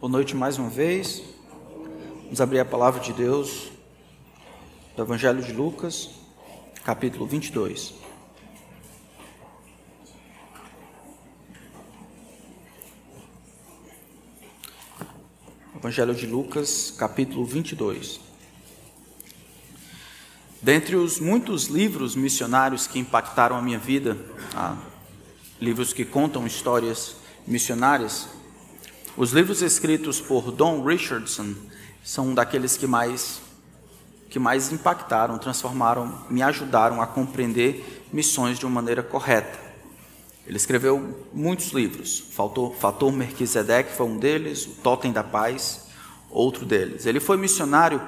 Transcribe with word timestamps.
Boa 0.00 0.10
noite 0.10 0.34
mais 0.34 0.58
uma 0.58 0.68
vez. 0.68 1.22
Vamos 2.24 2.40
abrir 2.40 2.58
a 2.58 2.64
palavra 2.64 3.00
de 3.00 3.12
Deus 3.12 3.70
do 4.96 5.02
Evangelho 5.02 5.40
de 5.40 5.52
Lucas, 5.52 6.10
capítulo 6.84 7.26
22. 7.26 7.94
Evangelho 15.76 16.14
de 16.14 16.26
Lucas, 16.26 16.92
capítulo 16.98 17.46
22. 17.46 18.20
Dentre 20.60 20.96
os 20.96 21.20
muitos 21.20 21.66
livros 21.66 22.16
missionários 22.16 22.86
que 22.88 22.98
impactaram 22.98 23.56
a 23.56 23.62
minha 23.62 23.78
vida, 23.78 24.18
livros 25.60 25.92
que 25.92 26.04
contam 26.04 26.46
histórias 26.46 27.16
missionárias, 27.46 28.28
os 29.16 29.30
livros 29.30 29.62
escritos 29.62 30.20
por 30.20 30.50
Don 30.50 30.84
Richardson 30.84 31.54
são 32.02 32.34
daqueles 32.34 32.76
que 32.76 32.86
mais 32.86 33.40
que 34.28 34.38
mais 34.40 34.72
impactaram, 34.72 35.38
transformaram, 35.38 36.26
me 36.28 36.42
ajudaram 36.42 37.00
a 37.00 37.06
compreender 37.06 38.04
missões 38.12 38.58
de 38.58 38.66
uma 38.66 38.74
maneira 38.74 39.00
correta. 39.00 39.56
Ele 40.44 40.56
escreveu 40.56 41.24
muitos 41.32 41.68
livros. 41.68 42.18
Faltou, 42.32 42.74
Fator 42.74 43.12
Melquisedeque 43.12 43.92
foi 43.92 44.06
um 44.06 44.18
deles, 44.18 44.66
o 44.66 44.70
Totem 44.82 45.12
da 45.12 45.22
Paz, 45.22 45.86
outro 46.28 46.66
deles. 46.66 47.06
Ele 47.06 47.20
foi 47.20 47.36
missionário 47.36 48.02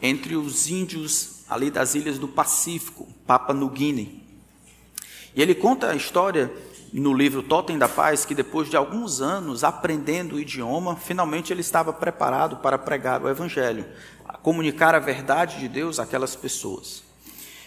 entre 0.00 0.36
os 0.36 0.70
índios 0.70 1.42
ali 1.50 1.70
das 1.70 1.94
ilhas 1.94 2.18
do 2.18 2.26
Pacífico, 2.26 3.06
Papa 3.26 3.52
New 3.52 3.68
Guinea. 3.68 4.08
E 5.34 5.42
ele 5.42 5.54
conta 5.54 5.90
a 5.90 5.94
história 5.94 6.50
no 6.92 7.12
livro 7.12 7.42
Totem 7.42 7.78
da 7.78 7.88
Paz 7.88 8.24
que 8.24 8.34
depois 8.34 8.68
de 8.68 8.76
alguns 8.76 9.20
anos 9.20 9.64
aprendendo 9.64 10.36
o 10.36 10.40
idioma, 10.40 10.96
finalmente 10.96 11.52
ele 11.52 11.60
estava 11.60 11.92
preparado 11.92 12.56
para 12.56 12.78
pregar 12.78 13.22
o 13.22 13.28
evangelho, 13.28 13.84
comunicar 14.42 14.94
a 14.94 14.98
verdade 14.98 15.58
de 15.58 15.68
Deus 15.68 15.98
àquelas 15.98 16.34
pessoas. 16.34 17.02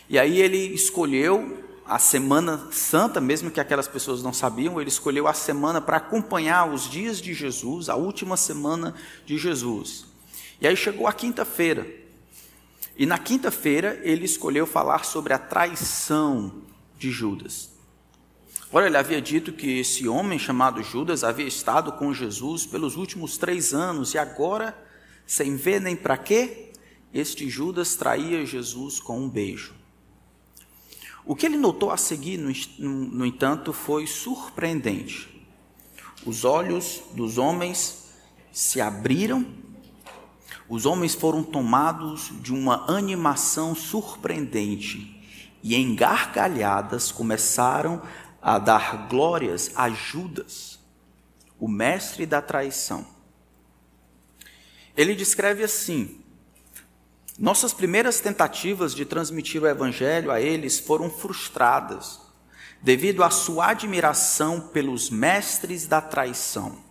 E 0.09 0.17
aí 0.17 0.41
ele 0.41 0.57
escolheu 0.57 1.63
a 1.85 1.99
Semana 1.99 2.67
Santa, 2.71 3.19
mesmo 3.19 3.51
que 3.51 3.59
aquelas 3.59 3.87
pessoas 3.87 4.23
não 4.23 4.31
sabiam, 4.31 4.79
ele 4.79 4.89
escolheu 4.89 5.27
a 5.27 5.33
semana 5.33 5.81
para 5.81 5.97
acompanhar 5.97 6.71
os 6.71 6.89
dias 6.89 7.21
de 7.21 7.33
Jesus, 7.33 7.89
a 7.89 7.95
última 7.95 8.37
semana 8.37 8.95
de 9.25 9.37
Jesus. 9.37 10.05
E 10.59 10.67
aí 10.67 10.75
chegou 10.75 11.07
a 11.07 11.13
quinta-feira. 11.13 11.87
E 12.95 13.05
na 13.05 13.17
quinta-feira 13.17 13.99
ele 14.03 14.25
escolheu 14.25 14.65
falar 14.65 15.05
sobre 15.05 15.33
a 15.33 15.39
traição 15.39 16.53
de 16.97 17.09
Judas. 17.09 17.70
Ora, 18.73 18.87
ele 18.87 18.95
havia 18.95 19.21
dito 19.21 19.51
que 19.51 19.79
esse 19.79 20.07
homem 20.07 20.39
chamado 20.39 20.81
Judas 20.81 21.25
havia 21.25 21.45
estado 21.45 21.91
com 21.91 22.13
Jesus 22.13 22.65
pelos 22.65 22.95
últimos 22.95 23.37
três 23.37 23.73
anos 23.73 24.13
e 24.13 24.17
agora, 24.17 24.73
sem 25.27 25.57
ver 25.57 25.81
nem 25.81 25.93
para 25.93 26.17
quê, 26.17 26.71
este 27.13 27.49
Judas 27.49 27.97
traía 27.97 28.45
Jesus 28.45 28.97
com 29.01 29.19
um 29.19 29.29
beijo. 29.29 29.73
O 31.25 31.35
que 31.35 31.45
ele 31.45 31.57
notou 31.57 31.91
a 31.91 31.97
seguir, 31.97 32.37
no, 32.79 33.25
entanto, 33.25 33.73
foi 33.73 34.07
surpreendente. 34.07 35.45
Os 36.25 36.45
olhos 36.45 37.01
dos 37.13 37.37
homens 37.37 38.05
se 38.53 38.79
abriram, 38.79 39.45
os 40.69 40.85
homens 40.85 41.13
foram 41.13 41.43
tomados 41.43 42.31
de 42.41 42.53
uma 42.53 42.89
animação 42.89 43.75
surpreendente 43.75 45.21
e, 45.61 45.75
em 45.75 45.93
gargalhadas, 45.93 47.11
começaram 47.11 48.01
a 48.41 48.57
dar 48.57 49.07
glórias 49.07 49.71
a 49.75 49.89
Judas, 49.89 50.79
o 51.59 51.67
mestre 51.67 52.25
da 52.25 52.41
traição. 52.41 53.05
Ele 54.97 55.13
descreve 55.13 55.63
assim: 55.63 56.19
nossas 57.37 57.73
primeiras 57.73 58.19
tentativas 58.19 58.95
de 58.95 59.05
transmitir 59.05 59.61
o 59.61 59.67
Evangelho 59.67 60.31
a 60.31 60.41
eles 60.41 60.79
foram 60.79 61.09
frustradas, 61.09 62.19
devido 62.81 63.23
à 63.23 63.29
sua 63.29 63.67
admiração 63.67 64.59
pelos 64.59 65.09
mestres 65.09 65.85
da 65.85 66.01
traição, 66.01 66.83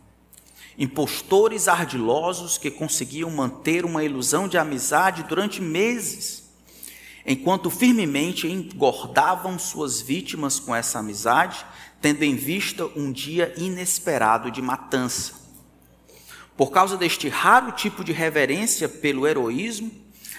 impostores 0.79 1.67
ardilosos 1.67 2.57
que 2.57 2.71
conseguiam 2.71 3.31
manter 3.31 3.85
uma 3.85 4.05
ilusão 4.05 4.47
de 4.47 4.57
amizade 4.57 5.25
durante 5.25 5.61
meses, 5.61 6.40
enquanto 7.27 7.71
firmemente 7.71 8.47
engordavam 8.49 9.59
suas 9.59 10.01
vítimas 10.01 10.59
com 10.59 10.75
essa 10.75 10.99
amizade, 10.99 11.65
tendo 12.01 12.23
em 12.23 12.35
vista 12.35 12.87
um 12.97 13.13
dia 13.13 13.53
inesperado 13.57 14.51
de 14.51 14.63
matança. 14.63 15.35
Por 16.57 16.71
causa 16.71 16.97
deste 16.97 17.29
raro 17.29 17.73
tipo 17.73 18.05
de 18.05 18.13
reverência 18.13 18.89
pelo 18.89 19.27
heroísmo, 19.27 19.91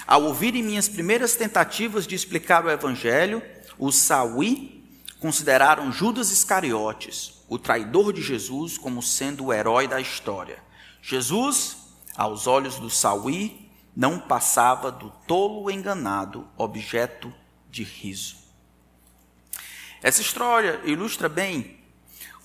ao 0.05 0.23
ouvirem 0.23 0.63
minhas 0.63 0.89
primeiras 0.89 1.35
tentativas 1.35 2.05
de 2.05 2.15
explicar 2.15 2.65
o 2.65 2.69
Evangelho, 2.69 3.41
os 3.77 3.95
Saui 3.95 4.83
consideraram 5.19 5.91
Judas 5.91 6.31
Iscariotes, 6.31 7.43
o 7.47 7.57
traidor 7.59 8.11
de 8.11 8.21
Jesus, 8.21 8.77
como 8.77 9.01
sendo 9.01 9.45
o 9.45 9.53
herói 9.53 9.87
da 9.87 10.01
história. 10.01 10.57
Jesus, 11.01 11.77
aos 12.15 12.47
olhos 12.47 12.75
do 12.75 12.89
Saui, 12.89 13.60
não 13.95 14.19
passava 14.19 14.91
do 14.91 15.09
tolo 15.27 15.69
enganado, 15.69 16.47
objeto 16.57 17.33
de 17.69 17.83
riso. 17.83 18.37
Essa 20.01 20.21
história 20.21 20.81
ilustra 20.83 21.29
bem 21.29 21.81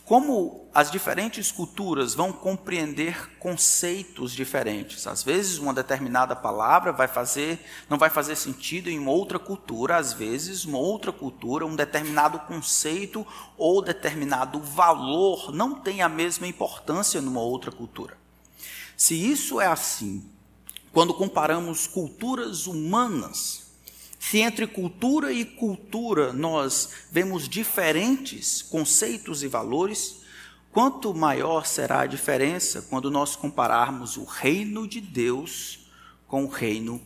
como 0.06 0.68
as 0.72 0.88
diferentes 0.88 1.50
culturas 1.50 2.14
vão 2.14 2.32
compreender 2.32 3.36
conceitos 3.40 4.30
diferentes. 4.30 5.04
Às 5.04 5.20
vezes 5.20 5.58
uma 5.58 5.74
determinada 5.74 6.36
palavra 6.36 6.92
vai 6.92 7.08
fazer, 7.08 7.58
não 7.90 7.98
vai 7.98 8.08
fazer 8.08 8.36
sentido 8.36 8.88
em 8.88 9.04
outra 9.04 9.36
cultura, 9.36 9.96
às 9.96 10.12
vezes 10.12 10.64
uma 10.64 10.78
outra 10.78 11.10
cultura, 11.10 11.66
um 11.66 11.74
determinado 11.74 12.38
conceito 12.40 13.26
ou 13.58 13.82
determinado 13.82 14.60
valor 14.60 15.50
não 15.52 15.74
tem 15.74 16.02
a 16.02 16.08
mesma 16.08 16.46
importância 16.46 17.20
numa 17.20 17.40
outra 17.40 17.72
cultura. 17.72 18.16
Se 18.96 19.14
isso 19.14 19.60
é 19.60 19.66
assim, 19.66 20.24
quando 20.96 21.12
comparamos 21.12 21.86
culturas 21.86 22.66
humanas, 22.66 23.66
se 24.18 24.38
entre 24.38 24.66
cultura 24.66 25.30
e 25.30 25.44
cultura 25.44 26.32
nós 26.32 26.88
vemos 27.12 27.46
diferentes 27.46 28.62
conceitos 28.62 29.42
e 29.42 29.46
valores, 29.46 30.22
quanto 30.72 31.12
maior 31.12 31.66
será 31.66 32.00
a 32.00 32.06
diferença 32.06 32.80
quando 32.88 33.10
nós 33.10 33.36
compararmos 33.36 34.16
o 34.16 34.24
reino 34.24 34.88
de 34.88 35.02
Deus 35.02 35.80
com 36.26 36.46
o 36.46 36.48
reino 36.48 36.98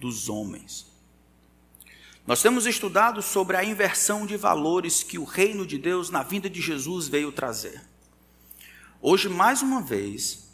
dos 0.00 0.30
homens. 0.30 0.86
Nós 2.26 2.40
temos 2.40 2.64
estudado 2.64 3.20
sobre 3.20 3.58
a 3.58 3.62
inversão 3.62 4.24
de 4.24 4.38
valores 4.38 5.02
que 5.02 5.18
o 5.18 5.24
reino 5.24 5.66
de 5.66 5.76
Deus 5.76 6.08
na 6.08 6.22
vinda 6.22 6.48
de 6.48 6.62
Jesus 6.62 7.06
veio 7.06 7.30
trazer. 7.30 7.82
Hoje, 8.98 9.28
mais 9.28 9.60
uma 9.60 9.82
vez, 9.82 10.45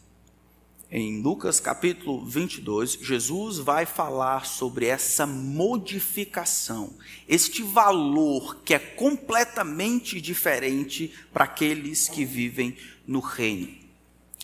em 0.95 1.23
Lucas 1.23 1.59
capítulo 1.59 2.23
22, 2.23 2.99
Jesus 3.01 3.57
vai 3.57 3.87
falar 3.87 4.45
sobre 4.45 4.85
essa 4.85 5.27
modificação, 5.27 6.93
este 7.27 7.63
valor 7.63 8.57
que 8.63 8.75
é 8.75 8.79
completamente 8.79 10.21
diferente 10.21 11.11
para 11.33 11.45
aqueles 11.45 12.11
que 12.11 12.27
vivem 12.27 12.77
no 13.07 13.21
reino. 13.21 13.75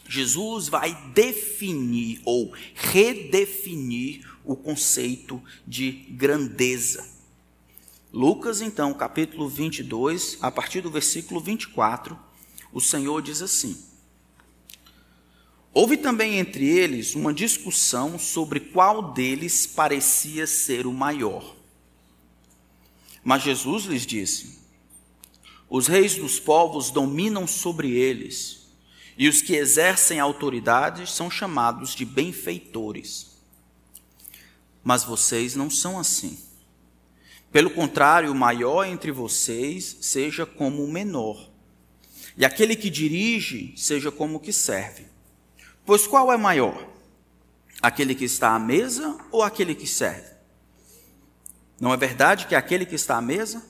Jesus 0.09 0.69
vai 0.69 0.95
definir 1.13 2.23
ou 2.25 2.51
redefinir 2.75 4.27
o 4.43 4.57
conceito 4.57 5.43
de 5.67 5.93
grandeza. 5.93 7.07
Lucas, 8.11 8.63
então, 8.63 8.95
capítulo 8.95 9.51
22, 9.51 10.39
a 10.41 10.51
partir 10.51 10.81
do 10.81 10.91
versículo 10.91 11.41
24, 11.41 12.19
o 12.73 12.81
Senhor 12.81 13.21
diz 13.21 13.43
assim: 13.43 13.77
Houve 15.79 15.97
também 15.97 16.41
entre 16.41 16.69
eles 16.69 17.15
uma 17.15 17.33
discussão 17.33 18.19
sobre 18.19 18.59
qual 18.59 19.13
deles 19.13 19.65
parecia 19.65 20.45
ser 20.45 20.89
o 20.89 20.93
maior. 20.93 21.55
Mas 23.23 23.45
Jesus 23.45 23.85
lhes 23.85 24.05
disse: 24.05 24.59
Os 25.71 25.87
reis 25.87 26.17
dos 26.17 26.41
povos 26.41 26.91
dominam 26.91 27.47
sobre 27.47 27.93
eles, 27.93 28.67
e 29.17 29.29
os 29.29 29.41
que 29.41 29.55
exercem 29.55 30.19
autoridade 30.19 31.09
são 31.09 31.31
chamados 31.31 31.95
de 31.95 32.05
benfeitores. 32.05 33.39
Mas 34.83 35.05
vocês 35.05 35.55
não 35.55 35.71
são 35.71 35.97
assim. 35.97 36.41
Pelo 37.53 37.71
contrário, 37.71 38.33
o 38.33 38.35
maior 38.35 38.85
entre 38.85 39.13
vocês 39.13 39.99
seja 40.01 40.45
como 40.45 40.83
o 40.83 40.91
menor, 40.91 41.49
e 42.37 42.45
aquele 42.45 42.75
que 42.75 42.91
dirige 42.91 43.75
seja 43.77 44.11
como 44.11 44.39
o 44.39 44.41
que 44.41 44.53
serve. 44.53 45.07
Pois 45.89 46.07
qual 46.07 46.31
é 46.31 46.37
maior? 46.37 46.87
Aquele 47.81 48.15
que 48.15 48.27
está 48.27 48.55
à 48.55 48.59
mesa 48.59 49.19
ou 49.33 49.43
aquele 49.43 49.75
que 49.75 49.87
serve? 49.87 50.37
Não 51.81 51.95
é 51.95 51.97
verdade 51.97 52.47
que 52.47 52.55
aquele 52.55 52.85
que 52.85 52.95
está 52.95 53.17
à 53.17 53.23
mesa? 53.23 53.65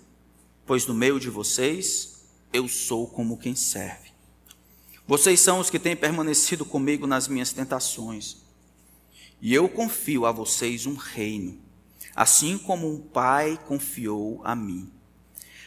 Pois 0.67 0.85
no 0.85 0.95
meio 0.95 1.21
de 1.21 1.31
vocês 1.31 2.25
eu 2.53 2.67
sou 2.67 3.07
como 3.07 3.39
quem 3.39 3.55
serve. 3.55 4.11
Vocês 5.07 5.39
são 5.39 5.61
os 5.61 5.71
que 5.71 5.79
têm 5.79 5.95
permanecido 5.95 6.65
comigo 6.65 7.07
nas 7.07 7.29
minhas 7.29 7.53
tentações. 7.53 8.39
E 9.41 9.55
eu 9.55 9.69
confio 9.69 10.27
a 10.27 10.33
vocês 10.33 10.87
um 10.87 10.97
reino, 10.97 11.57
assim 12.17 12.59
como 12.59 12.93
um 12.93 12.99
pai 12.99 13.61
confiou 13.69 14.41
a 14.43 14.57
mim, 14.57 14.91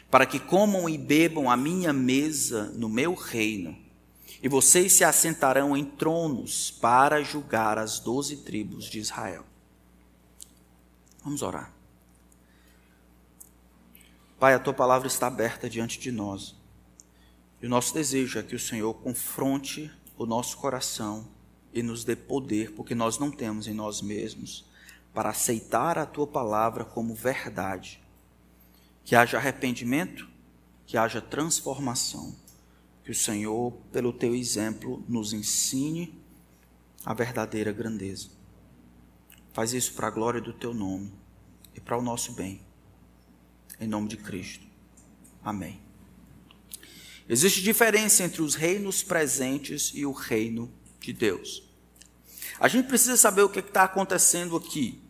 para 0.10 0.26
que 0.26 0.38
comam 0.38 0.90
e 0.90 0.98
bebam 0.98 1.50
a 1.50 1.56
minha 1.56 1.94
mesa 1.94 2.74
no 2.76 2.90
meu 2.90 3.14
reino, 3.14 3.81
e 4.42 4.50
vocês 4.50 4.94
se 4.94 5.04
assentarão 5.04 5.78
em 5.78 5.86
tronos 5.86 6.72
para 6.72 7.22
julgar 7.24 7.78
as 7.78 8.00
doze 8.00 8.38
tribos 8.38 8.86
de 8.86 9.00
Israel. 9.00 9.46
Vamos 11.24 11.42
orar. 11.42 11.72
Pai, 14.40 14.56
a 14.56 14.60
tua 14.60 14.74
palavra 14.74 15.08
está 15.08 15.28
aberta 15.28 15.70
diante 15.70 16.00
de 16.00 16.12
nós. 16.12 16.56
E 17.62 17.68
o 17.68 17.70
nosso 17.70 17.94
desejo 17.94 18.40
é 18.40 18.44
que 18.44 18.56
o 18.56 18.60
Senhor 18.60 18.92
confronte 18.96 19.92
o 20.18 20.26
nosso 20.26 20.58
coração 20.58 21.28
e 21.72 21.84
nos 21.84 22.04
dê 22.04 22.16
poder, 22.16 22.72
porque 22.74 22.96
nós 22.96 23.20
não 23.20 23.30
temos 23.30 23.68
em 23.68 23.74
nós 23.74 24.02
mesmos, 24.02 24.66
para 25.14 25.30
aceitar 25.30 26.00
a 26.00 26.08
tua 26.08 26.26
palavra 26.26 26.84
como 26.84 27.14
verdade. 27.14 28.02
Que 29.04 29.16
haja 29.16 29.38
arrependimento, 29.38 30.28
que 30.88 30.98
haja 30.98 31.22
transformação. 31.22 32.36
Que 33.04 33.12
o 33.12 33.16
Senhor, 33.16 33.72
pelo 33.92 34.14
teu 34.14 34.36
exemplo, 34.36 35.04
nos 35.08 35.34
ensine 35.34 36.20
a 37.06 37.14
verdadeira 37.14 37.72
grandeza. 37.72 38.30
Faz 39.54 39.74
isso 39.74 39.94
para 39.94 40.08
a 40.08 40.12
glória 40.12 40.40
do 40.40 40.54
teu 40.54 40.74
nome 40.74 41.12
e 41.76 41.80
para 41.80 41.98
o 41.98 42.02
nosso 42.02 42.34
bem. 42.34 42.62
Em 43.80 43.88
nome 43.88 44.08
de 44.08 44.18
Cristo. 44.18 44.66
Amém. 45.44 45.82
Existe 47.28 47.62
diferença 47.62 48.24
entre 48.24 48.42
os 48.42 48.56
reinos 48.56 49.04
presentes 49.04 49.92
e 49.96 50.06
o 50.06 50.12
reino 50.12 50.72
de 51.00 51.12
Deus. 51.12 51.64
A 52.60 52.68
gente 52.68 52.88
precisa 52.88 53.18
saber 53.18 53.42
o 53.42 53.50
que 53.50 53.60
está 53.60 53.84
acontecendo 53.84 54.56
aqui. 54.56 55.02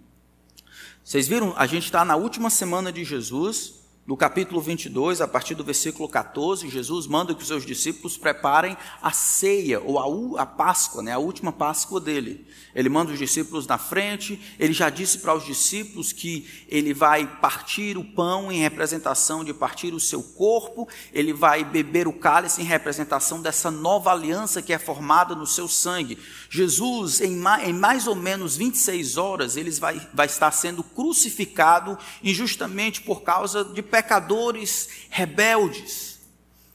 Vocês 1.03 1.27
viram? 1.27 1.53
A 1.57 1.65
gente 1.65 1.85
está 1.85 2.05
na 2.05 2.15
última 2.15 2.49
semana 2.49 2.91
de 2.91 3.03
Jesus, 3.03 3.80
no 4.03 4.17
capítulo 4.17 4.59
22, 4.59 5.21
a 5.21 5.27
partir 5.27 5.53
do 5.53 5.63
versículo 5.63 6.09
14, 6.09 6.67
Jesus 6.67 7.05
manda 7.05 7.35
que 7.35 7.41
os 7.41 7.47
seus 7.47 7.63
discípulos 7.63 8.17
preparem 8.17 8.75
a 8.99 9.11
ceia, 9.11 9.79
ou 9.79 10.35
a, 10.37 10.41
a 10.41 10.45
Páscoa, 10.45 11.03
né, 11.03 11.11
a 11.11 11.19
última 11.19 11.51
Páscoa 11.51 11.99
dele. 11.99 12.47
Ele 12.73 12.89
manda 12.89 13.11
os 13.11 13.19
discípulos 13.19 13.67
na 13.67 13.77
frente, 13.77 14.41
ele 14.57 14.73
já 14.73 14.89
disse 14.89 15.19
para 15.19 15.35
os 15.35 15.45
discípulos 15.45 16.11
que 16.11 16.47
ele 16.67 16.95
vai 16.95 17.27
partir 17.39 17.95
o 17.95 18.03
pão 18.03 18.51
em 18.51 18.59
representação 18.59 19.43
de 19.43 19.53
partir 19.53 19.93
o 19.93 19.99
seu 19.99 20.23
corpo, 20.23 20.87
ele 21.13 21.31
vai 21.31 21.63
beber 21.63 22.07
o 22.07 22.13
cálice 22.13 22.59
em 22.59 22.65
representação 22.65 23.39
dessa 23.39 23.69
nova 23.69 24.11
aliança 24.11 24.63
que 24.63 24.73
é 24.73 24.79
formada 24.79 25.35
no 25.35 25.45
seu 25.45 25.67
sangue. 25.67 26.17
Jesus, 26.49 27.21
em 27.21 27.35
mais, 27.35 27.69
em 27.69 27.73
mais 27.73 28.07
ou 28.07 28.15
menos 28.15 28.57
26 28.57 29.17
horas, 29.17 29.55
ele 29.55 29.69
vai, 29.71 30.01
vai 30.11 30.25
estar 30.25 30.51
sendo 30.51 30.83
crucificado 30.83 31.97
injustamente 32.23 33.01
por 33.01 33.21
causa 33.21 33.63
de 33.63 33.91
pecadores 34.01 34.89
rebeldes, 35.11 36.19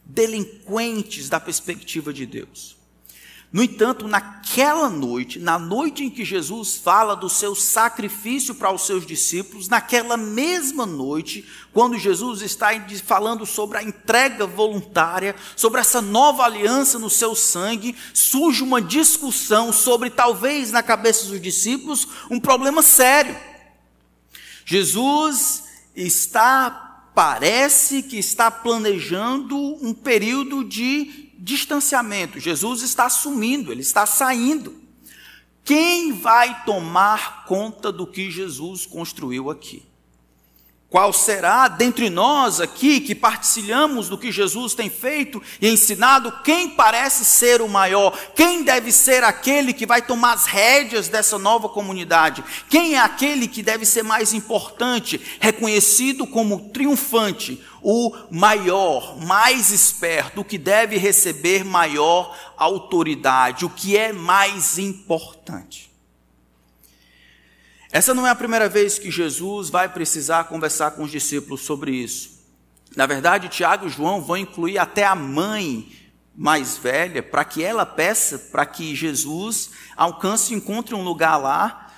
delinquentes 0.05 1.29
da 1.29 1.41
perspectiva 1.41 2.13
de 2.13 2.25
Deus. 2.25 2.77
No 3.53 3.63
entanto, 3.63 4.07
naquela 4.07 4.89
noite, 4.89 5.39
na 5.39 5.59
noite 5.59 6.05
em 6.05 6.11
que 6.11 6.25
Jesus 6.25 6.77
fala 6.77 7.17
do 7.17 7.29
seu 7.29 7.55
sacrifício 7.55 8.55
para 8.55 8.73
os 8.73 8.87
seus 8.87 9.05
discípulos, 9.05 9.69
naquela 9.69 10.17
mesma 10.17 10.85
noite, 10.87 11.45
quando 11.73 11.99
Jesus 11.99 12.43
está 12.43 12.69
falando 13.05 13.45
sobre 13.47 13.79
a 13.79 13.83
entrega 13.83 14.47
voluntária, 14.47 15.35
sobre 15.57 15.81
essa 15.81 16.03
nova 16.03 16.45
aliança 16.45 16.99
no 16.99 17.11
seu 17.11 17.35
sangue, 17.35 17.97
surge 18.13 18.63
uma 18.63 18.81
discussão 18.81 19.73
sobre, 19.73 20.11
talvez 20.11 20.71
na 20.71 20.83
cabeça 20.83 21.27
dos 21.27 21.41
discípulos, 21.41 22.07
um 22.31 22.39
problema 22.39 22.83
sério. 22.83 23.37
Jesus 24.65 25.65
está 25.97 26.86
parece 27.17 28.03
que 28.03 28.19
está 28.19 28.51
planejando 28.51 29.57
um 29.57 29.95
período 29.95 30.63
de 30.63 31.31
distanciamento. 31.39 32.39
Jesus 32.39 32.83
está 32.83 33.07
assumindo, 33.07 33.73
ele 33.73 33.81
está 33.81 34.05
saindo. 34.05 34.75
Quem 35.65 36.13
vai 36.13 36.63
tomar 36.67 37.47
conta 37.47 37.91
do 37.91 38.07
que 38.07 38.31
Jesus 38.31 38.85
construiu 38.85 39.51
aqui? 39.51 39.83
Qual 40.97 41.13
será 41.13 41.69
dentre 41.69 42.09
nós 42.09 42.59
aqui 42.59 43.01
que 43.01 43.15
partilhamos 43.15 44.09
do 44.09 44.17
que 44.17 44.33
Jesus 44.33 44.75
tem 44.75 44.89
feito 44.89 45.43
e 45.61 45.69
ensinado, 45.69 46.33
quem 46.43 46.71
parece 46.71 47.23
ser 47.23 47.61
o 47.61 47.69
maior? 47.69 48.19
Quem 48.35 48.63
deve 48.63 48.91
ser 48.91 49.23
aquele 49.23 49.75
que 49.75 49.85
vai 49.85 50.01
tomar 50.01 50.33
as 50.33 50.47
rédeas 50.47 51.07
dessa 51.07 51.39
nova 51.39 51.69
comunidade? 51.69 52.43
Quem 52.71 52.95
é 52.95 52.99
aquele 52.99 53.47
que 53.47 53.63
deve 53.63 53.85
ser 53.85 54.05
mais 54.05 54.33
importante, 54.33 55.21
reconhecido 55.39 56.27
como 56.27 56.71
triunfante, 56.71 57.63
o 57.83 58.17
maior, 58.31 59.19
mais 59.23 59.71
esperto, 59.71 60.41
o 60.41 60.45
que 60.47 60.57
deve 60.57 60.97
receber 60.97 61.63
maior 61.63 62.35
autoridade, 62.57 63.67
o 63.67 63.69
que 63.69 63.99
é 63.99 64.15
mais 64.15 64.79
importante? 64.79 65.86
Essa 67.97 68.13
não 68.13 68.27
é 68.27 68.31
a 68.31 68.35
primeira 68.35 68.69
vez 68.69 68.99
que 68.99 69.11
Jesus 69.11 69.71
vai 69.71 69.89
precisar 69.89 70.45
conversar 70.45 70.91
com 70.91 71.05
os 71.05 71.11
discípulos 71.11 71.63
sobre 71.63 71.93
isso. 71.93 72.45
Na 72.95 73.07
verdade, 73.07 73.49
Tiago 73.49 73.87
e 73.87 73.89
João 73.89 74.21
vão 74.21 74.37
incluir 74.37 74.77
até 74.77 75.03
a 75.03 75.15
mãe 75.15 75.91
mais 76.37 76.77
velha 76.77 77.23
para 77.23 77.43
que 77.43 77.65
ela 77.65 77.87
peça 77.87 78.39
para 78.39 78.67
que 78.67 78.95
Jesus 78.95 79.71
alcance 79.97 80.53
e 80.53 80.57
encontre 80.59 80.95
um 80.95 81.03
lugar 81.03 81.39
lá, 81.39 81.91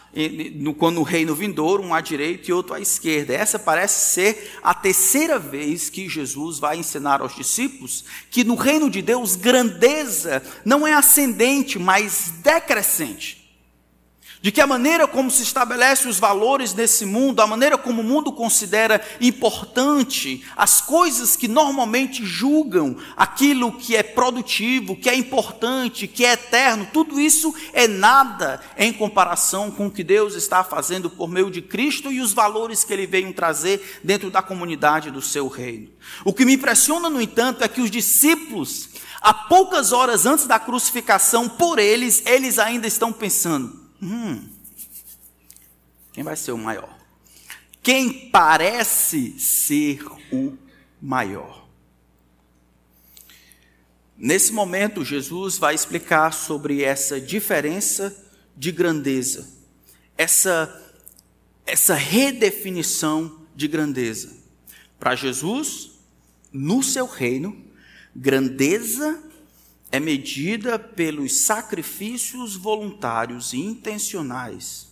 quando 0.78 1.00
o 1.00 1.02
reino 1.02 1.34
vindouro, 1.34 1.82
um 1.82 1.92
à 1.92 2.00
direita 2.00 2.48
e 2.48 2.54
outro 2.54 2.74
à 2.74 2.80
esquerda. 2.80 3.34
Essa 3.34 3.58
parece 3.58 4.12
ser 4.12 4.52
a 4.62 4.72
terceira 4.74 5.36
vez 5.36 5.90
que 5.90 6.08
Jesus 6.08 6.60
vai 6.60 6.76
ensinar 6.78 7.20
aos 7.20 7.34
discípulos 7.34 8.04
que 8.30 8.44
no 8.44 8.54
reino 8.54 8.88
de 8.88 9.02
Deus 9.02 9.34
grandeza 9.34 10.44
não 10.64 10.86
é 10.86 10.92
ascendente, 10.92 11.76
mas 11.76 12.34
decrescente 12.40 13.37
de 14.40 14.52
que 14.52 14.60
a 14.60 14.66
maneira 14.66 15.06
como 15.06 15.30
se 15.30 15.42
estabelece 15.42 16.08
os 16.08 16.18
valores 16.18 16.74
nesse 16.74 17.04
mundo, 17.04 17.40
a 17.40 17.46
maneira 17.46 17.76
como 17.76 18.02
o 18.02 18.04
mundo 18.04 18.32
considera 18.32 19.00
importante, 19.20 20.44
as 20.56 20.80
coisas 20.80 21.36
que 21.36 21.48
normalmente 21.48 22.24
julgam 22.24 22.96
aquilo 23.16 23.72
que 23.72 23.96
é 23.96 24.02
produtivo, 24.02 24.96
que 24.96 25.08
é 25.08 25.14
importante, 25.14 26.06
que 26.06 26.24
é 26.24 26.32
eterno, 26.32 26.88
tudo 26.92 27.20
isso 27.20 27.54
é 27.72 27.88
nada 27.88 28.60
em 28.76 28.92
comparação 28.92 29.70
com 29.70 29.86
o 29.86 29.90
que 29.90 30.04
Deus 30.04 30.34
está 30.34 30.62
fazendo 30.62 31.10
por 31.10 31.28
meio 31.28 31.50
de 31.50 31.62
Cristo 31.62 32.12
e 32.12 32.20
os 32.20 32.32
valores 32.32 32.84
que 32.84 32.92
ele 32.92 33.06
veio 33.06 33.32
trazer 33.32 34.00
dentro 34.02 34.30
da 34.30 34.42
comunidade 34.42 35.10
do 35.10 35.20
seu 35.20 35.48
reino. 35.48 35.88
O 36.24 36.32
que 36.32 36.44
me 36.44 36.54
impressiona, 36.54 37.10
no 37.10 37.20
entanto, 37.20 37.62
é 37.62 37.68
que 37.68 37.80
os 37.80 37.90
discípulos, 37.90 38.90
a 39.20 39.32
poucas 39.34 39.92
horas 39.92 40.26
antes 40.26 40.46
da 40.46 40.58
crucificação, 40.58 41.48
por 41.48 41.78
eles, 41.78 42.22
eles 42.26 42.58
ainda 42.58 42.86
estão 42.86 43.12
pensando: 43.12 43.77
Hum, 44.00 44.48
quem 46.12 46.22
vai 46.22 46.36
ser 46.36 46.52
o 46.52 46.58
maior? 46.58 46.98
Quem 47.82 48.30
parece 48.30 49.38
ser 49.38 50.00
o 50.32 50.56
maior? 51.00 51.66
Nesse 54.16 54.52
momento, 54.52 55.04
Jesus 55.04 55.58
vai 55.58 55.74
explicar 55.74 56.32
sobre 56.32 56.82
essa 56.82 57.20
diferença 57.20 58.14
de 58.56 58.72
grandeza, 58.72 59.48
essa, 60.16 60.92
essa 61.64 61.94
redefinição 61.94 63.46
de 63.54 63.68
grandeza. 63.68 64.36
Para 64.98 65.14
Jesus, 65.14 65.92
no 66.52 66.82
seu 66.82 67.06
reino, 67.06 67.64
grandeza 68.14 69.22
é 69.90 69.98
medida 69.98 70.78
pelos 70.78 71.32
sacrifícios 71.32 72.56
voluntários 72.56 73.52
e 73.52 73.58
intencionais 73.58 74.88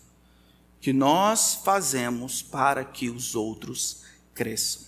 que 0.80 0.92
nós 0.92 1.60
fazemos 1.64 2.42
para 2.42 2.84
que 2.84 3.10
os 3.10 3.34
outros 3.34 4.02
cresçam. 4.34 4.82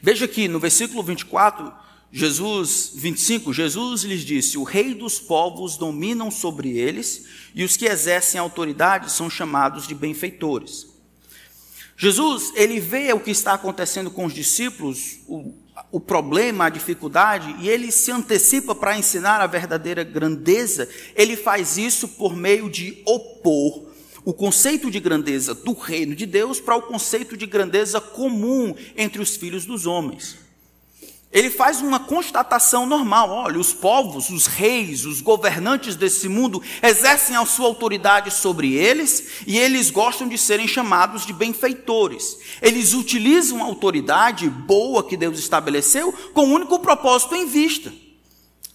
Veja 0.00 0.26
aqui 0.26 0.48
no 0.48 0.60
versículo 0.60 1.02
24, 1.02 1.72
Jesus 2.12 2.92
25, 2.94 3.52
Jesus 3.52 4.02
lhes 4.02 4.22
disse: 4.22 4.56
"O 4.58 4.62
rei 4.62 4.94
dos 4.94 5.18
povos 5.18 5.76
dominam 5.76 6.30
sobre 6.30 6.78
eles, 6.78 7.26
e 7.54 7.64
os 7.64 7.76
que 7.76 7.86
exercem 7.86 8.38
autoridade 8.38 9.10
são 9.10 9.28
chamados 9.28 9.86
de 9.86 9.94
benfeitores." 9.94 10.86
Jesus, 11.96 12.52
ele 12.54 12.78
vê 12.78 13.12
o 13.12 13.20
que 13.20 13.30
está 13.30 13.54
acontecendo 13.54 14.10
com 14.10 14.26
os 14.26 14.34
discípulos, 14.34 15.20
o, 15.26 15.54
o 15.90 16.00
problema, 16.00 16.66
a 16.66 16.70
dificuldade, 16.70 17.54
e 17.60 17.68
ele 17.68 17.90
se 17.90 18.10
antecipa 18.10 18.74
para 18.74 18.98
ensinar 18.98 19.40
a 19.40 19.46
verdadeira 19.46 20.02
grandeza, 20.04 20.88
ele 21.14 21.36
faz 21.36 21.76
isso 21.76 22.08
por 22.08 22.36
meio 22.36 22.68
de 22.68 23.02
opor 23.04 23.86
o 24.26 24.34
conceito 24.34 24.90
de 24.90 24.98
grandeza 24.98 25.54
do 25.54 25.72
reino 25.72 26.12
de 26.12 26.26
Deus 26.26 26.58
para 26.58 26.74
o 26.74 26.82
conceito 26.82 27.36
de 27.36 27.46
grandeza 27.46 28.00
comum 28.00 28.74
entre 28.96 29.22
os 29.22 29.36
filhos 29.36 29.64
dos 29.64 29.86
homens. 29.86 30.45
Ele 31.36 31.50
faz 31.50 31.82
uma 31.82 32.00
constatação 32.00 32.86
normal: 32.86 33.28
olha, 33.28 33.58
os 33.58 33.74
povos, 33.74 34.30
os 34.30 34.46
reis, 34.46 35.04
os 35.04 35.20
governantes 35.20 35.94
desse 35.94 36.30
mundo 36.30 36.62
exercem 36.82 37.36
a 37.36 37.44
sua 37.44 37.66
autoridade 37.66 38.30
sobre 38.30 38.72
eles 38.72 39.42
e 39.46 39.58
eles 39.58 39.90
gostam 39.90 40.26
de 40.26 40.38
serem 40.38 40.66
chamados 40.66 41.26
de 41.26 41.34
benfeitores. 41.34 42.38
Eles 42.62 42.94
utilizam 42.94 43.62
a 43.62 43.66
autoridade 43.66 44.48
boa 44.48 45.04
que 45.04 45.14
Deus 45.14 45.38
estabeleceu 45.38 46.10
com 46.32 46.46
o 46.46 46.54
único 46.54 46.78
propósito 46.78 47.36
em 47.36 47.44
vista. 47.44 47.92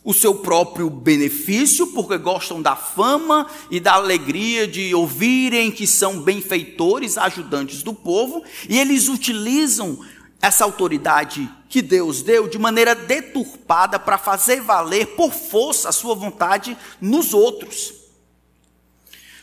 O 0.04 0.14
seu 0.14 0.36
próprio 0.36 0.88
benefício, 0.88 1.88
porque 1.88 2.18
gostam 2.18 2.62
da 2.62 2.76
fama 2.76 3.48
e 3.72 3.80
da 3.80 3.94
alegria 3.94 4.68
de 4.68 4.94
ouvirem 4.94 5.72
que 5.72 5.88
são 5.88 6.20
benfeitores, 6.20 7.18
ajudantes 7.18 7.82
do 7.82 7.94
povo, 7.94 8.44
e 8.70 8.78
eles 8.80 9.08
utilizam 9.08 10.00
essa 10.42 10.64
autoridade 10.64 11.50
que 11.70 11.82
Deus 11.82 12.22
deu 12.22 12.48
de 12.48 12.58
maneira 12.58 12.96
deturpada 12.96 14.00
para 14.00 14.18
fazer 14.18 14.62
valer 14.62 15.16
por 15.16 15.32
força 15.32 15.90
a 15.90 15.92
sua 15.92 16.16
vontade 16.16 16.78
nos 17.00 17.34
outros. 17.34 17.94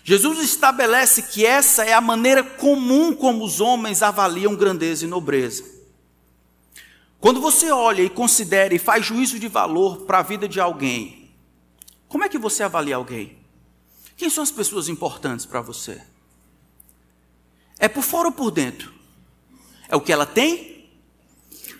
Jesus 0.02 0.38
estabelece 0.40 1.22
que 1.22 1.46
essa 1.46 1.84
é 1.84 1.92
a 1.92 2.00
maneira 2.00 2.42
comum 2.42 3.14
como 3.14 3.44
os 3.44 3.60
homens 3.60 4.02
avaliam 4.02 4.56
grandeza 4.56 5.04
e 5.04 5.08
nobreza. 5.08 5.64
Quando 7.20 7.40
você 7.40 7.70
olha 7.70 8.02
e 8.02 8.10
considera 8.10 8.74
e 8.74 8.78
faz 8.78 9.04
juízo 9.04 9.38
de 9.38 9.48
valor 9.48 10.02
para 10.02 10.18
a 10.18 10.22
vida 10.22 10.48
de 10.48 10.60
alguém, 10.60 11.30
como 12.08 12.24
é 12.24 12.28
que 12.28 12.38
você 12.38 12.62
avalia 12.62 12.96
alguém? 12.96 13.38
Quem 14.16 14.30
são 14.30 14.42
as 14.42 14.50
pessoas 14.50 14.88
importantes 14.88 15.44
para 15.44 15.60
você? 15.60 16.02
É 17.78 17.86
por 17.86 18.02
fora 18.02 18.28
ou 18.28 18.32
por 18.32 18.50
dentro? 18.50 18.92
É 19.88 19.96
o 19.96 20.00
que 20.00 20.12
ela 20.12 20.26
tem 20.26 20.77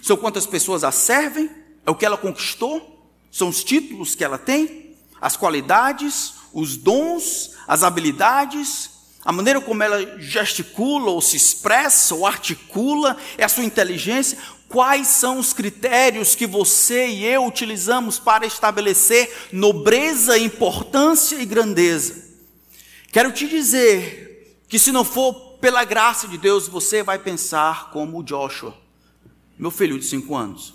são 0.03 0.17
quantas 0.17 0.47
pessoas 0.47 0.85
a 0.85 0.93
servem, 0.93 1.51
é 1.85 1.91
o 1.91 1.95
que 1.95 2.05
ela 2.05 2.17
conquistou, 2.17 2.99
são 3.31 3.49
os 3.49 3.63
títulos 3.63 4.15
que 4.15 4.25
ela 4.25 4.39
tem, 4.39 4.97
as 5.21 5.37
qualidades, 5.37 6.35
os 6.53 6.77
dons, 6.77 7.53
as 7.67 7.83
habilidades, 7.83 8.91
a 9.25 9.33
maneira 9.33 9.61
como 9.61 9.83
ela 9.83 10.19
gesticula 10.19 11.11
ou 11.11 11.21
se 11.21 11.37
expressa 11.37 12.15
ou 12.15 12.27
articula, 12.27 13.17
é 13.37 13.45
a 13.45 13.49
sua 13.49 13.65
inteligência. 13.65 14.39
Quais 14.69 15.09
são 15.09 15.39
os 15.39 15.53
critérios 15.53 16.35
que 16.35 16.47
você 16.47 17.09
e 17.09 17.25
eu 17.25 17.45
utilizamos 17.45 18.19
para 18.19 18.47
estabelecer 18.47 19.49
nobreza, 19.53 20.39
importância 20.39 21.37
e 21.37 21.47
grandeza? 21.47 22.23
Quero 23.11 23.33
te 23.33 23.49
dizer 23.49 24.63
que 24.69 24.79
se 24.79 24.93
não 24.93 25.05
for 25.05 25.59
pela 25.61 25.85
graça 25.85 26.29
de 26.29 26.39
Deus, 26.39 26.69
você 26.69 27.03
vai 27.03 27.19
pensar 27.19 27.91
como 27.91 28.23
Joshua 28.23 28.88
meu 29.59 29.71
filho 29.71 29.99
de 29.99 30.05
cinco 30.05 30.37
anos. 30.37 30.75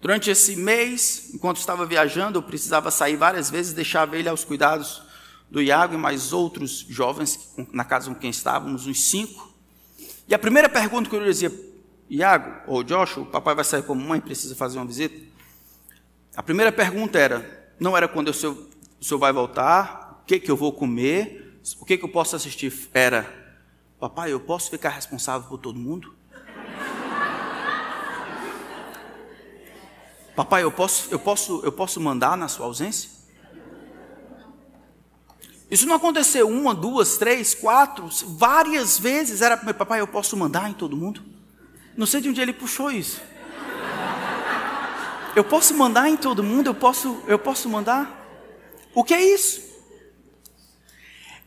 Durante 0.00 0.30
esse 0.30 0.56
mês, 0.56 1.30
enquanto 1.34 1.58
estava 1.58 1.84
viajando, 1.84 2.38
eu 2.38 2.42
precisava 2.42 2.90
sair 2.90 3.16
várias 3.16 3.50
vezes, 3.50 3.72
deixava 3.72 4.16
ele 4.16 4.28
aos 4.28 4.44
cuidados 4.44 5.02
do 5.50 5.60
Iago 5.60 5.94
e 5.94 5.96
mais 5.96 6.32
outros 6.32 6.86
jovens 6.88 7.54
na 7.72 7.84
casa 7.84 8.08
com 8.08 8.14
quem 8.14 8.30
estávamos, 8.30 8.86
uns 8.86 9.04
cinco. 9.04 9.52
E 10.28 10.34
a 10.34 10.38
primeira 10.38 10.68
pergunta 10.68 11.10
que 11.10 11.16
eu 11.16 11.24
dizia, 11.24 11.52
Iago 12.08 12.62
ou 12.66 12.84
Joshua, 12.84 13.24
o 13.24 13.26
papai 13.26 13.54
vai 13.54 13.64
sair 13.64 13.82
com 13.82 13.92
a 13.92 13.96
mãe, 13.96 14.20
precisa 14.20 14.54
fazer 14.54 14.78
uma 14.78 14.86
visita. 14.86 15.20
A 16.36 16.42
primeira 16.42 16.70
pergunta 16.70 17.18
era, 17.18 17.72
não 17.80 17.96
era 17.96 18.06
quando 18.06 18.28
o 18.28 18.34
senhor, 18.34 18.56
o 19.00 19.04
senhor 19.04 19.18
vai 19.18 19.32
voltar, 19.32 20.20
o 20.22 20.26
que, 20.26 20.38
que 20.38 20.50
eu 20.50 20.56
vou 20.56 20.72
comer, 20.72 21.60
o 21.80 21.84
que, 21.84 21.98
que 21.98 22.04
eu 22.04 22.08
posso 22.08 22.36
assistir. 22.36 22.72
Era, 22.94 23.26
papai, 23.98 24.32
eu 24.32 24.38
posso 24.38 24.70
ficar 24.70 24.90
responsável 24.90 25.48
por 25.48 25.58
todo 25.58 25.78
mundo? 25.78 26.17
Papai, 30.38 30.62
eu 30.62 30.70
posso, 30.70 31.08
eu 31.10 31.18
posso, 31.18 31.60
eu 31.64 31.72
posso 31.72 32.00
mandar 32.00 32.36
na 32.36 32.46
sua 32.46 32.66
ausência? 32.66 33.10
Isso 35.68 35.84
não 35.84 35.96
aconteceu 35.96 36.48
uma, 36.48 36.72
duas, 36.72 37.18
três, 37.18 37.54
quatro, 37.56 38.08
várias 38.24 39.00
vezes. 39.00 39.42
Era 39.42 39.56
papai, 39.56 39.98
eu 39.98 40.06
posso 40.06 40.36
mandar 40.36 40.70
em 40.70 40.74
todo 40.74 40.96
mundo? 40.96 41.24
Não 41.96 42.06
sei 42.06 42.20
de 42.20 42.28
onde 42.28 42.40
ele 42.40 42.52
puxou 42.52 42.88
isso. 42.88 43.20
Eu 45.34 45.42
posso 45.42 45.74
mandar 45.74 46.08
em 46.08 46.16
todo 46.16 46.44
mundo? 46.44 46.68
Eu 46.68 46.74
posso, 46.74 47.20
eu 47.26 47.40
posso 47.40 47.68
mandar? 47.68 48.08
O 48.94 49.02
que 49.02 49.14
é 49.14 49.34
isso? 49.34 49.60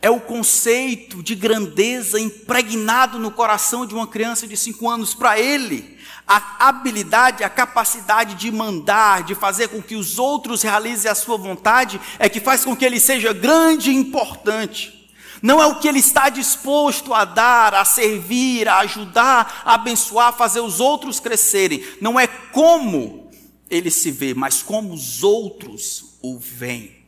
É 0.01 0.09
o 0.09 0.19
conceito 0.19 1.23
de 1.23 1.33
grandeza 1.33 2.19
impregnado 2.19 3.17
no 3.17 3.31
coração 3.31 3.85
de 3.85 3.93
uma 3.93 4.07
criança 4.07 4.45
de 4.45 4.57
cinco 4.57 4.89
anos. 4.89 5.13
Para 5.13 5.39
ele, 5.39 5.97
a 6.31 6.69
habilidade, 6.69 7.43
a 7.43 7.49
capacidade 7.49 8.35
de 8.35 8.49
mandar, 8.49 9.23
de 9.23 9.35
fazer 9.35 9.67
com 9.67 9.81
que 9.81 9.97
os 9.97 10.17
outros 10.17 10.61
realizem 10.61 11.11
a 11.11 11.15
sua 11.15 11.35
vontade, 11.35 11.99
é 12.17 12.29
que 12.29 12.39
faz 12.39 12.63
com 12.63 12.73
que 12.73 12.85
ele 12.85 13.01
seja 13.01 13.33
grande 13.33 13.91
e 13.91 13.95
importante. 13.95 15.11
Não 15.41 15.61
é 15.61 15.65
o 15.65 15.79
que 15.79 15.89
ele 15.89 15.99
está 15.99 16.29
disposto 16.29 17.13
a 17.13 17.25
dar, 17.25 17.75
a 17.75 17.83
servir, 17.83 18.69
a 18.69 18.77
ajudar, 18.77 19.61
a 19.65 19.73
abençoar, 19.73 20.29
a 20.29 20.31
fazer 20.31 20.61
os 20.61 20.79
outros 20.79 21.19
crescerem. 21.19 21.83
Não 21.99 22.17
é 22.17 22.27
como 22.27 23.29
ele 23.69 23.91
se 23.91 24.09
vê, 24.09 24.33
mas 24.33 24.63
como 24.63 24.93
os 24.93 25.23
outros 25.23 26.17
o 26.21 26.39
veem. 26.39 27.01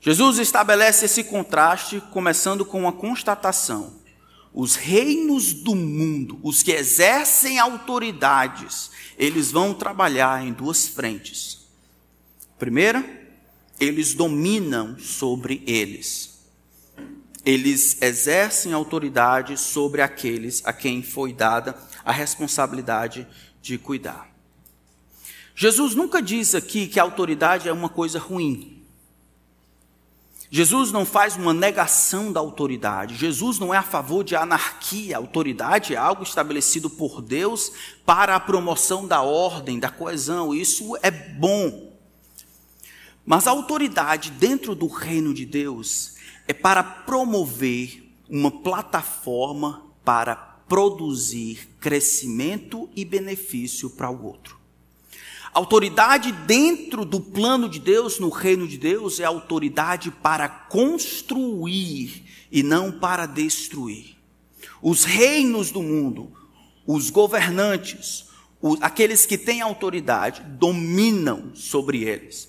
Jesus 0.00 0.38
estabelece 0.38 1.06
esse 1.06 1.24
contraste, 1.24 2.00
começando 2.12 2.64
com 2.64 2.78
uma 2.78 2.92
constatação 2.92 3.99
os 4.52 4.74
reinos 4.74 5.52
do 5.52 5.74
mundo, 5.74 6.38
os 6.42 6.62
que 6.62 6.72
exercem 6.72 7.58
autoridades, 7.58 8.90
eles 9.16 9.50
vão 9.50 9.72
trabalhar 9.72 10.44
em 10.44 10.52
duas 10.52 10.88
frentes. 10.88 11.68
Primeira, 12.58 13.04
eles 13.78 14.12
dominam 14.12 14.98
sobre 14.98 15.62
eles. 15.66 16.40
Eles 17.44 18.02
exercem 18.02 18.72
autoridade 18.72 19.56
sobre 19.56 20.02
aqueles 20.02 20.62
a 20.66 20.72
quem 20.72 21.02
foi 21.02 21.32
dada 21.32 21.74
a 22.04 22.12
responsabilidade 22.12 23.26
de 23.62 23.78
cuidar. 23.78 24.30
Jesus 25.54 25.94
nunca 25.94 26.20
diz 26.20 26.54
aqui 26.54 26.86
que 26.86 26.98
a 27.00 27.02
autoridade 27.02 27.68
é 27.68 27.72
uma 27.72 27.88
coisa 27.88 28.18
ruim. 28.18 28.79
Jesus 30.52 30.90
não 30.90 31.06
faz 31.06 31.36
uma 31.36 31.54
negação 31.54 32.32
da 32.32 32.40
autoridade. 32.40 33.14
Jesus 33.14 33.60
não 33.60 33.72
é 33.72 33.76
a 33.76 33.82
favor 33.82 34.24
de 34.24 34.34
anarquia. 34.34 35.14
A 35.14 35.20
autoridade 35.20 35.94
é 35.94 35.96
algo 35.96 36.24
estabelecido 36.24 36.90
por 36.90 37.22
Deus 37.22 37.70
para 38.04 38.34
a 38.34 38.40
promoção 38.40 39.06
da 39.06 39.22
ordem, 39.22 39.78
da 39.78 39.88
coesão. 39.88 40.52
Isso 40.52 40.96
é 41.02 41.10
bom. 41.10 41.92
Mas 43.24 43.46
a 43.46 43.52
autoridade 43.52 44.32
dentro 44.32 44.74
do 44.74 44.88
reino 44.88 45.32
de 45.32 45.46
Deus 45.46 46.16
é 46.48 46.52
para 46.52 46.82
promover 46.82 48.12
uma 48.28 48.50
plataforma 48.50 49.86
para 50.04 50.34
produzir 50.34 51.68
crescimento 51.78 52.88
e 52.96 53.04
benefício 53.04 53.88
para 53.90 54.10
o 54.10 54.24
outro. 54.24 54.59
Autoridade 55.52 56.30
dentro 56.30 57.04
do 57.04 57.20
plano 57.20 57.68
de 57.68 57.80
Deus, 57.80 58.20
no 58.20 58.28
reino 58.28 58.68
de 58.68 58.78
Deus, 58.78 59.18
é 59.18 59.24
autoridade 59.24 60.10
para 60.10 60.48
construir 60.48 62.24
e 62.52 62.62
não 62.62 62.92
para 62.92 63.26
destruir. 63.26 64.16
Os 64.80 65.04
reinos 65.04 65.70
do 65.70 65.82
mundo, 65.82 66.32
os 66.86 67.10
governantes, 67.10 68.26
os, 68.62 68.80
aqueles 68.80 69.26
que 69.26 69.36
têm 69.36 69.60
autoridade, 69.60 70.42
dominam 70.42 71.54
sobre 71.54 72.04
eles. 72.04 72.48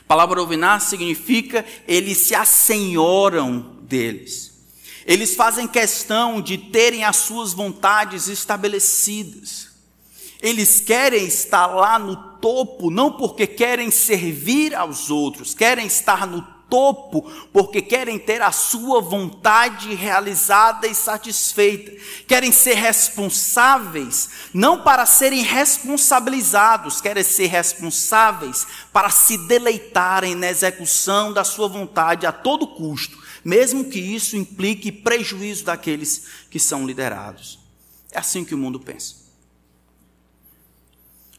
A 0.00 0.04
palavra 0.04 0.36
dominar 0.36 0.80
significa 0.80 1.64
eles 1.86 2.18
se 2.18 2.34
assenhoram 2.34 3.76
deles. 3.82 4.54
Eles 5.04 5.34
fazem 5.34 5.66
questão 5.66 6.40
de 6.40 6.56
terem 6.56 7.04
as 7.04 7.16
suas 7.16 7.52
vontades 7.52 8.28
estabelecidas. 8.28 9.73
Eles 10.44 10.78
querem 10.78 11.24
estar 11.24 11.68
lá 11.68 11.98
no 11.98 12.16
topo, 12.38 12.90
não 12.90 13.10
porque 13.12 13.46
querem 13.46 13.90
servir 13.90 14.74
aos 14.74 15.10
outros, 15.10 15.54
querem 15.54 15.86
estar 15.86 16.26
no 16.26 16.42
topo 16.68 17.22
porque 17.50 17.80
querem 17.80 18.18
ter 18.18 18.42
a 18.42 18.52
sua 18.52 19.00
vontade 19.00 19.94
realizada 19.94 20.86
e 20.86 20.94
satisfeita. 20.94 21.92
Querem 22.26 22.52
ser 22.52 22.74
responsáveis, 22.74 24.28
não 24.52 24.82
para 24.82 25.06
serem 25.06 25.40
responsabilizados, 25.40 27.00
querem 27.00 27.22
ser 27.22 27.46
responsáveis 27.46 28.66
para 28.92 29.08
se 29.08 29.38
deleitarem 29.48 30.34
na 30.34 30.50
execução 30.50 31.32
da 31.32 31.42
sua 31.42 31.68
vontade 31.68 32.26
a 32.26 32.32
todo 32.32 32.66
custo, 32.66 33.16
mesmo 33.42 33.86
que 33.86 33.98
isso 33.98 34.36
implique 34.36 34.92
prejuízo 34.92 35.64
daqueles 35.64 36.26
que 36.50 36.60
são 36.60 36.86
liderados. 36.86 37.58
É 38.12 38.18
assim 38.18 38.44
que 38.44 38.54
o 38.54 38.58
mundo 38.58 38.78
pensa. 38.78 39.23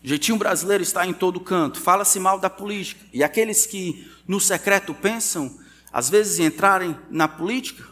Jeitinho 0.08 0.38
brasileiro 0.38 0.84
está 0.84 1.08
em 1.08 1.14
todo 1.14 1.40
canto. 1.40 1.82
Fala-se 1.82 2.20
mal 2.20 2.40
da 2.40 2.48
política. 2.48 3.04
E 3.12 3.24
aqueles 3.24 3.66
que 3.66 4.08
no 4.28 4.40
secreto 4.40 4.94
pensam, 4.94 5.60
às 5.92 6.12
vezes, 6.12 6.40
em 6.40 6.46
entrarem 6.46 6.96
na 7.10 7.28
política, 7.28 7.84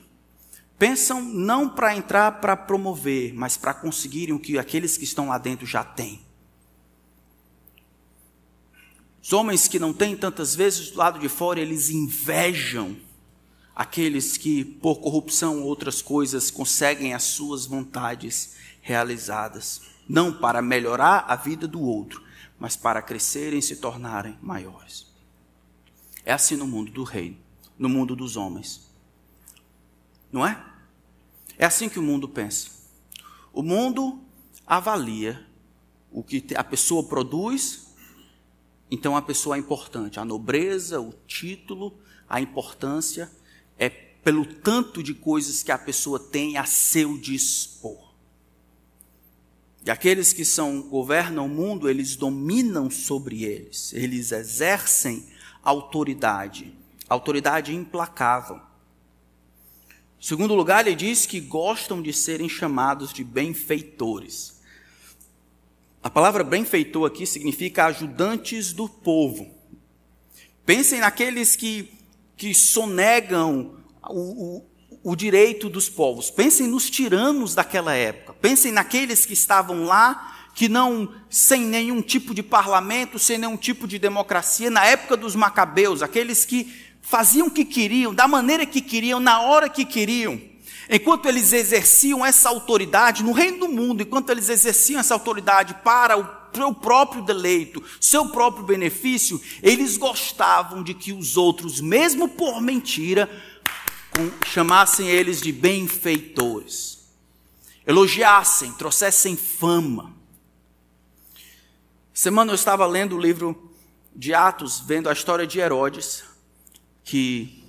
pensam 0.78 1.24
não 1.24 1.68
para 1.68 1.96
entrar 1.96 2.40
para 2.40 2.56
promover, 2.56 3.34
mas 3.34 3.58
para 3.58 3.74
conseguirem 3.74 4.36
o 4.36 4.40
que 4.40 4.60
aqueles 4.60 4.96
que 4.96 5.04
estão 5.04 5.30
lá 5.30 5.40
dentro 5.40 5.66
já 5.66 5.84
têm. 5.84 6.22
Os 9.20 9.34
homens 9.34 9.68
que 9.68 9.80
não 9.80 9.92
têm 9.92 10.16
tantas 10.16 10.54
vezes 10.54 10.92
do 10.92 11.00
lado 11.00 11.18
de 11.18 11.28
fora, 11.28 11.60
eles 11.60 11.90
invejam 11.90 12.96
aqueles 13.76 14.38
que, 14.38 14.64
por 14.64 14.98
corrupção 14.98 15.62
ou 15.62 15.66
outras 15.66 16.00
coisas, 16.00 16.52
conseguem 16.52 17.16
as 17.16 17.24
suas 17.24 17.66
vontades 17.66 18.54
realizadas. 18.82 19.93
Não 20.08 20.34
para 20.34 20.62
melhorar 20.62 21.26
a 21.28 21.36
vida 21.36 21.68
do 21.68 21.82
outro, 21.82 22.24
mas 22.60 22.76
para 22.76 23.02
crescerem 23.02 23.60
e 23.60 23.62
se 23.62 23.78
tornarem 23.78 24.38
maiores. 24.42 25.12
É 26.26 26.34
assim 26.34 26.56
no 26.56 26.68
mundo 26.68 26.92
do 26.92 27.04
reino, 27.04 27.38
no 27.78 27.90
mundo 27.90 28.16
dos 28.16 28.36
homens. 28.36 28.90
Não 30.32 30.46
é? 30.46 30.64
É 31.58 31.66
assim 31.66 31.90
que 31.90 32.00
o 32.00 32.04
mundo 32.04 32.28
pensa. 32.28 32.70
O 33.52 33.62
mundo 33.62 34.20
avalia 34.66 35.46
o 36.12 36.24
que 36.24 36.46
a 36.56 36.64
pessoa 36.64 37.04
produz 37.04 37.84
então 38.94 39.18
a 39.18 39.24
pessoa 39.24 39.56
é 39.56 39.60
importante. 39.60 40.20
A 40.20 40.26
nobreza, 40.26 41.02
o 41.02 41.12
título, 41.26 41.98
a 42.30 42.40
importância 42.40 43.28
é 43.76 43.90
pelo 43.90 44.46
tanto 44.46 45.02
de 45.02 45.16
coisas 45.16 45.64
que 45.64 45.72
a 45.72 45.80
pessoa 45.80 46.20
tem 46.20 46.60
a 46.60 46.66
seu 46.66 47.18
dispor. 47.18 48.13
E 49.86 49.92
aqueles 49.92 50.32
que 50.32 50.46
são 50.46 50.82
governam 50.84 51.46
o 51.46 51.50
mundo, 51.50 51.90
eles 51.90 52.16
dominam 52.16 52.90
sobre 52.90 53.44
eles. 53.44 53.92
Eles 53.94 54.32
exercem 54.32 55.26
autoridade, 55.62 56.74
autoridade 57.10 57.76
implacável. 57.76 58.58
Em 60.20 60.26
segundo 60.26 60.56
lugar, 60.56 60.88
ele 60.88 60.96
diz 60.96 61.26
que 61.26 61.42
gostam 61.42 62.02
de 62.02 62.14
serem 62.14 62.48
chamados 62.48 63.12
de 63.12 63.26
benfeitores. 63.26 64.62
A 66.02 66.10
palavra 66.10 66.44
benfeitor 66.46 67.06
aqui 67.06 67.26
significa 67.26 67.86
ajudantes 67.86 68.72
do 68.72 68.88
povo. 68.88 69.54
Pensem 70.66 71.02
naqueles 71.02 71.58
que, 71.58 71.92
que 72.38 72.54
sonegam 72.54 73.78
o, 74.10 74.58
o, 74.60 74.66
o 75.04 75.16
direito 75.16 75.70
dos 75.70 75.90
povos. 75.90 76.32
Pensem 76.32 76.68
nos 76.68 76.90
tiranos 76.90 77.54
daquela 77.54 77.94
época. 77.94 78.34
Pensem 78.42 78.72
naqueles 78.72 79.26
que 79.26 79.34
estavam 79.34 79.84
lá, 79.84 80.50
que 80.56 80.70
não, 80.70 81.12
sem 81.30 81.62
nenhum 81.62 82.02
tipo 82.02 82.34
de 82.34 82.42
parlamento, 82.42 83.20
sem 83.20 83.38
nenhum 83.38 83.58
tipo 83.58 83.88
de 83.88 84.00
democracia, 84.00 84.70
na 84.70 84.86
época 84.86 85.18
dos 85.18 85.36
macabeus, 85.36 86.02
aqueles 86.02 86.46
que 86.46 86.72
faziam 87.02 87.48
o 87.48 87.52
que 87.52 87.66
queriam, 87.66 88.14
da 88.14 88.28
maneira 88.28 88.66
que 88.66 88.80
queriam, 88.80 89.20
na 89.20 89.42
hora 89.42 89.68
que 89.68 89.84
queriam. 89.84 90.40
Enquanto 90.90 91.28
eles 91.28 91.54
exerciam 91.54 92.26
essa 92.26 92.50
autoridade 92.50 93.24
no 93.24 93.32
reino 93.32 93.60
do 93.60 93.70
mundo, 93.70 94.02
enquanto 94.02 94.30
eles 94.30 94.50
exerciam 94.50 95.00
essa 95.00 95.14
autoridade 95.14 95.76
para 95.84 96.18
o 96.18 96.28
seu 96.56 96.74
próprio 96.74 97.24
deleito, 97.24 97.84
seu 98.00 98.28
próprio 98.28 98.66
benefício, 98.66 99.42
eles 99.62 99.98
gostavam 99.98 100.84
de 100.84 100.94
que 100.94 101.12
os 101.12 101.36
outros, 101.36 101.82
mesmo 101.82 102.30
por 102.30 102.62
mentira, 102.62 103.30
chamassem 104.46 105.08
eles 105.08 105.42
de 105.42 105.52
benfeitores, 105.52 107.08
elogiassem, 107.86 108.72
trouxessem 108.74 109.36
fama. 109.36 110.14
Semana 112.14 112.52
eu 112.52 112.56
estava 112.56 112.86
lendo 112.86 113.16
o 113.16 113.20
livro 113.20 113.74
de 114.16 114.34
Atos, 114.34 114.80
vendo 114.80 115.10
a 115.10 115.14
história 115.14 115.48
de 115.48 115.60
Herodes, 115.60 116.24
que 117.04 117.64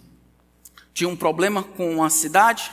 tinha 0.92 1.08
um 1.08 1.16
problema 1.16 1.62
com 1.62 2.04
a 2.04 2.10
cidade, 2.10 2.70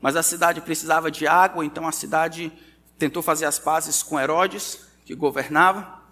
mas 0.00 0.16
a 0.16 0.22
cidade 0.22 0.60
precisava 0.60 1.10
de 1.10 1.26
água, 1.26 1.64
então 1.64 1.86
a 1.86 1.92
cidade 1.92 2.52
tentou 2.98 3.22
fazer 3.22 3.44
as 3.46 3.58
pazes 3.58 4.02
com 4.02 4.18
Herodes, 4.18 4.80
que 5.04 5.14
governava. 5.14 6.02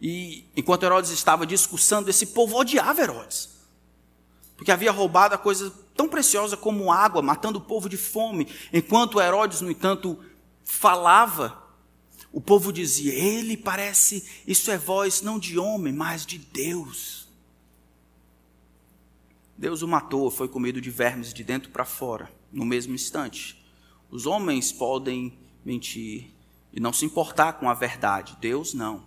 E 0.00 0.46
enquanto 0.54 0.82
Herodes 0.82 1.10
estava 1.10 1.46
discussando, 1.46 2.10
esse 2.10 2.26
povo 2.26 2.56
odiava 2.56 3.00
Herodes. 3.00 3.56
Porque 4.56 4.70
havia 4.70 4.92
roubado 4.92 5.34
a 5.34 5.38
coisa 5.38 5.72
tão 5.96 6.08
preciosa 6.08 6.56
como 6.56 6.92
água, 6.92 7.22
matando 7.22 7.58
o 7.58 7.62
povo 7.62 7.88
de 7.88 7.96
fome. 7.96 8.46
Enquanto 8.72 9.20
Herodes, 9.20 9.60
no 9.60 9.70
entanto, 9.70 10.18
falava, 10.62 11.62
o 12.32 12.40
povo 12.40 12.72
dizia: 12.72 13.14
Ele 13.14 13.56
parece, 13.56 14.42
isso 14.46 14.70
é 14.70 14.76
voz 14.76 15.22
não 15.22 15.38
de 15.38 15.58
homem, 15.58 15.92
mas 15.92 16.26
de 16.26 16.38
Deus. 16.38 17.26
Deus 19.56 19.80
o 19.80 19.88
matou, 19.88 20.30
foi 20.30 20.48
comido 20.48 20.80
de 20.80 20.90
vermes 20.90 21.32
de 21.32 21.42
dentro 21.42 21.70
para 21.70 21.84
fora 21.84 22.30
no 22.52 22.64
mesmo 22.64 22.94
instante. 22.94 23.64
Os 24.10 24.26
homens 24.26 24.70
podem 24.70 25.38
mentir 25.64 26.30
e 26.72 26.78
não 26.78 26.92
se 26.92 27.04
importar 27.04 27.54
com 27.54 27.68
a 27.68 27.74
verdade, 27.74 28.36
Deus 28.40 28.74
não. 28.74 29.04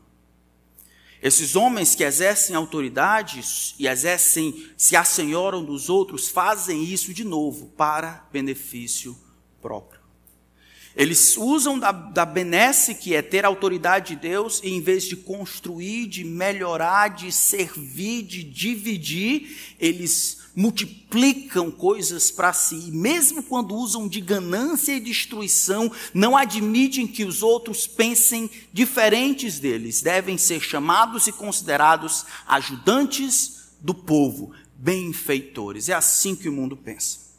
Esses 1.21 1.55
homens 1.55 1.95
que 1.95 2.03
exercem 2.03 2.55
autoridades 2.55 3.75
e 3.77 3.88
exercem, 3.88 4.69
se 4.77 4.95
assenhoram 4.95 5.63
dos 5.63 5.89
outros, 5.89 6.29
fazem 6.29 6.84
isso 6.84 7.13
de 7.13 7.25
novo 7.25 7.67
para 7.75 8.25
benefício 8.32 9.17
próprio. 9.62 9.99
Eles 10.95 11.38
usam 11.38 11.77
da, 11.77 11.91
da 11.91 12.25
benesse 12.25 12.95
que 12.95 13.13
é 13.13 13.21
ter 13.21 13.45
a 13.45 13.47
autoridade 13.47 14.15
de 14.15 14.21
Deus, 14.21 14.60
e 14.63 14.69
em 14.69 14.82
vez 14.82 15.03
de 15.03 15.15
construir, 15.15 16.08
de 16.08 16.23
melhorar, 16.23 17.10
de 17.10 17.32
servir, 17.32 18.23
de 18.23 18.43
dividir, 18.43 19.75
eles 19.79 20.38
multiplicam 20.55 21.71
coisas 21.71 22.31
para 22.31 22.51
si, 22.53 22.75
e 22.88 22.91
mesmo 22.91 23.43
quando 23.43 23.75
usam 23.75 24.07
de 24.07 24.19
ganância 24.19 24.93
e 24.93 24.99
destruição, 24.99 25.91
não 26.13 26.35
admitem 26.35 27.07
que 27.07 27.23
os 27.23 27.41
outros 27.41 27.88
pensem 27.88 28.49
diferentes 28.73 29.59
deles, 29.59 30.01
devem 30.01 30.38
ser 30.38 30.59
chamados 30.59 31.27
e 31.27 31.31
considerados 31.31 32.25
ajudantes 32.47 33.71
do 33.79 33.93
povo, 33.93 34.51
benfeitores. 34.75 35.89
É 35.89 35.93
assim 35.93 36.35
que 36.35 36.49
o 36.49 36.53
mundo 36.53 36.75
pensa. 36.75 37.29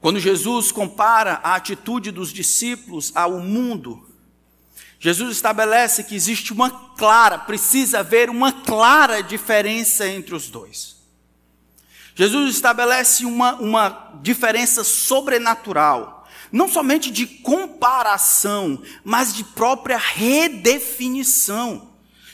Quando 0.00 0.20
Jesus 0.20 0.70
compara 0.70 1.40
a 1.42 1.54
atitude 1.56 2.10
dos 2.10 2.32
discípulos 2.32 3.10
ao 3.14 3.40
mundo, 3.40 4.08
Jesus 5.00 5.36
estabelece 5.36 6.04
que 6.04 6.14
existe 6.14 6.52
uma 6.52 6.70
clara, 6.70 7.38
precisa 7.38 8.00
haver 8.00 8.30
uma 8.30 8.52
clara 8.52 9.22
diferença 9.22 10.08
entre 10.08 10.34
os 10.34 10.48
dois. 10.48 10.97
Jesus 12.18 12.56
estabelece 12.56 13.24
uma, 13.24 13.54
uma 13.60 14.10
diferença 14.20 14.82
sobrenatural, 14.82 16.26
não 16.50 16.68
somente 16.68 17.12
de 17.12 17.24
comparação, 17.28 18.82
mas 19.04 19.32
de 19.32 19.44
própria 19.44 19.96
redefinição. 19.96 21.87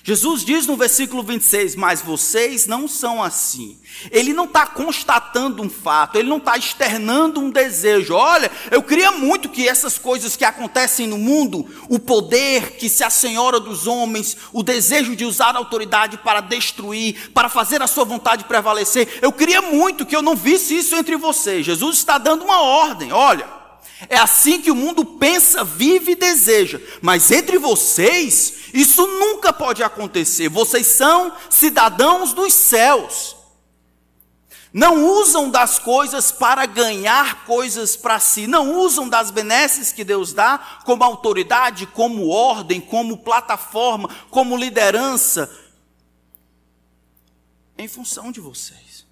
Jesus 0.06 0.44
diz 0.44 0.66
no 0.66 0.76
versículo 0.76 1.22
26, 1.22 1.76
mas 1.76 2.02
vocês 2.02 2.66
não 2.66 2.86
são 2.86 3.22
assim. 3.22 3.78
Ele 4.10 4.34
não 4.34 4.44
está 4.44 4.66
constatando 4.66 5.62
um 5.62 5.70
fato, 5.70 6.18
ele 6.18 6.28
não 6.28 6.36
está 6.36 6.58
externando 6.58 7.40
um 7.40 7.50
desejo. 7.50 8.12
Olha, 8.12 8.50
eu 8.70 8.82
queria 8.82 9.10
muito 9.10 9.48
que 9.48 9.66
essas 9.66 9.96
coisas 9.96 10.36
que 10.36 10.44
acontecem 10.44 11.06
no 11.06 11.16
mundo, 11.16 11.66
o 11.88 11.98
poder 11.98 12.72
que 12.72 12.90
se 12.90 13.02
assenhora 13.02 13.58
dos 13.58 13.86
homens, 13.86 14.36
o 14.52 14.62
desejo 14.62 15.16
de 15.16 15.24
usar 15.24 15.54
a 15.54 15.58
autoridade 15.58 16.18
para 16.18 16.42
destruir, 16.42 17.30
para 17.30 17.48
fazer 17.48 17.80
a 17.80 17.86
sua 17.86 18.04
vontade 18.04 18.44
prevalecer, 18.44 19.20
eu 19.22 19.32
queria 19.32 19.62
muito 19.62 20.04
que 20.04 20.14
eu 20.14 20.20
não 20.20 20.36
visse 20.36 20.76
isso 20.76 20.94
entre 20.94 21.16
vocês. 21.16 21.64
Jesus 21.64 21.96
está 21.96 22.18
dando 22.18 22.44
uma 22.44 22.60
ordem, 22.60 23.10
olha. 23.10 23.63
É 24.08 24.18
assim 24.18 24.60
que 24.60 24.70
o 24.70 24.74
mundo 24.74 25.04
pensa, 25.04 25.64
vive 25.64 26.12
e 26.12 26.16
deseja. 26.16 26.80
Mas 27.00 27.30
entre 27.30 27.58
vocês, 27.58 28.70
isso 28.72 29.06
nunca 29.06 29.52
pode 29.52 29.82
acontecer. 29.82 30.48
Vocês 30.48 30.86
são 30.86 31.32
cidadãos 31.48 32.32
dos 32.32 32.52
céus. 32.52 33.36
Não 34.72 35.06
usam 35.06 35.48
das 35.48 35.78
coisas 35.78 36.32
para 36.32 36.66
ganhar 36.66 37.44
coisas 37.44 37.94
para 37.94 38.18
si. 38.18 38.48
Não 38.48 38.76
usam 38.80 39.08
das 39.08 39.30
benesses 39.30 39.92
que 39.92 40.02
Deus 40.02 40.32
dá 40.32 40.80
como 40.84 41.04
autoridade, 41.04 41.86
como 41.86 42.26
ordem, 42.26 42.80
como 42.80 43.18
plataforma, 43.18 44.08
como 44.30 44.56
liderança. 44.56 45.48
Em 47.78 47.86
função 47.86 48.32
de 48.32 48.40
vocês. 48.40 49.06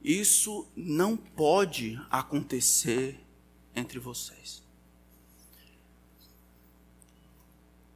Isso 0.00 0.68
não 0.76 1.16
pode 1.16 2.00
acontecer 2.08 3.25
entre 3.76 3.98
vocês. 4.00 4.64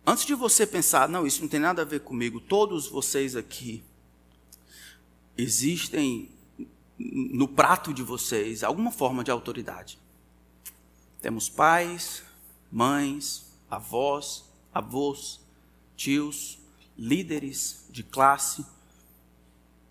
Antes 0.06 0.24
de 0.24 0.34
você 0.34 0.66
pensar, 0.66 1.08
não, 1.08 1.26
isso 1.26 1.40
não 1.40 1.48
tem 1.48 1.60
nada 1.60 1.82
a 1.82 1.84
ver 1.84 2.00
comigo, 2.00 2.40
todos 2.40 2.86
vocês 2.86 3.34
aqui 3.34 3.82
existem 5.36 6.30
no 6.98 7.48
prato 7.48 7.94
de 7.94 8.02
vocês 8.02 8.62
alguma 8.62 8.92
forma 8.92 9.24
de 9.24 9.30
autoridade. 9.30 9.98
Temos 11.20 11.48
pais, 11.48 12.22
mães, 12.70 13.52
avós, 13.70 14.44
avós, 14.72 15.40
tios, 15.96 16.58
líderes 16.96 17.86
de 17.90 18.02
classe, 18.02 18.64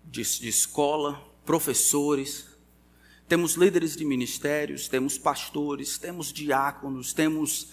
de, 0.04 0.22
de 0.22 0.48
escola, 0.48 1.20
professores, 1.44 2.46
Temos 3.30 3.54
líderes 3.54 3.94
de 3.96 4.04
ministérios, 4.04 4.88
temos 4.88 5.16
pastores, 5.16 5.96
temos 5.96 6.32
diáconos, 6.32 7.12
temos 7.12 7.68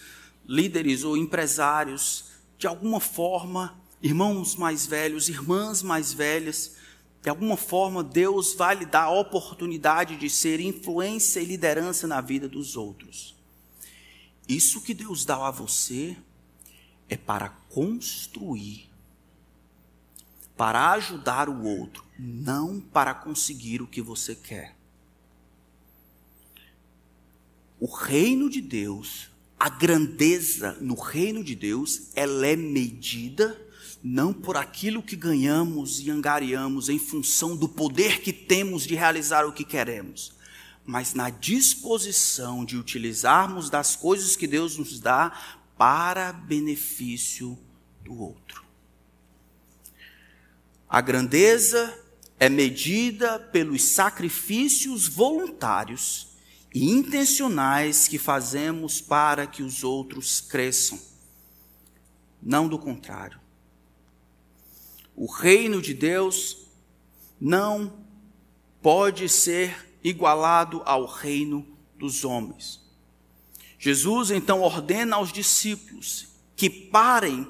líderes 0.47 1.03
ou 1.03 1.17
empresários, 1.17 2.25
de 2.59 2.67
alguma 2.67 2.99
forma, 2.99 3.75
irmãos 3.99 4.55
mais 4.55 4.85
velhos, 4.85 5.29
irmãs 5.29 5.81
mais 5.81 6.13
velhas, 6.13 6.75
de 7.23 7.29
alguma 7.31 7.57
forma 7.57 8.03
Deus 8.03 8.53
vai 8.53 8.75
lhe 8.75 8.85
dar 8.85 9.05
a 9.05 9.19
oportunidade 9.19 10.15
de 10.15 10.29
ser 10.29 10.59
influência 10.59 11.39
e 11.39 11.45
liderança 11.45 12.05
na 12.05 12.21
vida 12.21 12.47
dos 12.47 12.77
outros. 12.77 13.35
Isso 14.47 14.79
que 14.79 14.93
Deus 14.93 15.25
dá 15.25 15.47
a 15.47 15.49
você 15.49 16.15
é 17.09 17.17
para 17.17 17.49
construir, 17.49 18.91
para 20.55 20.91
ajudar 20.91 21.49
o 21.49 21.63
outro, 21.63 22.05
não 22.15 22.79
para 22.79 23.15
conseguir 23.15 23.81
o 23.81 23.87
que 23.87 24.03
você 24.03 24.35
quer. 24.35 24.76
O 27.79 27.85
reino 27.85 28.49
de 28.49 28.59
Deus, 28.59 29.29
a 29.59 29.69
grandeza 29.69 30.75
no 30.81 30.95
reino 30.95 31.43
de 31.43 31.55
Deus, 31.55 32.09
ela 32.15 32.47
é 32.47 32.55
medida 32.55 33.55
não 34.03 34.33
por 34.33 34.57
aquilo 34.57 35.03
que 35.03 35.15
ganhamos 35.15 35.99
e 35.99 36.09
angariamos 36.09 36.89
em 36.89 36.97
função 36.97 37.55
do 37.55 37.69
poder 37.69 38.21
que 38.21 38.33
temos 38.33 38.83
de 38.83 38.95
realizar 38.95 39.45
o 39.45 39.53
que 39.53 39.63
queremos, 39.63 40.33
mas 40.85 41.13
na 41.13 41.29
disposição 41.29 42.65
de 42.65 42.77
utilizarmos 42.77 43.69
das 43.69 43.95
coisas 43.95 44.35
que 44.35 44.47
Deus 44.47 44.77
nos 44.77 44.99
dá 44.99 45.31
para 45.77 46.33
benefício 46.33 47.57
do 48.03 48.19
outro. 48.19 48.63
A 50.89 51.01
grandeza 51.01 51.93
é 52.39 52.49
medida 52.49 53.37
pelos 53.39 53.83
sacrifícios 53.83 55.07
voluntários 55.07 56.36
e 56.73 56.89
intencionais 56.89 58.07
que 58.07 58.17
fazemos 58.17 59.01
para 59.01 59.47
que 59.47 59.63
os 59.63 59.83
outros 59.83 60.41
cresçam, 60.41 60.99
não 62.41 62.67
do 62.67 62.77
contrário. 62.77 63.39
O 65.15 65.31
reino 65.31 65.81
de 65.81 65.93
Deus 65.93 66.57
não 67.39 67.93
pode 68.81 69.27
ser 69.27 69.97
igualado 70.03 70.81
ao 70.85 71.05
reino 71.05 71.67
dos 71.97 72.23
homens. 72.23 72.79
Jesus 73.79 74.31
então 74.31 74.61
ordena 74.61 75.15
aos 75.15 75.31
discípulos 75.31 76.27
que 76.55 76.69
parem, 76.69 77.47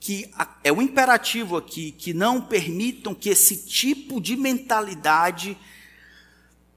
que 0.00 0.30
é 0.64 0.72
o 0.72 0.80
imperativo 0.80 1.56
aqui, 1.56 1.92
que 1.92 2.14
não 2.14 2.40
permitam 2.40 3.14
que 3.14 3.28
esse 3.28 3.66
tipo 3.66 4.20
de 4.20 4.36
mentalidade 4.36 5.56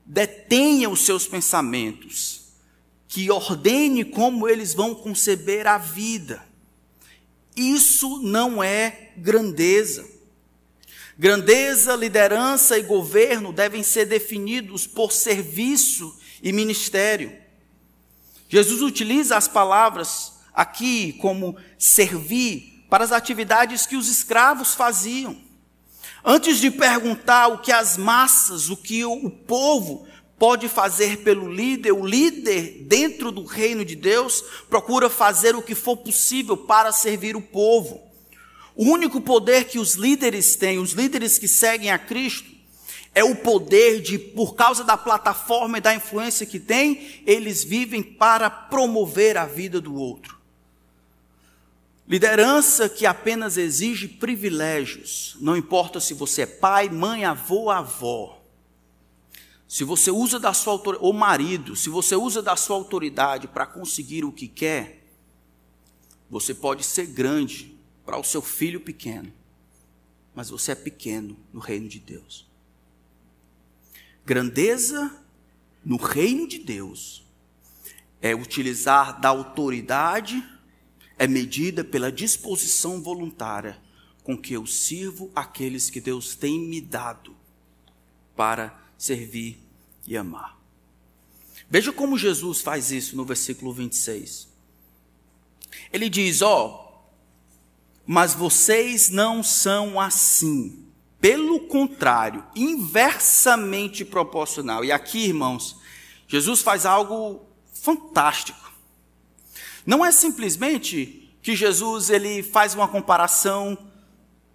detenha 0.10 0.90
os 0.90 1.02
seus 1.02 1.28
pensamentos, 1.28 2.48
que 3.08 3.30
ordene 3.30 4.04
como 4.04 4.50
eles 4.50 4.74
vão 4.74 4.96
conceber 4.96 5.68
a 5.68 5.78
vida. 5.78 6.44
Isso 7.56 8.20
não 8.24 8.64
é 8.64 9.12
grandeza. 9.16 10.04
Grandeza, 11.16 11.96
liderança 11.96 12.78
e 12.80 12.82
governo 12.82 13.54
devem 13.54 13.84
ser 13.84 14.06
definidos 14.06 14.88
por 14.88 15.12
serviço 15.12 16.18
e 16.42 16.52
ministério. 16.52 17.32
Jesus 18.48 18.82
utiliza 18.82 19.38
as 19.38 19.48
palavras 19.48 20.34
aqui 20.52 21.14
como 21.14 21.56
servir 21.78 22.86
para 22.90 23.04
as 23.04 23.12
atividades 23.12 23.86
que 23.86 23.96
os 23.96 24.10
escravos 24.10 24.74
faziam. 24.74 25.49
Antes 26.24 26.60
de 26.60 26.70
perguntar 26.70 27.48
o 27.48 27.60
que 27.60 27.72
as 27.72 27.98
massas, 27.98 28.70
o 28.70 28.76
que 28.76 29.06
o 29.06 29.30
povo 29.30 30.06
pode 30.38 30.68
fazer 30.68 31.18
pelo 31.18 31.52
líder, 31.52 31.92
o 31.92 32.06
líder 32.06 32.84
dentro 32.88 33.32
do 33.32 33.44
reino 33.44 33.84
de 33.84 33.96
Deus 33.96 34.44
procura 34.70 35.10
fazer 35.10 35.56
o 35.56 35.62
que 35.62 35.76
for 35.76 35.98
possível 35.98 36.56
para 36.56 36.92
servir 36.92 37.36
o 37.36 37.42
povo. 37.42 38.02
O 38.76 38.86
único 38.86 39.20
poder 39.20 39.66
que 39.66 39.78
os 39.78 39.96
líderes 39.96 40.56
têm, 40.56 40.80
os 40.80 40.94
líderes 40.94 41.38
que 41.38 41.48
seguem 41.48 41.92
a 41.92 42.00
Cristo, 42.00 42.50
é 43.14 43.24
o 43.24 43.36
poder 43.36 44.02
de, 44.02 44.18
por 44.18 44.56
causa 44.56 44.84
da 44.84 44.96
plataforma 44.96 45.78
e 45.78 45.82
da 45.82 45.94
influência 45.94 46.46
que 46.46 46.60
têm, 46.60 47.22
eles 47.26 47.64
vivem 47.64 48.02
para 48.02 48.50
promover 48.50 49.38
a 49.38 49.46
vida 49.46 49.82
do 49.82 49.94
outro. 49.94 50.39
Liderança 52.10 52.90
que 52.90 53.06
apenas 53.06 53.56
exige 53.56 54.08
privilégios, 54.08 55.38
não 55.40 55.56
importa 55.56 56.00
se 56.00 56.16
você 56.16 56.42
é 56.42 56.46
pai, 56.48 56.90
mãe, 56.90 57.24
avô, 57.24 57.70
avó. 57.70 58.44
Se 59.68 59.84
você 59.84 60.10
usa 60.10 60.40
da 60.40 60.52
sua 60.52 60.74
autoridade, 60.74 61.06
ou 61.06 61.14
marido, 61.14 61.76
se 61.76 61.88
você 61.88 62.16
usa 62.16 62.42
da 62.42 62.56
sua 62.56 62.76
autoridade 62.76 63.48
para 63.48 63.68
conseguir 63.68 64.26
o 64.26 64.32
que 64.32 64.48
quer, 64.48 65.06
você 66.28 66.52
pode 66.52 66.84
ser 66.84 67.06
grande, 67.06 67.78
para 68.04 68.18
o 68.18 68.24
seu 68.24 68.42
filho 68.42 68.82
pequeno, 68.82 69.32
mas 70.34 70.50
você 70.50 70.72
é 70.72 70.76
pequeno 70.76 71.38
no 71.54 71.60
reino 71.60 71.88
de 71.88 72.00
Deus. 72.00 72.50
Grandeza 74.26 75.16
no 75.86 75.96
reino 75.96 76.48
de 76.48 76.58
Deus 76.58 77.24
é 78.20 78.34
utilizar 78.34 79.22
da 79.22 79.30
autoridade, 79.30 80.44
é 81.20 81.28
medida 81.28 81.84
pela 81.84 82.10
disposição 82.10 83.02
voluntária 83.02 83.78
com 84.24 84.38
que 84.38 84.54
eu 84.54 84.66
sirvo 84.66 85.30
aqueles 85.36 85.90
que 85.90 86.00
Deus 86.00 86.34
tem 86.34 86.58
me 86.58 86.80
dado 86.80 87.36
para 88.36 88.82
servir 88.98 89.62
e 90.08 90.16
amar. 90.16 90.58
Veja 91.70 91.92
como 91.92 92.18
Jesus 92.18 92.62
faz 92.62 92.90
isso 92.90 93.18
no 93.18 93.26
versículo 93.26 93.74
26. 93.74 94.48
Ele 95.92 96.10
diz: 96.10 96.42
Ó, 96.42 96.68
oh, 96.68 96.90
mas 98.08 98.34
vocês 98.34 99.10
não 99.10 99.44
são 99.44 100.00
assim. 100.00 100.86
Pelo 101.20 101.60
contrário, 101.68 102.46
inversamente 102.56 104.06
proporcional. 104.06 104.86
E 104.86 104.92
aqui, 104.92 105.26
irmãos, 105.26 105.76
Jesus 106.30 106.62
faz 106.62 106.86
algo 106.86 107.46
fantástico. 107.74 108.69
Não 109.90 110.06
é 110.06 110.12
simplesmente 110.12 111.34
que 111.42 111.56
Jesus 111.56 112.12
ele 112.12 112.44
faz 112.44 112.76
uma 112.76 112.88
comparação, 112.88 113.76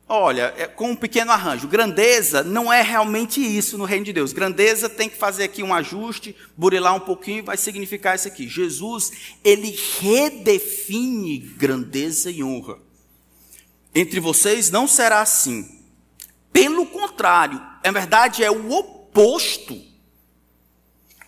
olha, 0.08 0.54
é, 0.56 0.68
com 0.68 0.92
um 0.92 0.94
pequeno 0.94 1.32
arranjo. 1.32 1.66
Grandeza 1.66 2.44
não 2.44 2.72
é 2.72 2.80
realmente 2.82 3.40
isso 3.40 3.76
no 3.76 3.84
reino 3.84 4.04
de 4.04 4.12
Deus. 4.12 4.32
Grandeza 4.32 4.88
tem 4.88 5.08
que 5.08 5.16
fazer 5.16 5.42
aqui 5.42 5.60
um 5.60 5.74
ajuste, 5.74 6.36
burilar 6.56 6.94
um 6.94 7.00
pouquinho, 7.00 7.42
vai 7.42 7.56
significar 7.56 8.14
isso 8.14 8.28
aqui. 8.28 8.46
Jesus, 8.46 9.34
ele 9.42 9.76
redefine 9.98 11.38
grandeza 11.38 12.30
e 12.30 12.40
honra. 12.40 12.78
Entre 13.92 14.20
vocês 14.20 14.70
não 14.70 14.86
será 14.86 15.20
assim. 15.20 15.80
Pelo 16.52 16.86
contrário, 16.86 17.60
na 17.84 17.90
verdade 17.90 18.44
é 18.44 18.52
o 18.52 18.70
oposto. 18.70 19.93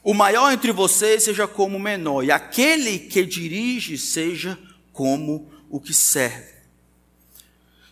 O 0.06 0.14
maior 0.14 0.52
entre 0.52 0.70
vocês 0.70 1.24
seja 1.24 1.48
como 1.48 1.78
o 1.78 1.80
menor, 1.80 2.22
e 2.22 2.30
aquele 2.30 2.96
que 2.96 3.26
dirige 3.26 3.98
seja 3.98 4.56
como 4.92 5.50
o 5.68 5.80
que 5.80 5.92
serve. 5.92 6.54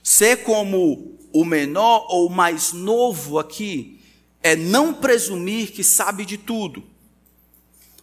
Ser 0.01 0.45
como 0.45 1.19
o 1.33 1.45
menor 1.45 2.07
ou 2.09 2.29
o 2.29 2.31
mais 2.31 2.73
novo 2.73 3.37
aqui 3.37 4.01
é 4.41 4.55
não 4.55 4.95
presumir 4.95 5.73
que 5.73 5.83
sabe 5.83 6.25
de 6.25 6.39
tudo, 6.39 6.85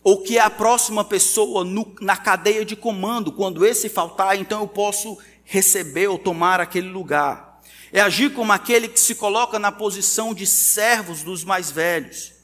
ou 0.04 0.21
que 0.21 0.38
é 0.38 0.41
a 0.41 0.50
próxima 0.50 1.06
pessoa 1.06 1.63
no, 1.63 1.95
na 2.02 2.17
cadeia 2.17 2.65
de 2.65 2.76
comando. 2.76 3.32
Quando 3.32 3.65
esse 3.65 3.88
faltar, 3.88 4.38
então 4.38 4.60
eu 4.60 4.67
posso 4.67 5.17
receber 5.45 6.10
ou 6.10 6.19
tomar 6.19 6.60
aquele 6.60 6.89
lugar. 6.89 7.62
É 7.93 8.02
agir 8.02 8.34
como 8.34 8.52
aquele 8.52 8.89
que 8.89 9.00
se 9.00 9.15
coloca 9.15 9.58
na 9.58 9.71
posição 9.71 10.34
de 10.34 10.45
servos 10.45 11.24
dos 11.24 11.45
mais 11.45 11.71
velhos. 11.71 12.41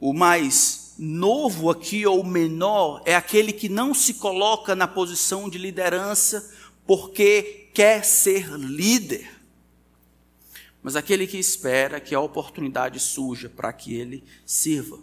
O 0.00 0.12
mais 0.12 0.94
novo 0.98 1.70
aqui 1.70 2.06
ou 2.06 2.24
menor 2.24 3.02
é 3.04 3.14
aquele 3.14 3.52
que 3.52 3.68
não 3.68 3.94
se 3.94 4.14
coloca 4.14 4.74
na 4.74 4.86
posição 4.86 5.48
de 5.48 5.58
liderança 5.58 6.52
porque 6.86 7.70
quer 7.74 8.04
ser 8.04 8.48
líder. 8.50 9.28
Mas 10.82 10.96
aquele 10.96 11.26
que 11.26 11.38
espera 11.38 12.00
que 12.00 12.14
a 12.14 12.20
oportunidade 12.20 12.98
surja 13.00 13.48
para 13.48 13.72
que 13.72 13.94
ele 13.94 14.24
sirva. 14.46 14.98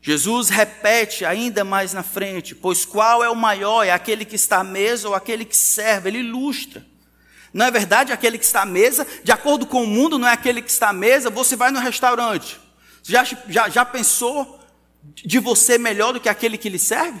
Jesus 0.00 0.48
repete 0.48 1.24
ainda 1.24 1.64
mais 1.64 1.92
na 1.92 2.02
frente: 2.02 2.54
Pois 2.54 2.84
qual 2.84 3.22
é 3.22 3.30
o 3.30 3.36
maior? 3.36 3.84
É 3.84 3.90
aquele 3.90 4.24
que 4.24 4.36
está 4.36 4.58
à 4.58 4.64
mesa 4.64 5.08
ou 5.08 5.14
aquele 5.14 5.44
que 5.44 5.56
serve? 5.56 6.10
Ele 6.10 6.18
ilustra. 6.18 6.86
Não 7.52 7.66
é 7.66 7.70
verdade 7.70 8.12
aquele 8.12 8.38
que 8.38 8.44
está 8.44 8.62
à 8.62 8.66
mesa? 8.66 9.06
De 9.24 9.32
acordo 9.32 9.66
com 9.66 9.82
o 9.82 9.86
mundo, 9.86 10.18
não 10.18 10.28
é 10.28 10.32
aquele 10.32 10.60
que 10.60 10.70
está 10.70 10.90
à 10.90 10.92
mesa. 10.92 11.30
Você 11.30 11.56
vai 11.56 11.70
no 11.70 11.80
restaurante. 11.80 12.60
Já, 13.08 13.24
já, 13.24 13.68
já 13.70 13.84
pensou 13.86 14.60
de 15.02 15.38
você 15.38 15.78
melhor 15.78 16.12
do 16.12 16.20
que 16.20 16.28
aquele 16.28 16.58
que 16.58 16.68
lhe 16.68 16.78
serve? 16.78 17.18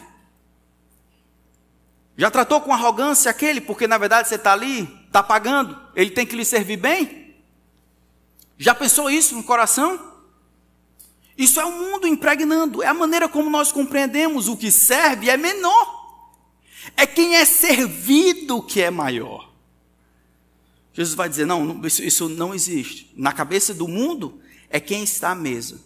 Já 2.14 2.30
tratou 2.30 2.60
com 2.60 2.74
arrogância 2.74 3.30
aquele, 3.30 3.58
porque 3.58 3.86
na 3.86 3.96
verdade 3.96 4.28
você 4.28 4.34
está 4.34 4.52
ali, 4.52 4.82
está 5.06 5.22
pagando, 5.22 5.80
ele 5.96 6.10
tem 6.10 6.26
que 6.26 6.36
lhe 6.36 6.44
servir 6.44 6.76
bem? 6.76 7.34
Já 8.58 8.74
pensou 8.74 9.08
isso 9.08 9.34
no 9.34 9.42
coração? 9.42 10.12
Isso 11.38 11.58
é 11.58 11.64
o 11.64 11.72
mundo 11.72 12.06
impregnando, 12.06 12.82
é 12.82 12.88
a 12.88 12.94
maneira 12.94 13.26
como 13.26 13.48
nós 13.48 13.72
compreendemos 13.72 14.46
o 14.46 14.56
que 14.58 14.70
serve 14.70 15.30
é 15.30 15.38
menor. 15.38 15.96
É 16.96 17.06
quem 17.06 17.36
é 17.36 17.46
servido 17.46 18.62
que 18.62 18.82
é 18.82 18.90
maior. 18.90 19.48
Jesus 20.92 21.14
vai 21.14 21.28
dizer: 21.28 21.46
não, 21.46 21.80
isso, 21.86 22.02
isso 22.02 22.28
não 22.28 22.54
existe. 22.54 23.10
Na 23.16 23.32
cabeça 23.32 23.72
do 23.72 23.86
mundo 23.86 24.40
é 24.70 24.80
quem 24.80 25.02
está 25.02 25.30
à 25.30 25.34
mesa. 25.34 25.80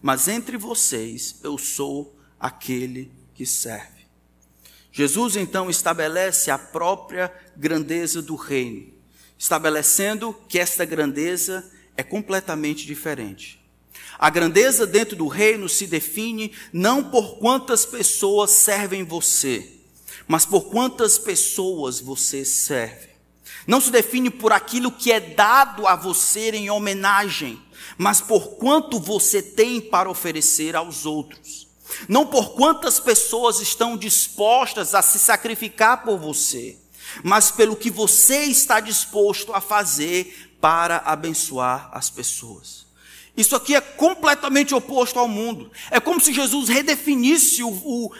Mas 0.00 0.28
entre 0.28 0.56
vocês 0.56 1.36
eu 1.42 1.58
sou 1.58 2.16
aquele 2.38 3.10
que 3.34 3.46
serve. 3.46 4.06
Jesus 4.92 5.36
então 5.36 5.68
estabelece 5.68 6.50
a 6.50 6.56
própria 6.56 7.32
grandeza 7.56 8.22
do 8.22 8.34
reino, 8.34 8.92
estabelecendo 9.38 10.34
que 10.48 10.58
esta 10.58 10.84
grandeza 10.84 11.70
é 11.96 12.02
completamente 12.02 12.86
diferente. 12.86 13.60
A 14.18 14.30
grandeza 14.30 14.86
dentro 14.86 15.16
do 15.16 15.28
reino 15.28 15.68
se 15.68 15.86
define 15.86 16.52
não 16.72 17.10
por 17.10 17.38
quantas 17.38 17.84
pessoas 17.84 18.50
servem 18.52 19.04
você, 19.04 19.70
mas 20.26 20.46
por 20.46 20.70
quantas 20.70 21.18
pessoas 21.18 22.00
você 22.00 22.44
serve. 22.44 23.15
Não 23.66 23.80
se 23.80 23.90
define 23.90 24.30
por 24.30 24.52
aquilo 24.52 24.92
que 24.92 25.10
é 25.10 25.18
dado 25.18 25.86
a 25.86 25.96
você 25.96 26.50
em 26.50 26.70
homenagem, 26.70 27.60
mas 27.98 28.20
por 28.20 28.56
quanto 28.56 29.00
você 29.00 29.42
tem 29.42 29.80
para 29.80 30.10
oferecer 30.10 30.76
aos 30.76 31.04
outros. 31.04 31.66
Não 32.08 32.26
por 32.26 32.54
quantas 32.54 33.00
pessoas 33.00 33.60
estão 33.60 33.96
dispostas 33.96 34.94
a 34.94 35.02
se 35.02 35.18
sacrificar 35.18 36.04
por 36.04 36.18
você, 36.18 36.78
mas 37.22 37.50
pelo 37.50 37.76
que 37.76 37.90
você 37.90 38.44
está 38.44 38.80
disposto 38.80 39.52
a 39.52 39.60
fazer 39.60 40.56
para 40.60 40.98
abençoar 40.98 41.90
as 41.92 42.10
pessoas. 42.10 42.86
Isso 43.36 43.54
aqui 43.54 43.74
é 43.74 43.80
completamente 43.80 44.74
oposto 44.74 45.18
ao 45.18 45.28
mundo. 45.28 45.70
É 45.90 46.00
como 46.00 46.20
se 46.20 46.32
Jesus 46.32 46.68
redefinisse 46.68 47.62
o, 47.62 47.68
o, 47.68 48.12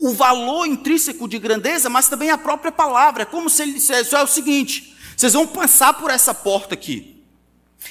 o 0.00 0.14
valor 0.14 0.66
intrínseco 0.66 1.28
de 1.28 1.38
grandeza, 1.38 1.90
mas 1.90 2.08
também 2.08 2.30
a 2.30 2.38
própria 2.38 2.72
palavra. 2.72 3.22
É 3.22 3.26
como 3.26 3.50
se 3.50 3.62
ele 3.62 3.74
dissesse: 3.74 4.14
é 4.14 4.22
o 4.22 4.26
seguinte, 4.26 4.91
vocês 5.16 5.32
vão 5.32 5.46
passar 5.46 5.94
por 5.94 6.10
essa 6.10 6.34
porta 6.34 6.74
aqui. 6.74 7.24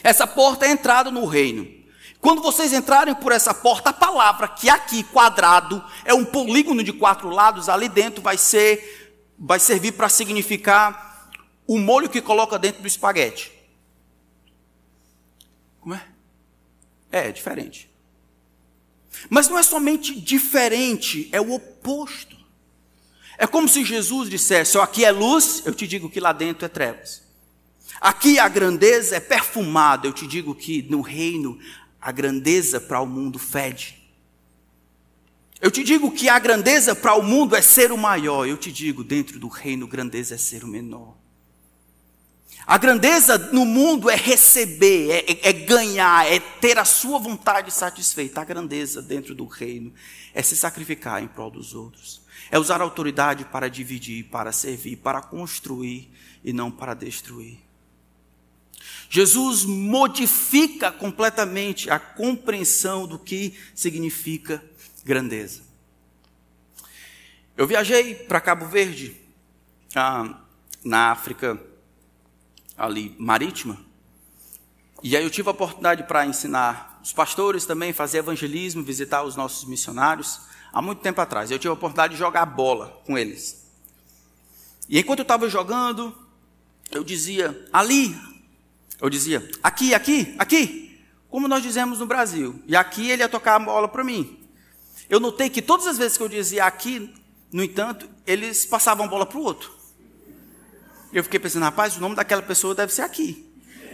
Essa 0.04 0.26
porta 0.26 0.66
é 0.66 0.70
a 0.70 0.72
entrada 0.72 1.12
no 1.12 1.26
reino. 1.26 1.82
Quando 2.20 2.42
vocês 2.42 2.72
entrarem 2.72 3.16
por 3.16 3.32
essa 3.32 3.54
porta, 3.54 3.90
a 3.90 3.94
palavra 3.94 4.48
que 4.48 4.70
aqui, 4.70 5.04
quadrado, 5.04 5.84
é 6.06 6.14
um 6.14 6.24
polígono 6.24 6.84
de 6.84 6.94
quatro 6.94 7.30
lados, 7.30 7.68
ali 7.68 7.90
dentro 7.90 8.22
vai 8.22 8.38
ser, 8.38 9.26
vai 9.38 9.60
servir 9.60 9.94
para 9.94 10.08
significar 10.08 11.32
o 11.66 11.80
molho 11.80 12.10
que 12.10 12.22
coloca 12.22 12.60
dentro 12.60 12.82
do 12.82 12.88
espaguete. 12.88 13.52
Como 15.80 15.96
é? 15.96 16.06
É, 17.12 17.30
é 17.30 17.32
diferente. 17.32 17.90
Mas 19.30 19.50
não 19.50 19.58
é 19.58 19.64
somente 19.64 20.20
diferente, 20.20 21.28
é 21.32 21.42
o 21.42 21.52
oposto. 21.54 22.38
É 23.41 23.47
como 23.47 23.67
se 23.67 23.84
Jesus 23.84 24.30
dissesse: 24.30 24.77
ó, 24.77 24.84
aqui 24.84 25.04
é 25.04 25.10
luz, 25.10 25.63
eu 25.65 25.73
te 25.73 25.88
digo 25.88 26.08
que 26.08 26.19
lá 26.19 26.32
dentro 26.32 26.63
é 26.63 26.69
trevas. 26.69 27.23
Aqui 27.99 28.38
a 28.38 28.47
grandeza 28.47 29.15
é 29.15 29.19
perfumada, 29.19 30.06
eu 30.06 30.13
te 30.13 30.27
digo 30.27 30.54
que 30.54 30.84
no 30.84 31.01
reino 31.01 31.58
a 31.99 32.12
grandeza 32.12 32.80
para 32.80 33.01
o 33.01 33.08
mundo 33.08 33.39
fede. 33.39 33.99
Eu 35.60 35.71
te 35.71 35.84
digo 35.84 36.12
que 36.12 36.30
a 36.30 36.38
grandeza 36.38 36.93
para 36.93 37.15
o 37.15 37.23
mundo 37.23 37.56
é 37.56 37.63
ser 37.63 37.91
o 37.91 37.97
maior, 37.97 38.47
eu 38.47 38.58
te 38.58 38.71
digo, 38.71 39.04
dentro 39.04 39.39
do 39.39 39.47
reino, 39.47 39.88
grandeza 39.88 40.36
é 40.36 40.38
ser 40.38 40.63
o 40.63 40.67
menor. 40.67 41.17
A 42.67 42.77
grandeza 42.77 43.39
no 43.51 43.65
mundo 43.65 44.08
é 44.08 44.15
receber, 44.15 45.10
é, 45.10 45.32
é, 45.32 45.49
é, 45.49 45.54
ganhar, 45.54 46.32
é 46.32 46.39
ter 46.39 46.77
a 46.77 46.86
sua 46.86 47.17
vontade 47.17 47.73
satisfeita. 47.73 48.39
A 48.39 48.45
grandeza 48.45 49.01
dentro 49.01 49.34
do 49.34 49.45
reino 49.45 49.91
é 50.32 50.43
se 50.43 50.56
sacrificar 50.56 51.23
em 51.23 51.27
prol 51.27 51.49
dos 51.49 51.73
outros. 51.73 52.21
É 52.52 52.60
usar 52.60 52.82
a 52.82 52.84
autoridade 52.84 53.46
para 53.46 53.70
dividir, 53.70 54.26
para 54.26 54.52
servir, 54.52 54.98
para 54.98 55.22
construir 55.22 56.12
e 56.44 56.54
não 56.54 56.70
para 56.70 56.94
destruir. 56.94 57.58
Jesus 59.10 59.66
modifica 59.66 60.92
completamente 60.92 61.90
a 61.90 61.98
compreensão 61.98 63.08
do 63.08 63.18
que 63.18 63.58
significa 63.74 64.64
grandeza. 65.04 65.62
Eu 67.58 67.68
viajei 67.68 68.16
para 68.16 68.42
Cabo 68.42 68.66
Verde, 68.66 69.16
ah, 69.96 70.42
na 70.84 71.12
África 71.12 71.62
ali 72.78 73.16
marítima. 73.20 73.78
E 75.04 75.18
aí 75.18 75.24
eu 75.24 75.30
tive 75.30 75.48
a 75.50 75.52
oportunidade 75.52 76.04
para 76.04 76.26
ensinar 76.26 77.00
os 77.04 77.12
pastores 77.12 77.66
também, 77.66 77.92
fazer 77.92 78.20
evangelismo, 78.20 78.84
visitar 78.84 79.24
os 79.24 79.36
nossos 79.36 79.68
missionários, 79.68 80.42
há 80.72 80.82
muito 80.82 81.00
tempo 81.00 81.20
atrás. 81.22 81.52
Eu 81.52 81.60
tive 81.60 81.70
a 81.70 81.74
oportunidade 81.74 82.14
de 82.14 82.20
jogar 82.20 82.46
bola 82.46 83.02
com 83.06 83.18
eles. 83.18 83.68
E 84.88 85.00
enquanto 85.00 85.20
eu 85.20 85.24
estava 85.24 85.48
jogando, 85.50 86.16
eu 86.92 87.04
dizia, 87.04 87.68
ali, 87.72 88.16
eu 89.00 89.10
dizia, 89.10 89.50
aqui, 89.64 89.94
aqui, 89.94 90.36
aqui, 90.38 91.00
como 91.30 91.48
nós 91.48 91.64
dizemos 91.64 92.00
no 92.00 92.06
Brasil. 92.06 92.62
E 92.68 92.76
aqui 92.76 93.10
ele 93.10 93.24
ia 93.24 93.30
tocar 93.30 93.56
a 93.56 93.60
bola 93.60 93.88
para 93.88 94.04
mim. 94.04 94.40
Eu 95.10 95.20
notei 95.20 95.50
que 95.50 95.62
todas 95.62 95.88
as 95.88 95.98
vezes 95.98 96.18
que 96.18 96.24
eu 96.24 96.30
dizia 96.30 96.66
aqui, 96.66 97.14
no 97.52 97.64
entanto, 97.64 98.10
eles 98.26 98.66
passavam 98.66 99.06
a 99.06 99.10
bola 99.10 99.26
para 99.26 99.38
o 99.38 99.44
outro. 99.44 99.72
Eu 101.12 101.24
fiquei 101.24 101.40
pensando, 101.40 101.64
rapaz, 101.64 101.98
o 101.98 102.00
nome 102.00 102.16
daquela 102.16 102.42
pessoa 102.42 102.74
deve 102.74 102.94
ser 102.94 103.02
aqui. 103.02 103.46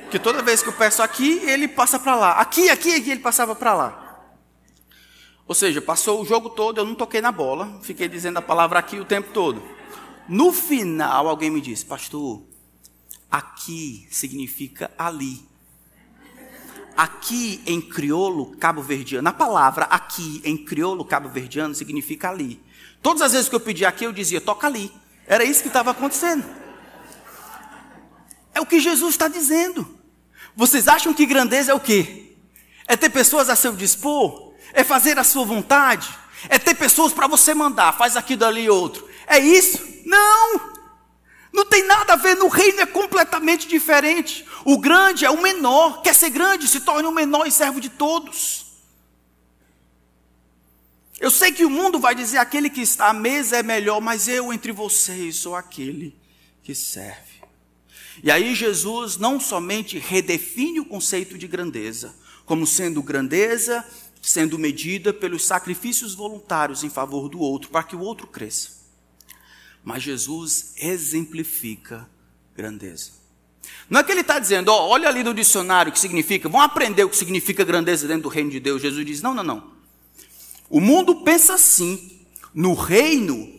Porque 0.02 0.20
toda 0.20 0.42
vez 0.42 0.62
que 0.62 0.70
eu 0.70 0.74
peço 0.74 1.02
aqui, 1.02 1.40
ele 1.46 1.68
passa 1.68 2.00
para 2.00 2.16
lá. 2.16 2.32
Aqui, 2.34 2.70
aqui, 2.70 2.96
aqui, 2.96 3.12
ele 3.12 3.20
passava 3.20 3.56
para 3.56 3.74
lá. 3.74 4.07
Ou 5.48 5.56
seja, 5.56 5.82
passou 5.82 6.22
o 6.22 6.26
jogo 6.26 6.50
todo, 6.50 6.80
eu 6.80 6.86
não 6.86 6.94
toquei 6.94 7.22
na 7.22 7.32
bola, 7.32 7.80
fiquei 7.82 8.10
dizendo 8.10 8.38
a 8.38 8.42
palavra 8.42 8.80
aqui 8.80 9.00
o 9.00 9.06
tempo 9.06 9.32
todo. 9.32 9.64
No 10.28 10.52
final, 10.52 11.28
alguém 11.28 11.50
me 11.50 11.62
disse, 11.62 11.86
pastor, 11.86 12.44
aqui 13.32 14.06
significa 14.12 14.92
ali. 14.98 15.48
Aqui 16.98 17.62
em 17.66 17.80
crioulo 17.80 18.58
cabo-verdiano, 18.58 19.30
a 19.30 19.32
palavra 19.32 19.86
aqui 19.86 20.42
em 20.44 20.58
crioulo 20.58 21.06
cabo-verdiano 21.06 21.74
significa 21.74 22.30
ali. 22.30 22.62
Todas 23.02 23.22
as 23.22 23.32
vezes 23.32 23.48
que 23.48 23.56
eu 23.56 23.60
pedi 23.60 23.86
aqui, 23.86 24.04
eu 24.04 24.12
dizia, 24.12 24.42
toca 24.42 24.68
ali. 24.68 24.92
Era 25.26 25.46
isso 25.46 25.62
que 25.62 25.68
estava 25.68 25.92
acontecendo. 25.92 26.44
É 28.54 28.60
o 28.60 28.66
que 28.66 28.80
Jesus 28.80 29.12
está 29.12 29.28
dizendo. 29.28 29.88
Vocês 30.56 30.88
acham 30.88 31.14
que 31.14 31.26
grandeza 31.26 31.72
é 31.72 31.76
o 31.76 31.80
quê? 31.80 32.36
É 32.88 32.98
ter 32.98 33.10
pessoas 33.10 33.50
a 33.50 33.56
seu 33.56 33.74
dispor? 33.74 34.47
É 34.78 34.84
fazer 34.84 35.18
a 35.18 35.24
sua 35.24 35.44
vontade? 35.44 36.08
É 36.48 36.60
ter 36.60 36.76
pessoas 36.76 37.12
para 37.12 37.26
você 37.26 37.52
mandar, 37.52 37.98
faz 37.98 38.16
aquilo 38.16 38.46
ali 38.46 38.66
e 38.66 38.70
outro. 38.70 39.10
É 39.26 39.40
isso? 39.40 39.84
Não! 40.06 40.78
Não 41.52 41.66
tem 41.66 41.84
nada 41.88 42.14
a 42.14 42.16
ver, 42.16 42.36
no 42.36 42.48
reino 42.48 42.82
é 42.82 42.86
completamente 42.86 43.68
diferente. 43.68 44.46
O 44.64 44.78
grande 44.78 45.26
é 45.26 45.32
o 45.32 45.42
menor, 45.42 46.04
quer 46.04 46.14
ser 46.14 46.30
grande, 46.30 46.68
se 46.68 46.82
torne 46.82 47.08
o 47.08 47.12
menor 47.12 47.48
e 47.48 47.52
servo 47.52 47.82
de 47.82 47.90
todos. 47.90 48.68
Eu 51.20 51.32
sei 51.32 51.52
que 51.52 51.66
o 51.66 51.72
mundo 51.72 51.98
vai 51.98 52.14
dizer 52.14 52.38
aquele 52.38 52.70
que 52.70 52.82
está 52.82 53.08
à 53.08 53.14
mesa 53.14 53.58
é 53.58 53.64
melhor, 53.64 54.00
mas 54.00 54.28
eu 54.28 54.54
entre 54.54 54.72
vocês 54.72 55.38
sou 55.38 55.56
aquele 55.56 56.16
que 56.62 56.76
serve. 56.76 57.42
E 58.24 58.30
aí 58.30 58.54
Jesus 58.54 59.18
não 59.18 59.40
somente 59.40 59.98
redefine 59.98 60.80
o 60.80 60.86
conceito 60.86 61.36
de 61.36 61.48
grandeza, 61.48 62.16
como 62.46 62.68
sendo 62.68 63.02
grandeza 63.02 63.84
sendo 64.28 64.60
medida 64.60 65.14
pelos 65.14 65.46
sacrifícios 65.46 66.14
voluntários 66.14 66.84
em 66.84 66.90
favor 66.90 67.30
do 67.30 67.40
outro, 67.40 67.70
para 67.70 67.82
que 67.82 67.96
o 67.96 68.02
outro 68.02 68.28
cresça. 68.28 68.72
Mas 69.82 70.04
Jesus 70.04 70.74
exemplifica 70.76 72.10
grandeza. 72.54 73.12
Não 73.90 74.02
é 74.02 74.04
que 74.04 74.12
ele 74.12 74.20
está 74.20 74.38
dizendo, 74.38 74.68
ó, 74.68 74.90
olha 74.90 75.08
ali 75.08 75.24
no 75.24 75.34
dicionário 75.34 75.92
o 75.92 75.94
que 75.94 76.00
significa, 76.00 76.50
vão 76.50 76.60
aprender 76.60 77.06
o 77.06 77.10
que 77.10 77.16
significa 77.16 77.64
grandeza 77.64 78.06
dentro 78.06 78.24
do 78.24 78.28
reino 78.28 78.52
de 78.52 78.60
Deus. 78.60 78.82
Jesus 78.82 79.06
diz: 79.06 79.22
não, 79.22 79.34
não, 79.34 79.44
não. 79.44 79.72
O 80.70 80.82
mundo 80.82 81.24
pensa 81.24 81.54
assim, 81.54 82.20
no 82.54 82.74
reino 82.74 83.50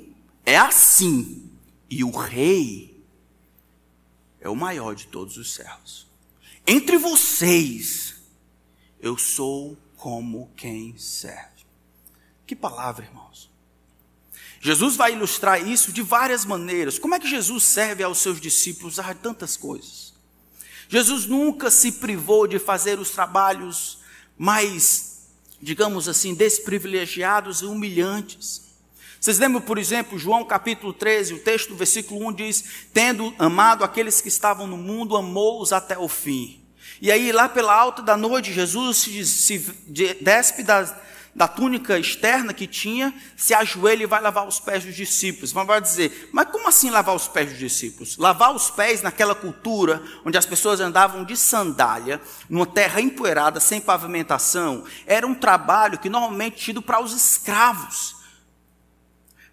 é 0.44 0.58
assim, 0.58 1.50
e 1.88 2.04
o 2.04 2.10
rei 2.10 3.02
é 4.38 4.50
o 4.50 4.54
maior 4.54 4.94
de 4.94 5.06
todos 5.06 5.38
os 5.38 5.54
céus. 5.54 6.06
Entre 6.66 6.98
vocês, 6.98 8.16
eu 9.00 9.16
sou 9.16 9.78
como 9.98 10.50
quem 10.56 10.96
serve. 10.96 11.66
Que 12.46 12.56
palavra, 12.56 13.04
irmãos. 13.04 13.50
Jesus 14.60 14.96
vai 14.96 15.12
ilustrar 15.12 15.62
isso 15.62 15.92
de 15.92 16.02
várias 16.02 16.44
maneiras. 16.44 16.98
Como 16.98 17.14
é 17.14 17.20
que 17.20 17.28
Jesus 17.28 17.64
serve 17.64 18.02
aos 18.02 18.18
seus 18.18 18.40
discípulos 18.40 18.98
a 18.98 19.12
tantas 19.12 19.56
coisas? 19.56 20.14
Jesus 20.88 21.26
nunca 21.26 21.70
se 21.70 21.92
privou 21.92 22.46
de 22.46 22.58
fazer 22.58 22.98
os 22.98 23.10
trabalhos 23.10 23.98
mais, 24.36 25.28
digamos 25.60 26.08
assim, 26.08 26.32
desprivilegiados 26.32 27.60
e 27.60 27.66
humilhantes. 27.66 28.62
Vocês 29.20 29.38
lembram, 29.38 29.60
por 29.60 29.78
exemplo, 29.78 30.18
João 30.18 30.44
capítulo 30.44 30.92
13, 30.92 31.34
o 31.34 31.40
texto 31.40 31.74
versículo 31.74 32.26
1 32.28 32.32
diz: 32.32 32.64
Tendo 32.94 33.34
amado 33.38 33.84
aqueles 33.84 34.20
que 34.20 34.28
estavam 34.28 34.66
no 34.66 34.76
mundo, 34.76 35.16
amou-os 35.16 35.72
até 35.72 35.98
o 35.98 36.08
fim. 36.08 36.67
E 37.00 37.12
aí, 37.12 37.30
lá 37.32 37.48
pela 37.48 37.74
alta 37.74 38.02
da 38.02 38.16
noite, 38.16 38.52
Jesus 38.52 38.98
se, 38.98 39.24
se 39.24 39.58
despe 40.20 40.62
da 40.62 41.46
túnica 41.46 41.96
externa 41.98 42.52
que 42.52 42.66
tinha, 42.66 43.14
se 43.36 43.54
ajoelha 43.54 44.02
e 44.02 44.06
vai 44.06 44.20
lavar 44.20 44.46
os 44.46 44.58
pés 44.58 44.84
dos 44.84 44.96
discípulos. 44.96 45.52
Mas 45.52 45.66
vai 45.66 45.80
dizer, 45.80 46.28
mas 46.32 46.48
como 46.50 46.68
assim 46.68 46.90
lavar 46.90 47.14
os 47.14 47.28
pés 47.28 47.50
dos 47.50 47.58
discípulos? 47.58 48.16
Lavar 48.16 48.52
os 48.54 48.70
pés 48.70 49.02
naquela 49.02 49.34
cultura 49.34 50.02
onde 50.24 50.36
as 50.36 50.46
pessoas 50.46 50.80
andavam 50.80 51.24
de 51.24 51.36
sandália, 51.36 52.20
numa 52.48 52.66
terra 52.66 53.00
empoeirada, 53.00 53.60
sem 53.60 53.80
pavimentação, 53.80 54.84
era 55.06 55.26
um 55.26 55.34
trabalho 55.34 55.98
que 55.98 56.08
normalmente 56.08 56.56
tido 56.56 56.82
para 56.82 57.00
os 57.00 57.12
escravos. 57.12 58.18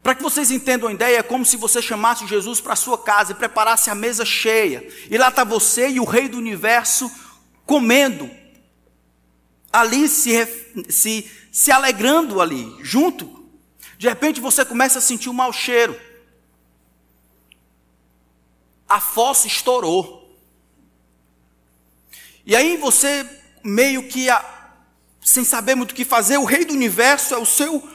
Para 0.02 0.14
que 0.14 0.22
vocês 0.22 0.52
entendam 0.52 0.88
a 0.88 0.94
ideia, 0.94 1.18
é 1.18 1.24
como 1.24 1.44
se 1.44 1.58
você 1.58 1.82
chamasse 1.82 2.28
Jesus 2.28 2.62
para 2.62 2.74
a 2.74 2.76
sua 2.76 2.96
casa 2.96 3.32
e 3.32 3.36
preparasse 3.36 3.90
a 3.90 3.96
mesa 3.96 4.24
cheia. 4.24 4.88
E 5.10 5.18
lá 5.18 5.30
está 5.30 5.44
você 5.44 5.90
e 5.90 6.00
o 6.00 6.04
rei 6.04 6.28
do 6.28 6.38
universo 6.38 7.12
comendo. 7.66 8.30
Ali 9.72 10.08
se, 10.08 10.32
se, 10.90 11.30
se 11.52 11.72
alegrando 11.72 12.40
ali, 12.42 12.76
junto. 12.82 13.46
De 13.98 14.08
repente 14.08 14.40
você 14.40 14.64
começa 14.64 15.00
a 15.00 15.02
sentir 15.02 15.30
um 15.30 15.34
mau 15.34 15.52
cheiro. 15.52 16.00
A 18.88 19.02
fossa 19.02 19.48
estourou. 19.48 20.38
E 22.46 22.56
aí 22.56 22.78
você 22.78 23.28
meio 23.64 24.08
que, 24.08 24.28
sem 25.22 25.44
saber 25.44 25.76
muito 25.76 25.92
o 25.92 25.96
que 25.96 26.06
fazer, 26.06 26.38
o 26.38 26.46
rei 26.46 26.64
do 26.64 26.74
universo 26.74 27.34
é 27.34 27.38
o 27.38 27.46
seu 27.46 27.95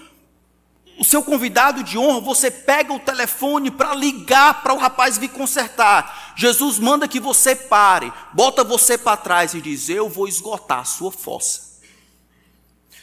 o 1.01 1.05
seu 1.05 1.23
convidado 1.23 1.83
de 1.83 1.97
honra, 1.97 2.21
você 2.21 2.51
pega 2.51 2.93
o 2.93 3.01
telefone 3.01 3.71
para 3.71 3.95
ligar 3.95 4.63
para 4.63 4.75
o 4.75 4.77
rapaz 4.77 5.17
vir 5.17 5.31
consertar. 5.31 6.35
Jesus 6.37 6.79
manda 6.79 7.09
que 7.09 7.19
você 7.19 7.57
pare, 7.57 8.13
bota 8.35 8.63
você 8.63 8.99
para 8.99 9.17
trás 9.17 9.55
e 9.55 9.63
diz: 9.63 9.89
Eu 9.89 10.11
vou 10.11 10.29
esgotar 10.29 10.81
a 10.81 10.85
sua 10.85 11.11
fossa. 11.11 11.71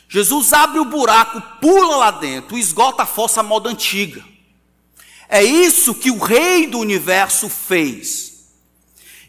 Jesus 0.08 0.54
abre 0.54 0.80
o 0.80 0.86
buraco, 0.86 1.42
pula 1.60 1.98
lá 1.98 2.12
dentro, 2.12 2.56
esgota 2.56 3.02
a 3.02 3.08
fossa 3.08 3.42
moda 3.42 3.68
antiga. 3.68 4.24
É 5.28 5.44
isso 5.44 5.96
que 5.96 6.12
o 6.12 6.20
Rei 6.20 6.68
do 6.68 6.78
universo 6.78 7.50
fez. 7.50 8.28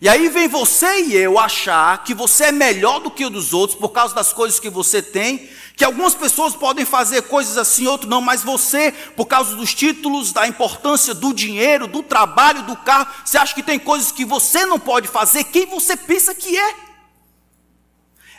E 0.01 0.09
aí 0.09 0.29
vem 0.29 0.47
você 0.47 1.07
e 1.07 1.17
eu 1.17 1.39
achar 1.39 2.05
que 2.05 2.15
você 2.15 2.45
é 2.45 2.53
melhor 2.53 3.01
do 3.01 3.11
que 3.11 3.25
o 3.25 3.31
dos 3.31 3.53
outros 3.53 3.79
por 3.79 3.89
causa 3.89 4.15
das 4.15 4.33
coisas 4.33 4.61
que 4.61 4.71
você 4.71 5.03
tem, 5.03 5.49
que 5.79 5.85
algumas 5.85 6.13
pessoas 6.13 6.57
podem 6.57 6.85
fazer 6.85 7.23
coisas 7.23 7.57
assim, 7.57 7.87
outros 7.87 8.11
não, 8.11 8.21
mas 8.21 8.43
você, 8.43 8.91
por 9.15 9.27
causa 9.27 9.55
dos 9.55 9.73
títulos, 9.73 10.33
da 10.33 10.45
importância 10.45 11.15
do 11.15 11.33
dinheiro, 11.33 11.87
do 11.87 12.03
trabalho, 12.03 12.67
do 12.67 12.77
carro, 12.79 13.09
você 13.25 13.39
acha 13.39 13.55
que 13.55 13.63
tem 13.63 13.79
coisas 13.79 14.11
que 14.11 14.25
você 14.25 14.67
não 14.67 14.81
pode 14.81 15.07
fazer, 15.07 15.45
quem 15.45 15.67
você 15.67 15.97
pensa 15.97 16.35
que 16.35 16.59
é? 16.59 16.77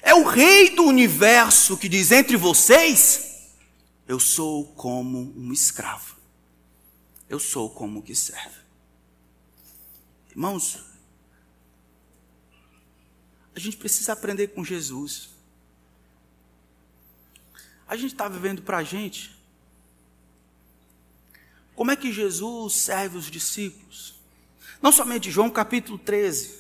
É 0.01 0.13
o 0.13 0.27
rei 0.27 0.71
do 0.71 0.83
universo 0.83 1.77
que 1.77 1.87
diz 1.87 2.11
entre 2.11 2.35
vocês: 2.35 3.53
eu 4.05 4.19
sou 4.19 4.65
como 4.73 5.33
um 5.37 5.53
escravo, 5.53 6.17
eu 7.29 7.39
sou 7.39 7.69
como 7.69 8.01
que 8.01 8.15
serve. 8.15 8.59
Irmãos, 10.29 10.77
a 13.55 13.59
gente 13.61 13.77
precisa 13.77 14.11
aprender 14.11 14.49
com 14.49 14.61
Jesus. 14.61 15.38
A 17.89 17.97
gente 17.97 18.13
está 18.13 18.29
vivendo 18.29 18.61
para 18.61 18.77
a 18.77 18.83
gente. 18.83 19.35
Como 21.75 21.91
é 21.91 21.95
que 21.95 22.13
Jesus 22.13 22.73
serve 22.73 23.17
os 23.17 23.25
discípulos? 23.25 24.13
Não 24.81 24.91
somente 24.91 25.31
João 25.31 25.49
capítulo 25.49 25.97
13, 25.97 26.59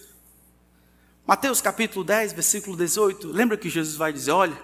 Mateus 1.29 1.61
capítulo 1.61 2.03
10, 2.03 2.33
versículo 2.33 2.75
18. 2.75 3.27
Lembra 3.27 3.55
que 3.55 3.69
Jesus 3.69 3.95
vai 3.95 4.11
dizer: 4.11 4.31
Olha, 4.31 4.59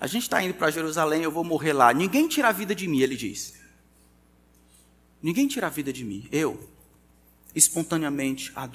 a 0.00 0.06
gente 0.06 0.22
está 0.22 0.42
indo 0.42 0.54
para 0.54 0.70
Jerusalém, 0.70 1.22
eu 1.22 1.30
vou 1.30 1.44
morrer 1.44 1.74
lá. 1.74 1.92
Ninguém 1.92 2.26
tira 2.26 2.48
a 2.48 2.52
vida 2.52 2.74
de 2.74 2.88
mim, 2.88 3.00
ele 3.00 3.14
diz. 3.14 3.60
Ninguém 5.22 5.46
tira 5.46 5.66
a 5.66 5.70
vida 5.70 5.92
de 5.92 6.02
mim. 6.02 6.26
Eu, 6.32 6.66
espontaneamente, 7.54 8.50
a. 8.56 8.66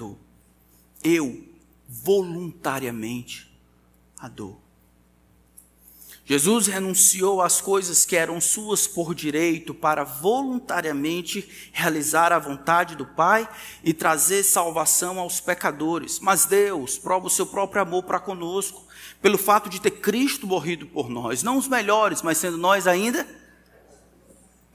Eu, 1.04 1.44
voluntariamente, 1.90 3.52
a. 4.20 4.30
Jesus 6.30 6.68
renunciou 6.68 7.42
às 7.42 7.62
coisas 7.62 8.06
que 8.06 8.14
eram 8.14 8.42
suas 8.42 8.86
por 8.86 9.16
direito 9.16 9.74
para 9.74 10.04
voluntariamente 10.04 11.70
realizar 11.72 12.34
a 12.34 12.38
vontade 12.38 12.98
do 12.98 13.06
Pai 13.06 13.48
e 13.82 13.94
trazer 13.94 14.44
salvação 14.44 15.20
aos 15.20 15.40
pecadores. 15.40 16.20
Mas 16.20 16.44
Deus 16.44 16.98
prova 16.98 17.28
o 17.28 17.30
seu 17.30 17.46
próprio 17.46 17.82
amor 17.82 18.04
para 18.04 18.20
conosco, 18.20 18.86
pelo 19.22 19.38
fato 19.38 19.70
de 19.70 19.80
ter 19.80 19.92
Cristo 19.92 20.46
morrido 20.46 20.86
por 20.88 21.10
nós, 21.10 21.44
não 21.44 21.58
os 21.58 21.70
melhores, 21.70 22.22
mas 22.22 22.38
sendo 22.38 22.58
nós 22.58 22.88
ainda 22.88 23.26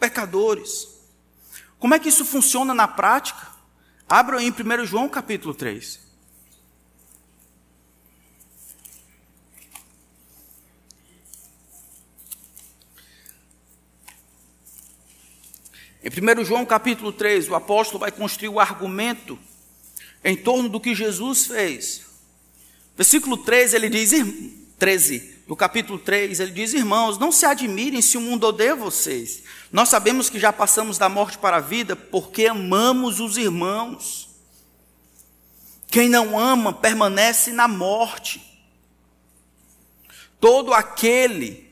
pecadores. 0.01 0.89
Como 1.79 1.93
é 1.93 1.99
que 1.99 2.09
isso 2.09 2.25
funciona 2.25 2.73
na 2.73 2.89
prática? 2.89 3.47
Abra 4.09 4.43
em 4.43 4.51
1 4.51 4.87
João 4.87 5.07
capítulo 5.07 5.53
3. 5.53 6.12
Em 16.03 16.09
1 16.09 16.45
João 16.45 16.67
capítulo 16.67 17.13
3, 17.13 17.49
o 17.49 17.55
apóstolo 17.55 18.01
vai 18.01 18.11
construir 18.11 18.49
o 18.49 18.59
argumento 18.59 19.39
em 20.25 20.37
torno 20.37 20.69
do 20.69 20.81
que 20.81 20.95
Jesus 20.95 21.47
fez. 21.47 22.03
Versículo 22.97 23.37
13, 23.37 23.77
ele 23.77 23.89
diz, 23.89 24.13
13, 24.79 25.33
do 25.47 25.57
capítulo 25.57 25.99
3, 25.99 26.41
ele 26.41 26.51
diz: 26.51 26.73
Irmãos, 26.73 27.19
não 27.19 27.31
se 27.31 27.47
admirem 27.47 28.03
se 28.03 28.17
o 28.17 28.21
mundo 28.21 28.47
odeia 28.47 28.75
vocês. 28.75 29.43
Nós 29.71 29.89
sabemos 29.89 30.29
que 30.29 30.39
já 30.39 30.53
passamos 30.53 30.99
da 30.99 31.09
morte 31.09 31.39
para 31.39 31.59
a 31.59 31.61
vida 31.61 31.95
porque 31.95 32.47
amamos 32.47 33.21
os 33.21 33.37
irmãos. 33.37 34.29
Quem 35.89 36.09
não 36.09 36.39
ama 36.39 36.73
permanece 36.73 37.53
na 37.53 37.69
morte. 37.69 38.43
Todo 40.41 40.73
aquele 40.73 41.72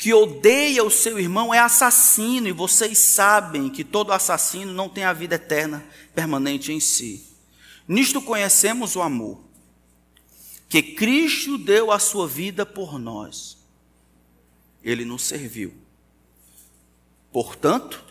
que 0.00 0.14
odeia 0.14 0.82
o 0.82 0.90
seu 0.90 1.18
irmão 1.18 1.52
é 1.52 1.58
assassino, 1.58 2.48
e 2.48 2.52
vocês 2.52 2.96
sabem 2.96 3.68
que 3.68 3.84
todo 3.84 4.14
assassino 4.14 4.72
não 4.72 4.88
tem 4.88 5.04
a 5.04 5.12
vida 5.12 5.34
eterna 5.34 5.86
permanente 6.14 6.72
em 6.72 6.80
si. 6.80 7.26
Nisto 7.86 8.22
conhecemos 8.22 8.96
o 8.96 9.02
amor, 9.02 9.44
que 10.70 10.82
Cristo 10.82 11.58
deu 11.58 11.92
a 11.92 11.98
sua 11.98 12.26
vida 12.26 12.64
por 12.64 12.98
nós, 12.98 13.58
ele 14.82 15.04
nos 15.04 15.22
serviu. 15.24 15.74
Portanto, 17.30 18.02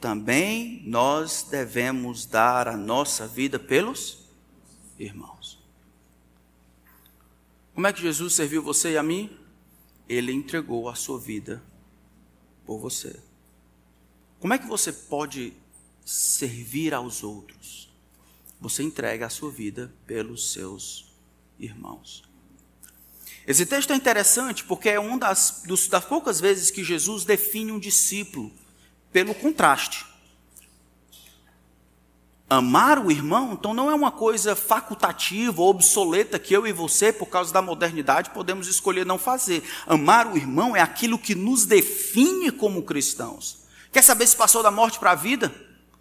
também 0.00 0.82
nós 0.84 1.46
devemos 1.48 2.26
dar 2.26 2.66
a 2.66 2.76
nossa 2.76 3.24
vida 3.24 3.56
pelos 3.56 4.18
irmãos. 4.98 5.60
Como 7.72 7.86
é 7.86 7.92
que 7.92 8.02
Jesus 8.02 8.34
serviu 8.34 8.64
você 8.64 8.94
e 8.94 8.98
a 8.98 9.02
mim? 9.04 9.38
Ele 10.08 10.32
entregou 10.32 10.88
a 10.88 10.94
sua 10.94 11.18
vida 11.18 11.62
por 12.64 12.78
você. 12.78 13.20
Como 14.40 14.54
é 14.54 14.58
que 14.58 14.66
você 14.66 14.92
pode 14.92 15.52
servir 16.04 16.94
aos 16.94 17.22
outros? 17.22 17.92
Você 18.60 18.82
entrega 18.82 19.26
a 19.26 19.30
sua 19.30 19.50
vida 19.50 19.92
pelos 20.06 20.52
seus 20.52 21.12
irmãos. 21.58 22.24
Esse 23.46 23.64
texto 23.64 23.92
é 23.92 23.96
interessante 23.96 24.64
porque 24.64 24.90
é 24.90 25.00
uma 25.00 25.18
das, 25.18 25.62
das 25.88 26.04
poucas 26.04 26.40
vezes 26.40 26.70
que 26.70 26.84
Jesus 26.84 27.24
define 27.24 27.72
um 27.72 27.78
discípulo 27.78 28.52
pelo 29.12 29.34
contraste. 29.34 30.06
Amar 32.50 32.98
o 33.04 33.10
irmão, 33.10 33.52
então, 33.52 33.74
não 33.74 33.90
é 33.90 33.94
uma 33.94 34.10
coisa 34.10 34.56
facultativa 34.56 35.60
ou 35.60 35.68
obsoleta 35.68 36.38
que 36.38 36.54
eu 36.54 36.66
e 36.66 36.72
você, 36.72 37.12
por 37.12 37.26
causa 37.26 37.52
da 37.52 37.60
modernidade, 37.60 38.30
podemos 38.30 38.68
escolher 38.68 39.04
não 39.04 39.18
fazer. 39.18 39.62
Amar 39.86 40.32
o 40.32 40.36
irmão 40.36 40.74
é 40.74 40.80
aquilo 40.80 41.18
que 41.18 41.34
nos 41.34 41.66
define 41.66 42.50
como 42.50 42.82
cristãos. 42.82 43.58
Quer 43.92 44.02
saber 44.02 44.26
se 44.26 44.34
passou 44.34 44.62
da 44.62 44.70
morte 44.70 44.98
para 44.98 45.10
a 45.10 45.14
vida? 45.14 45.54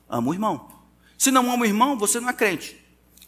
Ama 0.08 0.30
o 0.30 0.34
irmão. 0.34 0.70
Se 1.18 1.32
não 1.32 1.52
ama 1.52 1.64
o 1.64 1.66
irmão, 1.66 1.98
você 1.98 2.18
não 2.20 2.30
é 2.30 2.34
crente. 2.34 2.78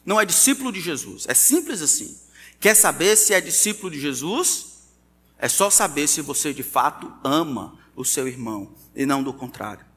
Não 0.06 0.20
é 0.20 0.26
discípulo 0.26 0.72
de 0.72 0.80
Jesus. 0.80 1.26
É 1.28 1.34
simples 1.34 1.82
assim. 1.82 2.18
Quer 2.58 2.74
saber 2.74 3.18
se 3.18 3.34
é 3.34 3.42
discípulo 3.42 3.92
de 3.92 4.00
Jesus? 4.00 4.88
É 5.38 5.50
só 5.50 5.70
saber 5.70 6.08
se 6.08 6.22
você 6.22 6.54
de 6.54 6.64
fato 6.64 7.12
ama 7.22 7.78
o 7.96 8.06
seu 8.06 8.30
irmão 8.30 8.74
e 8.96 9.06
não 9.06 9.22
do 9.22 9.34
contrário. 9.34 9.89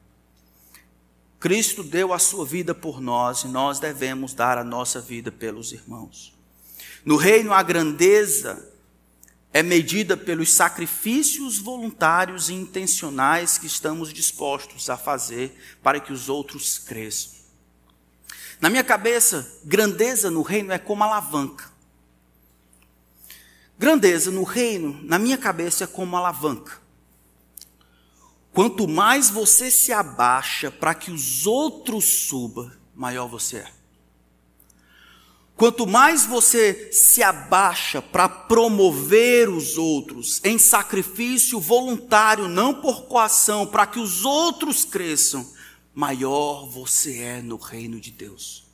Cristo 1.43 1.83
deu 1.83 2.13
a 2.13 2.19
sua 2.19 2.45
vida 2.45 2.73
por 2.73 3.01
nós 3.01 3.43
e 3.43 3.49
nós 3.49 3.77
devemos 3.77 4.33
dar 4.33 4.57
a 4.57 4.63
nossa 4.63 5.01
vida 5.01 5.29
pelos 5.29 5.73
irmãos. 5.73 6.33
No 7.03 7.17
reino, 7.17 7.51
a 7.51 7.61
grandeza 7.61 8.71
é 9.51 9.61
medida 9.61 10.15
pelos 10.15 10.53
sacrifícios 10.53 11.57
voluntários 11.57 12.47
e 12.47 12.53
intencionais 12.53 13.57
que 13.57 13.67
estamos 13.67 14.13
dispostos 14.13 14.89
a 14.89 14.95
fazer 14.95 15.53
para 15.83 15.99
que 15.99 16.13
os 16.13 16.29
outros 16.29 16.79
cresçam. 16.79 17.33
Na 18.61 18.69
minha 18.69 18.81
cabeça, 18.81 19.59
grandeza 19.65 20.31
no 20.31 20.43
reino 20.43 20.71
é 20.71 20.79
como 20.79 21.03
alavanca. 21.03 21.69
Grandeza 23.77 24.31
no 24.31 24.43
reino, 24.43 24.97
na 25.03 25.19
minha 25.19 25.37
cabeça, 25.37 25.83
é 25.83 25.87
como 25.87 26.15
alavanca. 26.15 26.82
Quanto 28.53 28.87
mais 28.87 29.31
você 29.31 29.71
se 29.71 29.91
abaixa 29.91 30.69
para 30.69 30.93
que 30.93 31.09
os 31.09 31.47
outros 31.47 32.05
subam, 32.05 32.71
maior 32.93 33.27
você 33.27 33.57
é. 33.57 33.71
Quanto 35.55 35.87
mais 35.87 36.25
você 36.25 36.91
se 36.91 37.23
abaixa 37.23 38.01
para 38.01 38.29
promover 38.29 39.49
os 39.49 39.77
outros 39.77 40.39
em 40.43 40.59
sacrifício 40.59 41.59
voluntário, 41.59 42.47
não 42.47 42.75
por 42.75 43.03
coação, 43.05 43.65
para 43.65 43.87
que 43.87 43.99
os 43.99 44.23
outros 44.23 44.85
cresçam, 44.85 45.47
maior 45.93 46.67
você 46.67 47.17
é 47.19 47.41
no 47.41 47.57
reino 47.57 47.99
de 47.99 48.11
Deus. 48.11 48.65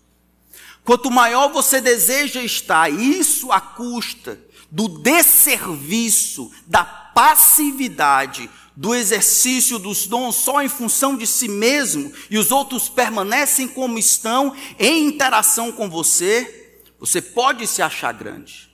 Quanto 0.83 1.11
maior 1.11 1.51
você 1.53 1.79
deseja 1.79 2.41
estar, 2.41 2.91
isso 2.91 3.51
à 3.51 3.61
custa 3.61 4.39
do 4.71 4.87
desserviço, 4.87 6.51
da 6.65 6.83
passividade, 6.83 8.49
do 8.79 8.95
exercício 8.95 9.77
dos 9.77 10.07
dons 10.07 10.35
só 10.37 10.61
em 10.61 10.69
função 10.69 11.17
de 11.17 11.27
si 11.27 11.49
mesmo 11.49 12.13
e 12.29 12.37
os 12.37 12.49
outros 12.49 12.87
permanecem 12.87 13.67
como 13.67 13.99
estão 13.99 14.55
em 14.79 15.05
interação 15.05 15.69
com 15.69 15.89
você, 15.89 16.81
você 16.97 17.21
pode 17.21 17.67
se 17.67 17.81
achar 17.81 18.13
grande. 18.13 18.73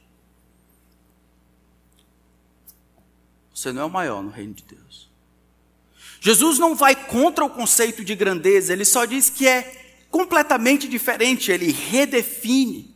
Você 3.51 3.73
não 3.73 3.81
é 3.81 3.85
o 3.85 3.89
maior 3.89 4.21
no 4.21 4.29
reino 4.29 4.53
de 4.53 4.63
Deus. 4.65 5.09
Jesus 6.21 6.59
não 6.59 6.75
vai 6.75 6.95
contra 6.95 7.43
o 7.43 7.49
conceito 7.49 8.05
de 8.05 8.13
grandeza, 8.13 8.73
ele 8.73 8.85
só 8.85 9.05
diz 9.05 9.31
que 9.31 9.47
é 9.47 10.05
completamente 10.11 10.87
diferente, 10.87 11.51
ele 11.51 11.71
redefine. 11.71 12.95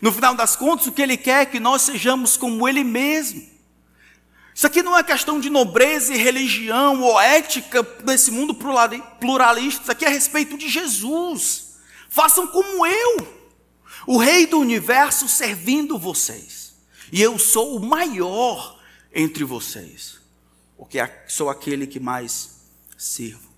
No 0.00 0.10
final 0.10 0.34
das 0.34 0.56
contas, 0.56 0.86
o 0.86 0.92
que 0.92 1.02
ele 1.02 1.18
quer 1.18 1.42
é 1.42 1.46
que 1.46 1.60
nós 1.60 1.82
sejamos 1.82 2.34
como 2.34 2.66
ele 2.66 2.82
mesmo. 2.82 3.55
Isso 4.56 4.66
aqui 4.66 4.82
não 4.82 4.96
é 4.96 5.04
questão 5.04 5.38
de 5.38 5.50
nobreza 5.50 6.14
e 6.14 6.16
religião 6.16 7.02
ou 7.02 7.20
ética 7.20 7.86
nesse 8.02 8.30
mundo 8.30 8.54
pluralista, 8.54 9.82
isso 9.82 9.92
aqui 9.92 10.06
é 10.06 10.08
a 10.08 10.10
respeito 10.10 10.56
de 10.56 10.66
Jesus. 10.66 11.74
Façam 12.08 12.46
como 12.46 12.86
eu 12.86 13.36
o 14.06 14.16
Rei 14.16 14.46
do 14.46 14.58
universo 14.58 15.28
servindo 15.28 15.98
vocês, 15.98 16.74
e 17.12 17.20
eu 17.20 17.38
sou 17.38 17.76
o 17.76 17.86
maior 17.86 18.80
entre 19.14 19.44
vocês, 19.44 20.18
porque 20.74 21.00
sou 21.28 21.50
aquele 21.50 21.86
que 21.86 22.00
mais 22.00 22.62
sirvo. 22.96 23.50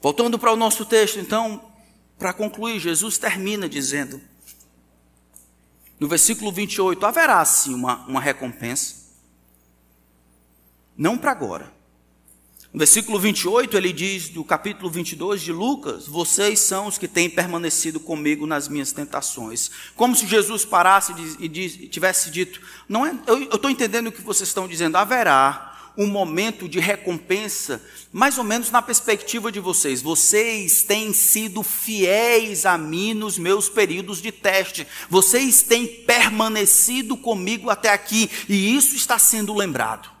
Voltando 0.00 0.38
para 0.38 0.52
o 0.52 0.56
nosso 0.56 0.84
texto, 0.84 1.18
então, 1.18 1.72
para 2.16 2.32
concluir, 2.32 2.78
Jesus 2.78 3.18
termina 3.18 3.68
dizendo, 3.68 4.20
no 5.98 6.06
versículo 6.06 6.52
28, 6.52 7.04
haverá 7.04 7.44
sim 7.44 7.74
uma, 7.74 8.06
uma 8.06 8.20
recompensa, 8.20 8.99
não 10.96 11.16
para 11.16 11.30
agora, 11.30 11.80
no 12.72 12.78
versículo 12.78 13.18
28, 13.18 13.76
ele 13.76 13.92
diz, 13.92 14.28
do 14.28 14.44
capítulo 14.44 14.88
22 14.88 15.42
de 15.42 15.50
Lucas: 15.52 16.06
Vocês 16.06 16.60
são 16.60 16.86
os 16.86 16.96
que 16.96 17.08
têm 17.08 17.28
permanecido 17.28 17.98
comigo 17.98 18.46
nas 18.46 18.68
minhas 18.68 18.92
tentações. 18.92 19.72
Como 19.96 20.14
se 20.14 20.24
Jesus 20.24 20.64
parasse 20.64 21.12
e 21.40 21.48
tivesse 21.88 22.30
dito: 22.30 22.60
Não 22.88 23.04
é, 23.04 23.12
Eu 23.26 23.42
estou 23.42 23.68
entendendo 23.68 24.06
o 24.06 24.12
que 24.12 24.22
vocês 24.22 24.48
estão 24.48 24.68
dizendo, 24.68 24.96
haverá 24.96 25.66
um 25.98 26.06
momento 26.06 26.68
de 26.68 26.78
recompensa, 26.78 27.82
mais 28.12 28.38
ou 28.38 28.44
menos 28.44 28.70
na 28.70 28.80
perspectiva 28.80 29.50
de 29.50 29.58
vocês. 29.58 30.00
Vocês 30.00 30.84
têm 30.84 31.12
sido 31.12 31.64
fiéis 31.64 32.64
a 32.64 32.78
mim 32.78 33.14
nos 33.14 33.36
meus 33.36 33.68
períodos 33.68 34.22
de 34.22 34.30
teste. 34.30 34.86
Vocês 35.08 35.60
têm 35.60 35.88
permanecido 35.88 37.16
comigo 37.16 37.68
até 37.68 37.88
aqui, 37.88 38.30
e 38.48 38.76
isso 38.76 38.94
está 38.94 39.18
sendo 39.18 39.52
lembrado. 39.52 40.19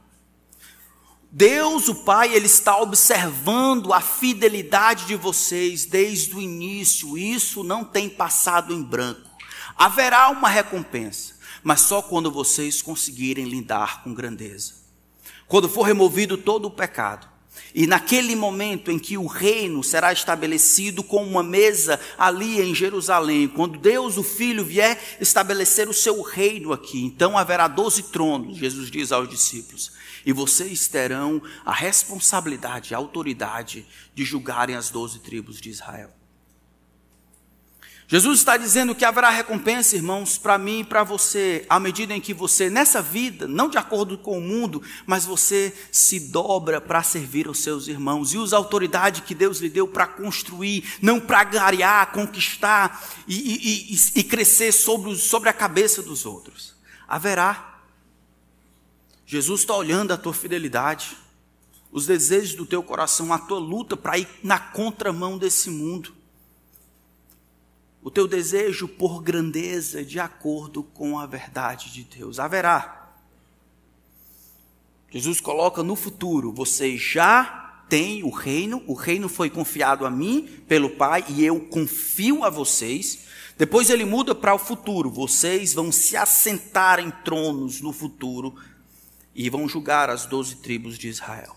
Deus, 1.32 1.88
o 1.88 1.94
Pai, 1.94 2.34
Ele 2.34 2.46
está 2.46 2.76
observando 2.78 3.92
a 3.92 4.00
fidelidade 4.00 5.04
de 5.06 5.14
vocês 5.14 5.84
desde 5.84 6.34
o 6.34 6.40
início, 6.40 7.16
isso 7.16 7.62
não 7.62 7.84
tem 7.84 8.08
passado 8.08 8.74
em 8.74 8.82
branco. 8.82 9.30
Haverá 9.76 10.28
uma 10.30 10.48
recompensa, 10.48 11.34
mas 11.62 11.82
só 11.82 12.02
quando 12.02 12.32
vocês 12.32 12.82
conseguirem 12.82 13.44
lidar 13.44 14.02
com 14.02 14.12
grandeza. 14.12 14.74
Quando 15.46 15.68
for 15.68 15.82
removido 15.82 16.36
todo 16.36 16.66
o 16.66 16.70
pecado, 16.70 17.28
e 17.72 17.86
naquele 17.86 18.34
momento 18.34 18.90
em 18.90 18.98
que 18.98 19.16
o 19.16 19.26
reino 19.26 19.84
será 19.84 20.12
estabelecido 20.12 21.04
com 21.04 21.22
uma 21.24 21.44
mesa 21.44 22.00
ali 22.18 22.60
em 22.60 22.74
Jerusalém, 22.74 23.46
quando 23.46 23.78
Deus, 23.78 24.16
o 24.16 24.24
Filho, 24.24 24.64
vier 24.64 25.00
estabelecer 25.20 25.88
o 25.88 25.94
seu 25.94 26.22
reino 26.22 26.72
aqui, 26.72 27.04
então 27.04 27.38
haverá 27.38 27.68
doze 27.68 28.02
tronos, 28.04 28.58
Jesus 28.58 28.90
diz 28.90 29.12
aos 29.12 29.28
discípulos 29.28 29.92
e 30.24 30.32
vocês 30.32 30.88
terão 30.88 31.42
a 31.64 31.72
responsabilidade, 31.72 32.94
a 32.94 32.98
autoridade 32.98 33.86
de 34.14 34.24
julgarem 34.24 34.76
as 34.76 34.90
doze 34.90 35.20
tribos 35.20 35.60
de 35.60 35.70
Israel. 35.70 36.10
Jesus 38.10 38.40
está 38.40 38.56
dizendo 38.56 38.92
que 38.92 39.04
haverá 39.04 39.30
recompensa, 39.30 39.94
irmãos, 39.94 40.36
para 40.36 40.58
mim 40.58 40.80
e 40.80 40.84
para 40.84 41.04
você, 41.04 41.64
à 41.68 41.78
medida 41.78 42.12
em 42.12 42.20
que 42.20 42.34
você, 42.34 42.68
nessa 42.68 43.00
vida, 43.00 43.46
não 43.46 43.68
de 43.68 43.78
acordo 43.78 44.18
com 44.18 44.36
o 44.36 44.40
mundo, 44.40 44.82
mas 45.06 45.24
você 45.24 45.72
se 45.92 46.18
dobra 46.18 46.80
para 46.80 47.04
servir 47.04 47.46
os 47.46 47.62
seus 47.62 47.86
irmãos 47.86 48.32
e 48.32 48.36
usa 48.36 48.56
a 48.56 48.58
autoridade 48.58 49.22
que 49.22 49.32
Deus 49.32 49.60
lhe 49.60 49.68
deu 49.68 49.86
para 49.86 50.08
construir, 50.08 50.98
não 51.00 51.20
para 51.20 51.44
garear, 51.44 52.10
conquistar 52.10 53.00
e, 53.28 53.36
e, 53.36 53.94
e, 53.94 54.20
e 54.20 54.24
crescer 54.24 54.72
sobre, 54.72 55.14
sobre 55.14 55.48
a 55.48 55.52
cabeça 55.52 56.02
dos 56.02 56.26
outros. 56.26 56.74
Haverá 57.06 57.69
Jesus 59.30 59.60
está 59.60 59.76
olhando 59.76 60.12
a 60.12 60.16
tua 60.16 60.34
fidelidade, 60.34 61.16
os 61.92 62.04
desejos 62.04 62.56
do 62.56 62.66
teu 62.66 62.82
coração, 62.82 63.32
a 63.32 63.38
tua 63.38 63.60
luta 63.60 63.96
para 63.96 64.18
ir 64.18 64.26
na 64.42 64.58
contramão 64.58 65.38
desse 65.38 65.70
mundo. 65.70 66.12
O 68.02 68.10
teu 68.10 68.26
desejo 68.26 68.88
por 68.88 69.22
grandeza 69.22 70.04
de 70.04 70.18
acordo 70.18 70.82
com 70.82 71.16
a 71.16 71.26
verdade 71.26 71.92
de 71.92 72.02
Deus. 72.02 72.40
Haverá. 72.40 73.08
Jesus 75.08 75.40
coloca 75.40 75.80
no 75.84 75.94
futuro, 75.94 76.52
você 76.52 76.98
já 76.98 77.84
tem 77.88 78.24
o 78.24 78.30
reino, 78.30 78.82
o 78.88 78.94
reino 78.94 79.28
foi 79.28 79.48
confiado 79.48 80.04
a 80.04 80.10
mim 80.10 80.48
pelo 80.66 80.90
Pai 80.90 81.24
e 81.28 81.44
eu 81.44 81.60
confio 81.68 82.42
a 82.42 82.50
vocês. 82.50 83.26
Depois 83.56 83.90
ele 83.90 84.04
muda 84.04 84.34
para 84.34 84.54
o 84.54 84.58
futuro, 84.58 85.08
vocês 85.08 85.72
vão 85.72 85.92
se 85.92 86.16
assentar 86.16 86.98
em 86.98 87.12
tronos 87.22 87.80
no 87.80 87.92
futuro 87.92 88.56
e 89.34 89.48
vão 89.48 89.68
julgar 89.68 90.10
as 90.10 90.26
doze 90.26 90.56
tribos 90.56 90.98
de 90.98 91.08
Israel. 91.08 91.56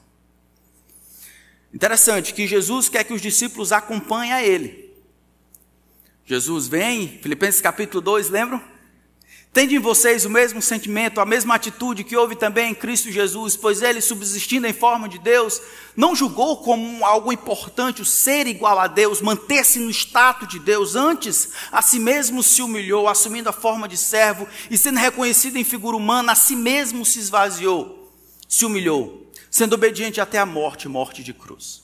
Interessante 1.74 2.34
que 2.34 2.48
Jesus 2.48 2.88
quer 2.88 3.04
que 3.04 3.14
os 3.14 3.22
discípulos 3.22 3.72
acompanhem 3.72 4.34
a 4.34 4.44
ele. 4.44 4.94
Jesus 6.26 6.68
vem, 6.68 7.20
Filipenses 7.20 7.60
capítulo 7.60 8.00
2, 8.02 8.30
lembram? 8.30 8.73
Tende 9.54 9.76
em 9.76 9.80
vocês 9.80 10.26
o 10.26 10.32
mesmo 10.32 10.60
sentimento, 10.64 11.22
a 11.22 11.26
mesma 11.28 11.54
atitude 11.54 12.04
que 12.04 12.18
houve 12.18 12.36
também 12.36 12.72
em 12.72 12.74
Cristo 12.74 13.12
Jesus, 13.12 13.56
pois 13.56 13.84
ele, 13.84 14.02
subsistindo 14.02 14.66
em 14.66 14.74
forma 14.74 15.08
de 15.08 15.20
Deus, 15.20 15.62
não 15.96 16.16
julgou 16.16 16.58
como 16.58 17.06
algo 17.06 17.32
importante 17.32 18.02
o 18.02 18.06
ser 18.06 18.48
igual 18.48 18.80
a 18.80 18.88
Deus, 18.88 19.22
manter-se 19.22 19.78
no 19.78 19.92
status 19.92 20.48
de 20.48 20.58
Deus, 20.58 20.96
antes 20.96 21.50
a 21.72 21.84
si 21.84 22.00
mesmo 22.00 22.42
se 22.42 22.64
humilhou, 22.64 23.08
assumindo 23.08 23.48
a 23.48 23.54
forma 23.54 23.88
de 23.88 23.96
servo 23.96 24.48
e 24.72 24.78
sendo 24.78 24.98
reconhecido 24.98 25.56
em 25.56 25.64
figura 25.64 25.96
humana, 25.96 26.32
a 26.32 26.36
si 26.36 26.56
mesmo 26.56 27.06
se 27.06 27.20
esvaziou, 27.20 28.12
se 28.50 28.66
humilhou, 28.66 29.32
sendo 29.52 29.74
obediente 29.74 30.20
até 30.20 30.40
a 30.40 30.48
morte 30.48 30.90
morte 30.90 31.24
de 31.24 31.32
cruz. 31.32 31.83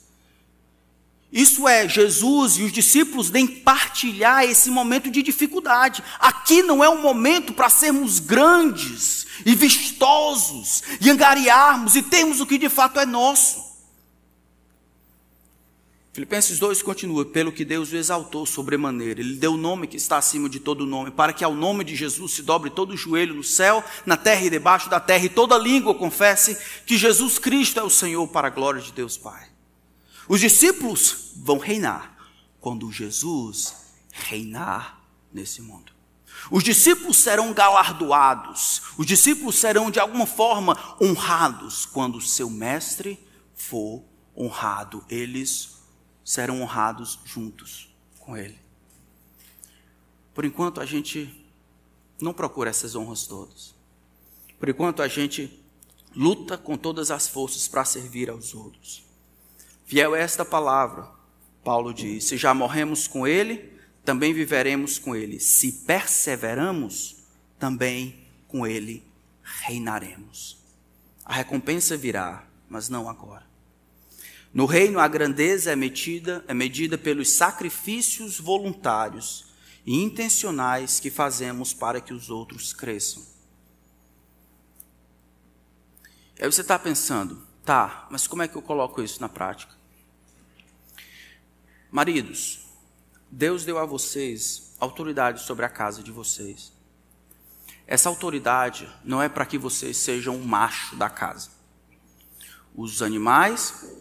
Isso 1.32 1.68
é, 1.68 1.88
Jesus 1.88 2.58
e 2.58 2.64
os 2.64 2.72
discípulos 2.72 3.30
nem 3.30 3.46
partilhar 3.46 4.44
esse 4.44 4.70
momento 4.72 5.12
de 5.12 5.22
dificuldade. 5.22 6.04
Aqui 6.20 6.64
não 6.64 6.84
é 6.84 6.90
um 6.90 7.02
momento 7.02 7.54
para 7.54 7.70
sermos 7.70 8.20
grandes 8.20 9.28
e 9.46 9.54
vistosos, 9.54 10.82
e 11.00 11.10
angariarmos 11.10 11.96
e 11.96 12.02
termos 12.02 12.42
o 12.42 12.48
que 12.48 12.58
de 12.58 12.68
fato 12.68 13.00
é 13.00 13.06
nosso. 13.06 13.70
Filipenses 16.12 16.58
2 16.58 16.82
continua: 16.82 17.24
pelo 17.24 17.52
que 17.52 17.64
Deus 17.64 17.92
o 17.92 17.96
exaltou 17.96 18.44
sobremaneira, 18.46 19.22
Ele 19.22 19.36
deu 19.36 19.54
o 19.54 19.58
nome 19.58 19.86
que 19.86 19.98
está 19.98 20.18
acima 20.18 20.50
de 20.50 20.60
todo 20.60 20.86
nome, 20.88 21.12
para 21.12 21.32
que 21.32 21.44
ao 21.44 21.54
nome 21.54 21.84
de 21.84 21.96
Jesus 21.96 22.34
se 22.34 22.42
dobre 22.42 22.72
todo 22.72 22.92
o 22.92 22.98
joelho 22.98 23.36
no 23.36 23.44
céu, 23.44 23.84
na 24.04 24.18
terra 24.18 24.46
e 24.46 24.50
debaixo 24.50 24.90
da 24.90 25.00
terra, 25.00 25.26
e 25.26 25.30
toda 25.30 25.58
língua 25.60 25.94
confesse 25.94 26.58
que 26.88 26.98
Jesus 26.98 27.38
Cristo 27.38 27.80
é 27.80 27.84
o 27.84 27.90
Senhor, 27.90 28.28
para 28.28 28.48
a 28.48 28.52
glória 28.52 28.82
de 28.82 28.92
Deus 28.92 29.16
Pai. 29.16 29.49
Os 30.30 30.40
discípulos 30.40 31.32
vão 31.38 31.58
reinar 31.58 32.16
quando 32.62 32.92
Jesus 32.92 33.76
reinar 34.12 35.02
nesse 35.34 35.60
mundo. 35.60 35.92
Os 36.52 36.64
discípulos 36.64 37.18
serão 37.18 37.52
galardoados, 37.52 38.84
os 38.96 39.08
discípulos 39.08 39.56
serão 39.56 39.90
de 39.90 40.00
alguma 40.00 40.28
forma 40.28 40.78
honrados 41.02 41.88
quando 41.88 42.22
seu 42.22 42.48
mestre 42.48 43.20
for 43.56 44.04
honrado. 44.38 45.04
Eles 45.10 45.80
serão 46.24 46.62
honrados 46.62 47.20
juntos 47.26 47.90
com 48.20 48.38
ele. 48.38 48.60
Por 50.36 50.46
enquanto 50.46 50.80
a 50.80 50.86
gente 50.86 51.44
não 52.22 52.34
procura 52.34 52.70
essas 52.70 52.96
honras 52.96 53.26
todas. 53.26 53.74
por 54.60 54.70
enquanto 54.70 55.02
a 55.02 55.08
gente 55.08 55.58
luta 56.16 56.58
com 56.58 56.78
todas 56.78 57.10
as 57.12 57.28
forças 57.28 57.68
para 57.68 57.86
servir 57.86 58.30
aos 58.30 58.54
outros. 58.54 59.09
Fiel 59.90 60.16
é 60.16 60.22
esta 60.22 60.46
palavra, 60.46 61.10
Paulo 61.64 61.92
diz: 61.92 62.26
se 62.26 62.38
já 62.38 62.54
morremos 62.54 63.08
com 63.08 63.26
Ele, 63.26 63.74
também 64.06 64.36
viveremos 64.36 65.00
com 65.00 65.16
Ele. 65.16 65.40
Se 65.40 65.72
perseveramos, 65.72 67.24
também 67.58 68.24
com 68.48 68.68
Ele 68.68 69.04
reinaremos. 69.42 70.64
A 71.26 71.34
recompensa 71.34 71.98
virá, 71.98 72.48
mas 72.70 72.88
não 72.88 73.10
agora. 73.10 73.48
No 74.54 74.68
reino, 74.68 75.00
a 75.00 75.08
grandeza 75.08 75.72
é 75.72 75.76
medida, 75.76 76.46
é 76.48 76.54
medida 76.54 76.96
pelos 76.96 77.32
sacrifícios 77.32 78.40
voluntários 78.40 79.48
e 79.88 79.96
intencionais 79.96 81.00
que 81.00 81.10
fazemos 81.10 81.74
para 81.74 82.00
que 82.00 82.14
os 82.14 82.30
outros 82.30 82.74
cresçam. 82.74 83.24
Aí 86.40 86.46
você 86.46 86.62
está 86.62 86.78
pensando, 86.78 87.42
tá, 87.66 88.08
mas 88.12 88.28
como 88.28 88.44
é 88.44 88.48
que 88.48 88.56
eu 88.56 88.62
coloco 88.62 89.02
isso 89.02 89.20
na 89.20 89.28
prática? 89.28 89.79
Maridos, 91.92 92.60
Deus 93.32 93.66
deu 93.66 93.80
a 93.80 93.86
vocês 93.86 94.76
autoridade 94.80 95.42
sobre 95.42 95.66
a 95.66 95.70
casa 95.70 96.04
de 96.04 96.12
vocês. 96.12 96.72
Essa 97.88 98.10
autoridade 98.10 98.88
não 99.04 99.20
é 99.22 99.28
para 99.28 99.46
que 99.46 99.58
vocês 99.58 99.98
sejam 99.98 100.36
o 100.36 100.46
macho 100.46 100.96
da 100.96 101.10
casa. 101.10 101.50
Os 102.76 103.02
animais 103.02 103.92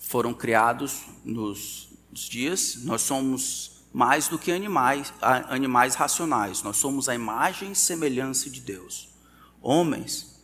foram 0.00 0.34
criados 0.34 1.04
nos, 1.24 1.88
nos 2.10 2.28
dias, 2.28 2.76
nós 2.84 3.00
somos 3.00 3.82
mais 3.90 4.28
do 4.28 4.38
que 4.38 4.52
animais, 4.52 5.10
animais 5.48 5.94
racionais, 5.94 6.62
nós 6.62 6.76
somos 6.76 7.08
a 7.08 7.14
imagem 7.14 7.72
e 7.72 7.76
semelhança 7.76 8.50
de 8.50 8.60
Deus. 8.60 9.08
Homens, 9.62 10.42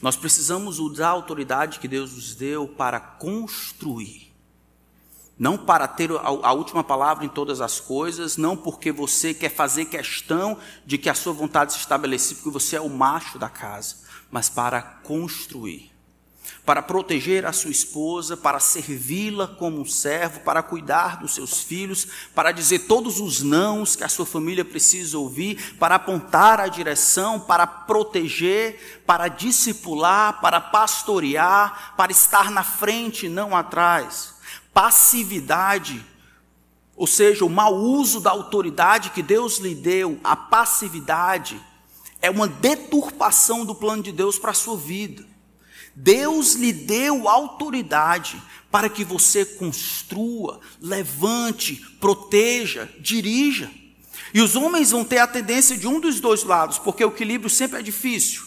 nós 0.00 0.16
precisamos 0.16 0.78
usar 0.78 1.08
a 1.08 1.10
autoridade 1.10 1.78
que 1.78 1.88
Deus 1.88 2.14
nos 2.14 2.34
deu 2.34 2.66
para 2.66 2.98
construir 2.98 4.34
não 5.38 5.58
para 5.58 5.86
ter 5.86 6.10
a, 6.10 6.52
última 6.52 6.82
palavra 6.82 7.24
em 7.24 7.28
todas 7.28 7.60
as 7.60 7.78
coisas, 7.78 8.36
não 8.36 8.56
porque 8.56 8.90
você 8.90 9.34
quer 9.34 9.50
fazer 9.50 9.84
questão 9.86 10.56
de 10.84 10.96
que 10.96 11.10
a 11.10 11.14
sua 11.14 11.32
vontade 11.32 11.74
se 11.74 11.78
estabeleça, 11.78 12.34
porque 12.34 12.50
você 12.50 12.76
é 12.76 12.80
o 12.80 12.88
macho 12.88 13.38
da 13.38 13.48
casa, 13.48 13.96
mas 14.30 14.48
para 14.48 14.80
construir, 14.80 15.92
para 16.64 16.80
proteger 16.80 17.44
a 17.44 17.52
sua 17.52 17.70
esposa, 17.70 18.34
para 18.34 18.58
servi-la 18.58 19.46
como 19.46 19.78
um 19.78 19.84
servo, 19.84 20.40
para 20.40 20.62
cuidar 20.62 21.18
dos 21.20 21.34
seus 21.34 21.62
filhos, 21.62 22.08
para 22.34 22.50
dizer 22.50 22.86
todos 22.86 23.20
os 23.20 23.42
nãos 23.42 23.94
que 23.94 24.04
a 24.04 24.08
sua 24.08 24.24
família 24.24 24.64
precisa 24.64 25.18
ouvir, 25.18 25.76
para 25.78 25.96
apontar 25.96 26.60
a 26.60 26.68
direção, 26.68 27.40
para 27.40 27.66
proteger, 27.66 29.02
para 29.04 29.28
discipular, 29.28 30.40
para 30.40 30.62
pastorear, 30.62 31.94
para 31.94 32.10
estar 32.10 32.50
na 32.50 32.62
frente, 32.64 33.28
não 33.28 33.54
atrás 33.54 34.35
passividade, 34.76 36.04
ou 36.94 37.06
seja, 37.06 37.46
o 37.46 37.48
mau 37.48 37.74
uso 37.74 38.20
da 38.20 38.30
autoridade 38.30 39.08
que 39.08 39.22
Deus 39.22 39.56
lhe 39.56 39.74
deu, 39.74 40.20
a 40.22 40.36
passividade, 40.36 41.58
é 42.20 42.28
uma 42.28 42.46
deturpação 42.46 43.64
do 43.64 43.74
plano 43.74 44.02
de 44.02 44.12
Deus 44.12 44.38
para 44.38 44.50
a 44.50 44.54
sua 44.54 44.76
vida. 44.76 45.24
Deus 45.94 46.52
lhe 46.52 46.74
deu 46.74 47.26
autoridade 47.26 48.42
para 48.70 48.90
que 48.90 49.02
você 49.02 49.46
construa, 49.46 50.60
levante, 50.78 51.76
proteja, 51.98 52.86
dirija. 53.00 53.70
E 54.34 54.42
os 54.42 54.56
homens 54.56 54.90
vão 54.90 55.06
ter 55.06 55.18
a 55.18 55.26
tendência 55.26 55.78
de 55.78 55.88
um 55.88 55.98
dos 55.98 56.20
dois 56.20 56.44
lados, 56.44 56.78
porque 56.78 57.02
o 57.02 57.08
equilíbrio 57.08 57.48
sempre 57.48 57.78
é 57.78 57.82
difícil. 57.82 58.44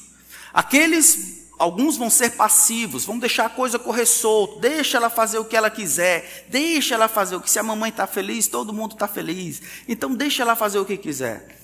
Aqueles 0.54 1.39
Alguns 1.60 1.98
vão 1.98 2.10
ser 2.10 2.38
passivos, 2.38 3.04
vão 3.04 3.20
deixar 3.20 3.48
a 3.48 3.50
coisa 3.50 3.78
correr 3.78 4.06
solto, 4.06 4.62
deixa 4.62 4.96
ela 4.96 5.10
fazer 5.10 5.40
o 5.40 5.44
que 5.44 5.58
ela 5.58 5.70
quiser, 5.70 6.48
deixa 6.50 6.96
ela 6.96 7.10
fazer 7.10 7.36
o 7.36 7.42
que 7.42 7.52
se 7.52 7.60
a 7.60 7.64
mamãe 7.64 7.90
está 7.90 8.08
feliz, 8.08 8.48
todo 8.48 8.72
mundo 8.72 8.94
está 8.94 9.10
feliz. 9.10 9.62
Então 9.86 10.16
deixa 10.16 10.42
ela 10.42 10.56
fazer 10.56 10.80
o 10.80 10.86
que 10.86 10.96
quiser. 10.96 11.60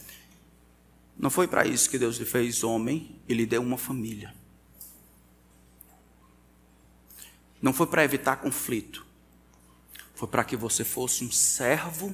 Não 1.17 1.29
foi 1.29 1.47
para 1.47 1.65
isso 1.65 1.89
que 1.89 1.97
Deus 1.97 2.17
lhe 2.17 2.25
fez 2.25 2.61
homem 2.61 3.15
e 3.25 3.33
lhe 3.33 3.45
deu 3.45 3.61
uma 3.61 3.77
família. 3.77 4.35
Não 7.61 7.71
foi 7.71 7.87
para 7.87 8.03
evitar 8.03 8.35
conflito. 8.35 9.05
Foi 10.13 10.27
para 10.27 10.43
que 10.43 10.57
você 10.57 10.83
fosse 10.83 11.23
um 11.23 11.31
servo 11.31 12.13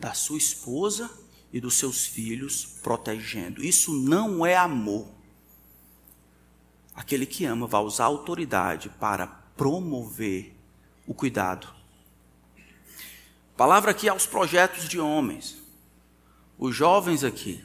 da 0.00 0.14
sua 0.14 0.38
esposa 0.38 1.10
e 1.52 1.60
dos 1.60 1.74
seus 1.74 2.06
filhos, 2.06 2.64
protegendo. 2.82 3.62
Isso 3.62 3.92
não 3.92 4.46
é 4.46 4.56
amor. 4.56 5.17
Aquele 6.98 7.26
que 7.26 7.44
ama 7.44 7.64
vai 7.68 7.80
usar 7.80 8.06
autoridade 8.06 8.88
para 8.88 9.28
promover 9.56 10.52
o 11.06 11.14
cuidado. 11.14 11.68
Palavra 13.56 13.92
aqui 13.92 14.08
aos 14.08 14.26
projetos 14.26 14.88
de 14.88 14.98
homens. 14.98 15.62
Os 16.58 16.74
jovens 16.74 17.22
aqui. 17.22 17.64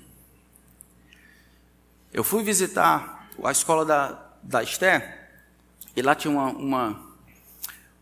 Eu 2.13 2.23
fui 2.23 2.43
visitar 2.43 3.27
a 3.43 3.51
escola 3.51 3.83
da, 3.83 4.23
da 4.43 4.61
Esté 4.61 5.31
e 5.95 6.01
lá 6.03 6.13
tinha 6.13 6.31
uma, 6.31 6.51
uma, 6.51 7.09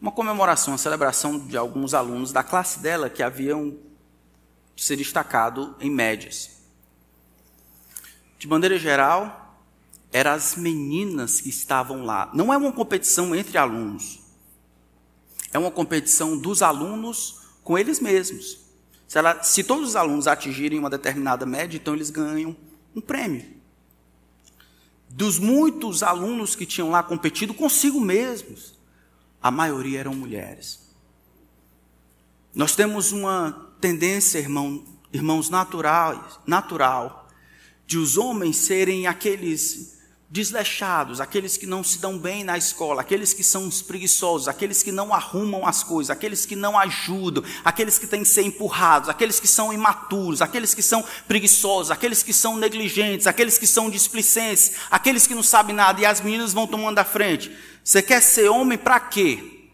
uma 0.01 0.11
comemoração, 0.11 0.73
uma 0.73 0.77
celebração 0.77 1.39
de 1.39 1.55
alguns 1.55 1.93
alunos 1.93 2.34
da 2.34 2.43
classe 2.43 2.82
dela 2.82 3.09
que 3.09 3.23
haviam 3.23 3.77
se 4.75 4.97
destacado 4.97 5.77
em 5.79 5.89
médias. 5.89 6.61
De 8.38 8.49
maneira 8.49 8.77
geral, 8.77 9.40
eram 10.12 10.32
as 10.32 10.55
meninas 10.55 11.39
que 11.39 11.49
estavam 11.49 12.03
lá. 12.03 12.30
Não 12.34 12.53
é 12.53 12.57
uma 12.57 12.72
competição 12.72 13.34
entre 13.36 13.57
alunos. 13.57 14.20
É 15.53 15.59
uma 15.59 15.72
competição 15.72 16.38
dos 16.38 16.62
alunos 16.62 17.41
com 17.64 17.78
eles 17.78 17.99
mesmos. 17.99 18.59
Se, 19.07 19.18
ela, 19.18 19.43
se 19.43 19.64
todos 19.64 19.89
os 19.89 19.95
alunos 19.95 20.28
atingirem 20.28 20.80
uma 20.80 20.89
determinada 20.89 21.45
média, 21.45 21.78
então 21.78 21.93
eles 21.93 22.09
ganham 22.09 22.55
um 22.95 23.01
prêmio. 23.01 23.45
Dos 25.09 25.38
muitos 25.38 26.03
alunos 26.03 26.55
que 26.55 26.66
tinham 26.66 26.89
lá 26.89 27.03
competido 27.03 27.53
consigo 27.53 27.99
mesmos, 27.99 28.80
a 29.41 29.51
maioria 29.51 29.99
eram 29.99 30.14
mulheres. 30.14 30.89
Nós 32.53 32.76
temos 32.76 33.12
uma 33.12 33.74
tendência, 33.82 34.39
irmão, 34.39 34.84
irmãos, 35.12 35.49
naturais, 35.49 36.39
natural, 36.45 37.28
de 37.86 37.97
os 37.97 38.18
homens 38.18 38.55
serem 38.57 39.07
aqueles 39.07 40.01
desleixados, 40.32 41.19
aqueles 41.19 41.57
que 41.57 41.67
não 41.67 41.84
se 41.84 41.99
dão 41.99 42.17
bem 42.17 42.41
na 42.41 42.57
escola, 42.57 43.01
aqueles 43.01 43.34
que 43.34 43.43
são 43.43 43.67
os 43.67 43.82
preguiçosos, 43.82 44.47
aqueles 44.47 44.82
que 44.82 44.89
não 44.89 45.13
arrumam 45.13 45.67
as 45.67 45.84
coisas, 45.84 46.09
aqueles 46.09 46.45
que 46.45 46.55
não 46.55 46.79
ajudam, 46.79 47.43
aqueles 47.65 47.99
que 47.99 48.07
têm 48.07 48.23
que 48.23 48.29
ser 48.29 48.43
empurrados, 48.43 49.09
aqueles 49.09 49.41
que 49.41 49.47
são 49.47 49.73
imaturos, 49.73 50.41
aqueles 50.41 50.73
que 50.73 50.82
são 50.82 51.03
preguiçosos, 51.27 51.91
aqueles 51.91 52.23
que 52.23 52.32
são 52.32 52.55
negligentes, 52.55 53.27
aqueles 53.27 53.57
que 53.57 53.67
são 53.67 53.89
displicentes, 53.89 54.75
aqueles 54.89 55.27
que 55.27 55.36
não 55.36 55.43
sabem 55.43 55.75
nada 55.75 55.99
e 55.99 56.05
as 56.05 56.21
meninas 56.21 56.53
vão 56.53 56.65
tomando 56.65 56.99
a 56.99 57.03
frente. 57.03 57.51
Você 57.84 58.01
quer 58.01 58.21
ser 58.21 58.47
homem 58.47 58.77
para 58.77 59.01
quê? 59.01 59.67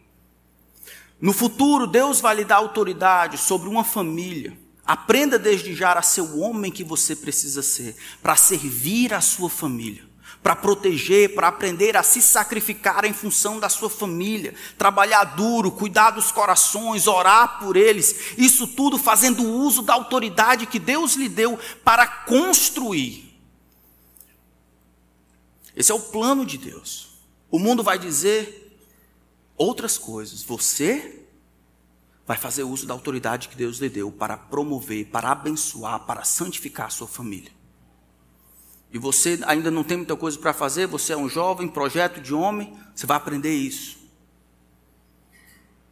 No 1.22 1.34
futuro, 1.34 1.86
Deus 1.86 2.20
vai 2.20 2.36
lhe 2.36 2.46
dar 2.46 2.56
autoridade 2.56 3.38
sobre 3.38 3.70
uma 3.70 3.84
família. 3.84 4.58
Aprenda 4.84 5.38
desde 5.38 5.76
já 5.76 5.94
a 5.94 6.02
ser 6.02 6.22
o 6.22 6.40
homem 6.40 6.72
que 6.72 6.84
você 6.84 7.16
precisa 7.16 7.62
ser, 7.62 7.96
para 8.24 8.36
servir 8.36 9.14
a 9.14 9.22
sua 9.22 9.52
família 9.52 10.07
para 10.48 10.56
proteger, 10.56 11.36
para 11.36 11.50
aprender 11.50 11.98
a 11.98 12.04
se 12.04 12.22
sacrificar 12.22 13.04
em 13.04 13.12
função 13.12 13.60
da 13.60 13.68
sua 13.68 13.90
família, 13.90 14.56
trabalhar 14.78 15.26
duro, 15.36 15.70
cuidar 15.70 16.12
dos 16.12 16.32
corações, 16.32 17.06
orar 17.06 17.60
por 17.60 17.76
eles, 17.76 18.34
isso 18.38 18.66
tudo 18.66 18.98
fazendo 18.98 19.44
uso 19.44 19.82
da 19.82 19.94
autoridade 19.94 20.66
que 20.66 20.80
Deus 20.80 21.16
lhe 21.16 21.28
deu 21.28 21.60
para 21.84 22.08
construir. 22.08 23.38
Esse 25.76 25.92
é 25.92 25.96
o 25.96 26.00
plano 26.00 26.46
de 26.46 26.58
Deus. 26.58 27.10
O 27.52 27.60
mundo 27.60 27.84
vai 27.84 28.00
dizer 28.00 28.80
outras 29.58 29.98
coisas. 29.98 30.44
Você 30.44 31.26
vai 32.26 32.38
fazer 32.38 32.64
uso 32.64 32.88
da 32.88 32.94
autoridade 32.94 33.50
que 33.50 33.58
Deus 33.58 33.80
lhe 33.80 33.90
deu 33.90 34.14
para 34.14 34.38
promover, 34.38 35.08
para 35.08 35.30
abençoar, 35.30 36.06
para 36.06 36.24
santificar 36.24 36.88
a 36.88 36.90
sua 36.90 37.06
família 37.06 37.57
e 38.92 38.98
você 38.98 39.40
ainda 39.46 39.70
não 39.70 39.84
tem 39.84 39.98
muita 39.98 40.16
coisa 40.16 40.38
para 40.40 40.54
fazer, 40.54 40.88
você 40.88 41.14
é 41.14 41.18
um 41.18 41.28
jovem, 41.28 41.68
projeto 41.68 42.22
de 42.22 42.34
homem, 42.34 42.78
você 42.96 43.06
vai 43.06 43.18
aprender 43.18 43.54
isso. 43.54 43.98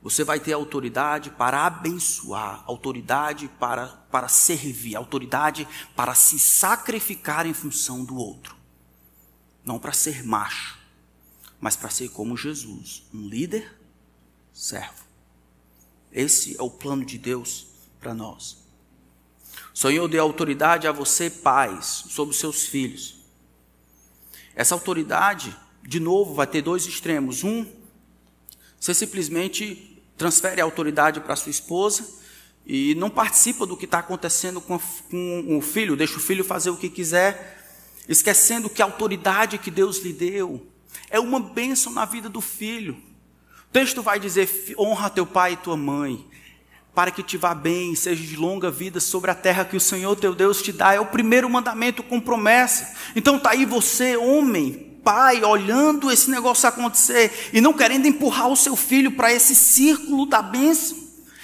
Você 0.01 0.23
vai 0.23 0.39
ter 0.39 0.53
autoridade 0.53 1.31
para 1.31 1.65
abençoar, 1.65 2.63
autoridade 2.67 3.47
para, 3.59 3.87
para 3.87 4.27
servir, 4.27 4.95
autoridade 4.95 5.67
para 5.95 6.13
se 6.13 6.37
sacrificar 6.37 7.45
em 7.47 7.53
função 7.53 8.05
do 8.05 8.15
outro. 8.15 8.55
Não 9.63 9.79
para 9.79 9.91
ser 9.91 10.23
macho, 10.23 10.77
mas 11.59 11.75
para 11.75 11.89
ser 11.89 12.09
como 12.09 12.37
Jesus, 12.37 13.03
um 13.11 13.27
líder, 13.27 13.79
servo. 14.53 15.03
Esse 16.11 16.55
é 16.57 16.61
o 16.61 16.69
plano 16.69 17.03
de 17.03 17.17
Deus 17.17 17.67
para 17.99 18.13
nós. 18.13 18.64
Senhor 19.75 20.07
deu 20.07 20.23
autoridade 20.23 20.87
a 20.87 20.91
você, 20.93 21.29
pais, 21.29 22.05
sobre 22.07 22.33
os 22.33 22.39
seus 22.39 22.63
filhos. 22.63 23.17
Essa 24.55 24.73
autoridade, 24.73 25.53
de 25.83 25.99
novo, 25.99 26.33
vai 26.33 26.47
ter 26.47 26.61
dois 26.61 26.85
extremos. 26.85 27.43
Um, 27.43 27.65
você 28.79 28.93
simplesmente 28.93 30.01
transfere 30.15 30.61
a 30.61 30.63
autoridade 30.63 31.19
para 31.19 31.35
sua 31.35 31.49
esposa 31.49 32.07
e 32.65 32.95
não 32.95 33.09
participa 33.09 33.65
do 33.65 33.75
que 33.75 33.83
está 33.83 33.99
acontecendo 33.99 34.61
com, 34.61 34.79
com 35.11 35.57
o 35.57 35.61
filho, 35.61 35.97
deixa 35.97 36.15
o 36.15 36.21
filho 36.21 36.45
fazer 36.45 36.69
o 36.69 36.77
que 36.77 36.89
quiser, 36.89 37.61
esquecendo 38.07 38.69
que 38.69 38.81
a 38.81 38.85
autoridade 38.85 39.57
que 39.57 39.69
Deus 39.69 39.97
lhe 39.97 40.13
deu 40.13 40.65
é 41.09 41.19
uma 41.19 41.39
bênção 41.41 41.91
na 41.91 42.05
vida 42.05 42.29
do 42.29 42.39
filho. 42.39 42.93
O 43.67 43.71
texto 43.73 44.01
vai 44.01 44.21
dizer: 44.21 44.49
honra 44.79 45.09
teu 45.09 45.25
pai 45.25 45.51
e 45.51 45.57
tua 45.57 45.75
mãe, 45.75 46.25
para 46.95 47.11
que 47.11 47.21
te 47.21 47.35
vá 47.35 47.53
bem, 47.53 47.93
seja 47.93 48.23
de 48.23 48.37
longa 48.37 48.71
vida 48.71 49.01
sobre 49.01 49.29
a 49.29 49.35
terra 49.35 49.65
que 49.65 49.75
o 49.75 49.81
Senhor 49.81 50.15
teu 50.15 50.33
Deus 50.33 50.61
te 50.61 50.71
dá. 50.71 50.93
É 50.93 50.99
o 50.99 51.05
primeiro 51.05 51.49
mandamento 51.49 52.01
com 52.01 52.21
promessa. 52.21 52.95
Então 53.13 53.37
tá 53.37 53.49
aí 53.49 53.65
você, 53.65 54.15
homem, 54.15 54.97
pai, 55.03 55.43
olhando 55.43 56.09
esse 56.09 56.31
negócio 56.31 56.67
acontecer 56.69 57.49
e 57.51 57.59
não 57.59 57.73
querendo 57.73 58.07
empurrar 58.07 58.47
o 58.47 58.55
seu 58.55 58.77
filho 58.77 59.11
para 59.11 59.31
esse 59.31 59.53
círculo 59.53 60.25
da 60.25 60.41
bênção, 60.41 60.97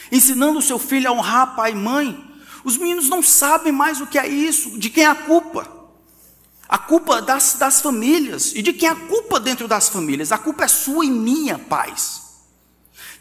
ensinando 0.09 0.57
o 0.57 0.61
seu 0.61 0.79
filho 0.79 1.09
a 1.09 1.11
honrar 1.11 1.53
pai 1.53 1.73
e 1.73 1.75
mãe. 1.75 2.31
Os 2.63 2.77
meninos 2.77 3.09
não 3.09 3.21
sabem 3.21 3.73
mais 3.73 3.99
o 3.99 4.07
que 4.07 4.17
é 4.17 4.27
isso, 4.27 4.79
de 4.79 4.89
quem 4.89 5.03
é 5.03 5.07
a 5.07 5.15
culpa. 5.15 5.67
A 6.69 6.77
culpa 6.77 7.21
das, 7.21 7.55
das 7.55 7.81
famílias. 7.81 8.53
E 8.55 8.61
de 8.61 8.71
quem 8.71 8.87
é 8.87 8.91
a 8.93 8.95
culpa 8.95 9.37
dentro 9.37 9.67
das 9.67 9.89
famílias? 9.89 10.31
A 10.31 10.37
culpa 10.37 10.63
é 10.63 10.69
sua 10.69 11.03
e 11.03 11.11
minha, 11.11 11.59
pais. 11.59 12.20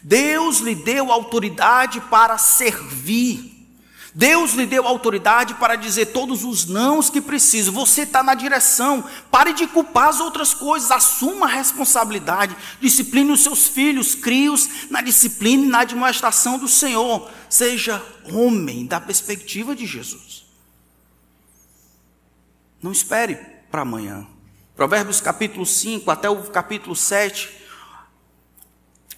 Deus 0.03 0.57
lhe 0.57 0.75
deu 0.75 1.11
autoridade 1.11 2.01
para 2.01 2.37
servir. 2.37 3.51
Deus 4.13 4.51
lhe 4.51 4.65
deu 4.65 4.85
autoridade 4.85 5.53
para 5.53 5.77
dizer 5.77 6.07
todos 6.07 6.43
os 6.43 6.65
nãos 6.65 7.09
que 7.09 7.21
precisa. 7.21 7.71
Você 7.71 8.01
está 8.01 8.21
na 8.21 8.33
direção. 8.33 9.03
Pare 9.29 9.53
de 9.53 9.65
culpar 9.67 10.09
as 10.09 10.19
outras 10.19 10.53
coisas. 10.53 10.91
Assuma 10.91 11.45
a 11.45 11.49
responsabilidade. 11.49 12.55
Discipline 12.81 13.31
os 13.31 13.41
seus 13.41 13.67
filhos. 13.67 14.13
Crie-os 14.13 14.89
na 14.89 15.01
disciplina 15.01 15.63
e 15.63 15.69
na 15.69 15.79
admoestação 15.79 16.57
do 16.57 16.67
Senhor. 16.67 17.29
Seja 17.49 18.03
homem 18.33 18.85
da 18.85 18.99
perspectiva 18.99 19.73
de 19.73 19.85
Jesus. 19.85 20.45
Não 22.81 22.91
espere 22.91 23.35
para 23.69 23.83
amanhã. 23.83 24.27
Provérbios 24.75 25.21
capítulo 25.21 25.65
5 25.65 26.09
até 26.11 26.29
o 26.29 26.43
capítulo 26.49 26.95
7 26.95 27.60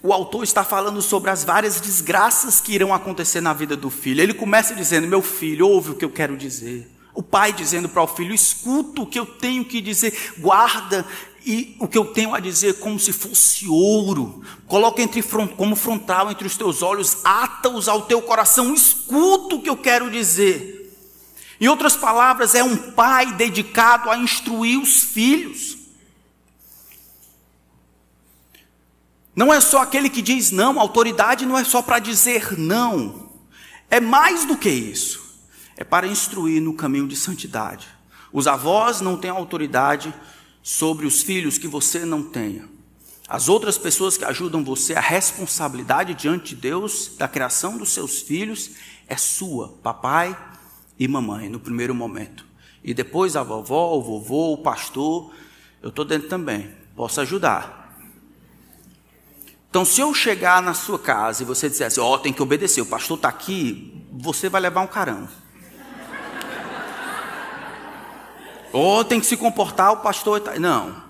o 0.04 0.12
autor 0.12 0.44
está 0.44 0.66
falando 0.66 1.02
sobre 1.02 1.32
as 1.32 1.46
várias 1.46 1.80
desgraças 1.80 2.60
que 2.60 2.74
irão 2.74 2.94
acontecer 2.94 3.40
na 3.40 3.54
vida 3.54 3.78
do 3.78 3.90
filho. 3.90 4.22
Ele 4.22 4.34
começa 4.34 4.76
dizendo: 4.76 5.08
Meu 5.08 5.22
filho, 5.22 5.66
ouve 5.66 5.92
o 5.92 5.96
que 5.96 6.04
eu 6.04 6.10
quero 6.10 6.36
dizer. 6.36 6.92
O 7.16 7.24
pai 7.24 7.54
dizendo 7.54 7.88
para 7.88 8.04
o 8.04 8.08
filho: 8.08 8.36
Escuta 8.36 9.02
o 9.02 9.08
que 9.08 9.18
eu 9.18 9.26
tenho 9.26 9.64
que 9.64 9.80
dizer, 9.80 10.34
guarda 10.38 11.06
e 11.46 11.78
o 11.80 11.88
que 11.88 11.98
eu 11.98 12.06
tenho 12.06 12.36
a 12.36 12.42
dizer 12.42 12.80
como 12.80 13.00
se 13.00 13.14
fosse 13.14 13.66
ouro. 13.70 14.44
Coloca 14.68 15.02
entre 15.02 15.24
como 15.56 15.76
frontal 15.76 16.30
entre 16.30 16.48
os 16.48 16.58
teus 16.58 16.82
olhos, 16.82 17.20
ata-os 17.24 17.88
ao 17.88 18.02
teu 18.02 18.22
coração, 18.22 18.74
escuta 18.74 19.56
o 19.56 19.62
que 19.62 19.70
eu 19.70 19.78
quero 19.78 20.12
dizer. 20.12 20.82
Em 21.62 21.70
outras 21.70 21.96
palavras, 21.96 22.56
é 22.56 22.64
um 22.64 22.76
pai 22.76 23.32
dedicado 23.34 24.10
a 24.10 24.18
instruir 24.18 24.78
os 24.78 25.02
filhos. 25.02 25.78
Não 29.36 29.54
é 29.54 29.60
só 29.60 29.82
aquele 29.82 30.10
que 30.10 30.22
diz 30.22 30.52
não, 30.52 30.80
autoridade 30.80 31.46
não 31.46 31.58
é 31.58 31.64
só 31.64 31.82
para 31.82 32.00
dizer 32.00 32.58
não. 32.58 33.30
É 33.90 34.00
mais 34.00 34.46
do 34.46 34.58
que 34.58 34.70
isso. 34.70 35.22
É 35.76 35.84
para 35.84 36.08
instruir 36.08 36.62
no 36.62 36.74
caminho 36.74 37.08
de 37.08 37.16
santidade. 37.16 37.88
Os 38.32 38.48
avós 38.48 39.02
não 39.02 39.18
têm 39.18 39.32
autoridade 39.32 40.14
sobre 40.62 41.06
os 41.06 41.22
filhos 41.22 41.58
que 41.58 41.68
você 41.68 42.06
não 42.06 42.24
tenha. 42.24 42.70
As 43.28 43.50
outras 43.50 43.78
pessoas 43.78 44.18
que 44.18 44.26
ajudam 44.26 44.64
você, 44.64 44.94
a 44.94 45.02
responsabilidade 45.02 46.14
diante 46.14 46.56
de 46.56 46.62
Deus 46.62 47.12
da 47.18 47.28
criação 47.28 47.78
dos 47.78 47.90
seus 47.90 48.22
filhos 48.22 48.72
é 49.08 49.18
sua, 49.18 49.70
papai 49.82 50.38
e 51.00 51.08
mamãe, 51.08 51.50
no 51.50 51.60
primeiro 51.60 51.96
momento. 51.96 52.46
E 52.84 52.94
depois 52.94 53.36
a 53.36 53.44
vovó, 53.44 53.96
o 53.96 54.02
vovô, 54.02 54.54
o 54.54 54.58
pastor, 54.58 55.34
eu 55.82 55.90
estou 55.90 56.06
dentro 56.06 56.28
também, 56.28 56.70
posso 56.96 57.22
ajudar. 57.22 57.83
Então, 59.74 59.84
se 59.84 60.02
eu 60.02 60.14
chegar 60.14 60.62
na 60.62 60.76
sua 60.76 61.00
casa 61.00 61.42
e 61.42 61.46
você 61.48 61.68
disser 61.68 61.88
assim, 61.88 62.00
ó, 62.00 62.14
oh, 62.14 62.20
tem 62.20 62.32
que 62.32 62.44
obedecer, 62.44 62.80
o 62.80 62.86
pastor 62.86 63.18
está 63.18 63.28
aqui, 63.28 64.06
você 64.12 64.48
vai 64.48 64.62
levar 64.62 64.82
um 64.82 64.88
carão. 64.88 65.28
Ou 68.72 69.00
oh, 69.00 69.04
tem 69.04 69.20
que 69.20 69.26
se 69.26 69.36
comportar, 69.36 69.92
o 69.92 69.98
pastor 69.98 70.38
está. 70.38 70.60
Não. 70.60 71.04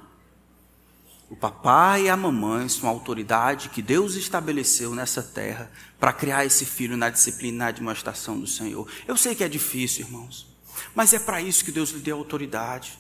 O 1.29 1.35
papai 1.35 2.03
e 2.03 2.09
a 2.09 2.15
mamãe 2.15 2.69
são 2.69 2.87
a 2.87 2.93
autoridade 2.93 3.67
que 3.67 3.81
Deus 3.81 4.15
estabeleceu 4.15 4.95
nessa 4.95 5.21
terra 5.21 5.69
para 5.99 6.13
criar 6.13 6.45
esse 6.45 6.63
filho 6.63 6.95
na 6.95 7.09
disciplina 7.09 7.55
e 7.55 7.57
na 7.57 7.71
demonstração 7.71 8.39
do 8.39 8.47
Senhor. 8.47 8.87
Eu 9.05 9.17
sei 9.17 9.35
que 9.35 9.43
é 9.43 9.49
difícil, 9.49 10.05
irmãos, 10.05 10.47
mas 10.95 11.11
é 11.11 11.19
para 11.19 11.41
isso 11.41 11.65
que 11.65 11.71
Deus 11.73 11.89
lhe 11.89 11.99
deu 11.99 12.17
autoridade. 12.17 12.97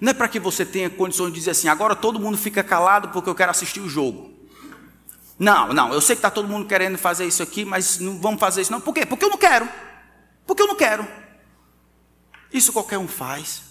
Não 0.00 0.10
é 0.10 0.14
para 0.14 0.28
que 0.28 0.38
você 0.38 0.64
tenha 0.64 0.88
condições 0.88 1.32
de 1.32 1.40
dizer 1.40 1.50
assim, 1.50 1.66
agora 1.66 1.96
todo 1.96 2.20
mundo 2.20 2.38
fica 2.38 2.62
calado 2.62 3.08
porque 3.08 3.28
eu 3.28 3.34
quero 3.34 3.50
assistir 3.50 3.80
o 3.80 3.88
jogo. 3.88 4.38
Não, 5.40 5.72
não, 5.72 5.90
eu 5.90 6.02
sei 6.02 6.14
que 6.14 6.18
está 6.18 6.30
todo 6.30 6.46
mundo 6.46 6.68
querendo 6.68 6.98
fazer 6.98 7.24
isso 7.24 7.42
aqui, 7.42 7.64
mas 7.64 7.98
não 7.98 8.20
vamos 8.20 8.38
fazer 8.38 8.60
isso 8.60 8.70
não. 8.70 8.78
Por 8.78 8.92
quê? 8.92 9.06
Porque 9.06 9.24
eu 9.24 9.30
não 9.30 9.38
quero. 9.38 9.66
Porque 10.46 10.60
eu 10.60 10.66
não 10.66 10.76
quero. 10.76 11.08
Isso 12.52 12.74
qualquer 12.74 12.98
um 12.98 13.08
faz. 13.08 13.62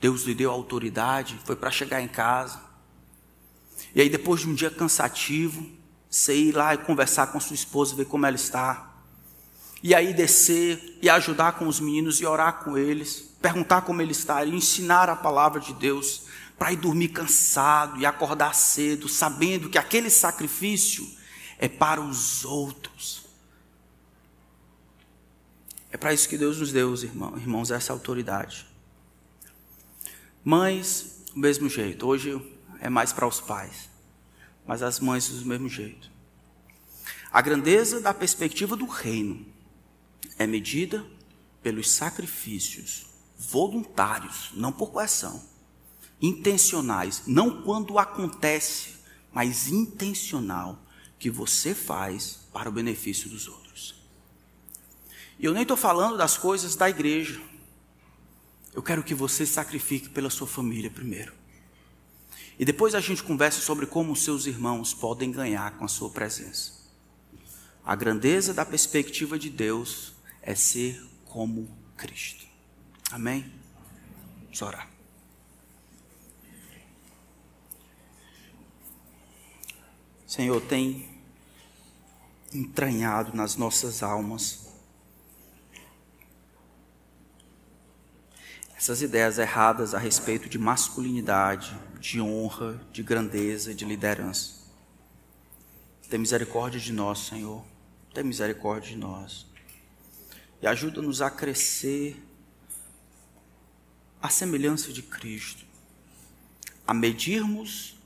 Deus 0.00 0.24
lhe 0.24 0.34
deu 0.34 0.50
autoridade, 0.50 1.38
foi 1.44 1.54
para 1.54 1.70
chegar 1.70 2.02
em 2.02 2.08
casa. 2.08 2.60
E 3.94 4.00
aí, 4.00 4.08
depois 4.08 4.40
de 4.40 4.48
um 4.48 4.54
dia 4.54 4.68
cansativo, 4.68 5.64
você 6.10 6.34
ir 6.34 6.56
lá 6.56 6.74
e 6.74 6.78
conversar 6.78 7.28
com 7.28 7.38
sua 7.38 7.54
esposa, 7.54 7.94
ver 7.94 8.06
como 8.06 8.26
ela 8.26 8.34
está. 8.34 8.96
E 9.80 9.94
aí 9.94 10.12
descer 10.12 10.98
e 11.00 11.08
ajudar 11.08 11.52
com 11.52 11.68
os 11.68 11.78
meninos 11.78 12.20
e 12.20 12.26
orar 12.26 12.64
com 12.64 12.76
eles, 12.76 13.32
perguntar 13.40 13.82
como 13.82 14.02
ele 14.02 14.10
está, 14.10 14.44
e 14.44 14.52
ensinar 14.52 15.08
a 15.08 15.14
palavra 15.14 15.60
de 15.60 15.72
Deus 15.72 16.24
para 16.62 16.72
ir 16.72 16.76
dormir 16.76 17.08
cansado 17.08 17.98
e 17.98 18.06
acordar 18.06 18.54
cedo, 18.54 19.08
sabendo 19.08 19.68
que 19.68 19.76
aquele 19.76 20.08
sacrifício 20.08 21.04
é 21.58 21.68
para 21.68 22.00
os 22.00 22.44
outros. 22.44 23.26
É 25.90 25.96
para 25.96 26.14
isso 26.14 26.28
que 26.28 26.38
Deus 26.38 26.58
nos 26.58 26.70
deu, 26.70 26.94
irmãos, 26.94 27.36
irmãos, 27.40 27.70
essa 27.72 27.92
autoridade. 27.92 28.64
Mães, 30.44 31.24
do 31.34 31.40
mesmo 31.40 31.68
jeito. 31.68 32.06
Hoje 32.06 32.40
é 32.78 32.88
mais 32.88 33.12
para 33.12 33.26
os 33.26 33.40
pais, 33.40 33.90
mas 34.64 34.84
as 34.84 35.00
mães 35.00 35.28
do 35.30 35.44
mesmo 35.44 35.68
jeito. 35.68 36.12
A 37.32 37.42
grandeza 37.42 38.00
da 38.00 38.14
perspectiva 38.14 38.76
do 38.76 38.86
reino 38.86 39.44
é 40.38 40.46
medida 40.46 41.04
pelos 41.60 41.90
sacrifícios 41.90 43.06
voluntários, 43.36 44.52
não 44.54 44.70
por 44.70 44.92
coerção 44.92 45.50
intencionais, 46.22 47.24
não 47.26 47.62
quando 47.62 47.98
acontece, 47.98 48.94
mas 49.32 49.66
intencional, 49.66 50.78
que 51.18 51.28
você 51.28 51.74
faz 51.74 52.48
para 52.52 52.68
o 52.68 52.72
benefício 52.72 53.28
dos 53.28 53.48
outros. 53.48 53.94
E 55.38 55.44
eu 55.44 55.52
nem 55.52 55.62
estou 55.62 55.76
falando 55.76 56.16
das 56.16 56.38
coisas 56.38 56.76
da 56.76 56.88
igreja. 56.88 57.40
Eu 58.72 58.82
quero 58.82 59.02
que 59.02 59.14
você 59.14 59.44
sacrifique 59.44 60.08
pela 60.08 60.30
sua 60.30 60.46
família 60.46 60.90
primeiro. 60.90 61.32
E 62.58 62.64
depois 62.64 62.94
a 62.94 63.00
gente 63.00 63.22
conversa 63.22 63.60
sobre 63.60 63.86
como 63.86 64.12
os 64.12 64.22
seus 64.22 64.46
irmãos 64.46 64.94
podem 64.94 65.32
ganhar 65.32 65.72
com 65.78 65.84
a 65.84 65.88
sua 65.88 66.10
presença. 66.10 66.80
A 67.84 67.96
grandeza 67.96 68.54
da 68.54 68.64
perspectiva 68.64 69.36
de 69.36 69.50
Deus 69.50 70.12
é 70.40 70.54
ser 70.54 71.04
como 71.24 71.68
Cristo. 71.96 72.46
Amém? 73.10 73.52
Vamos 74.44 74.62
orar. 74.62 74.91
Senhor, 80.32 80.62
tem 80.62 81.06
entranhado 82.54 83.36
nas 83.36 83.54
nossas 83.54 84.02
almas 84.02 84.66
essas 88.74 89.02
ideias 89.02 89.36
erradas 89.36 89.92
a 89.92 89.98
respeito 89.98 90.48
de 90.48 90.58
masculinidade, 90.58 91.78
de 92.00 92.18
honra, 92.18 92.80
de 92.90 93.02
grandeza, 93.02 93.74
de 93.74 93.84
liderança. 93.84 94.54
Tem 96.08 96.18
misericórdia 96.18 96.80
de 96.80 96.94
nós, 96.94 97.18
Senhor. 97.18 97.62
Tem 98.14 98.24
misericórdia 98.24 98.88
de 98.88 98.96
nós. 98.96 99.46
E 100.62 100.66
ajuda-nos 100.66 101.20
a 101.20 101.28
crescer 101.28 102.16
à 104.22 104.30
semelhança 104.30 104.94
de 104.94 105.02
Cristo, 105.02 105.66
a 106.86 106.94
medirmos 106.94 107.98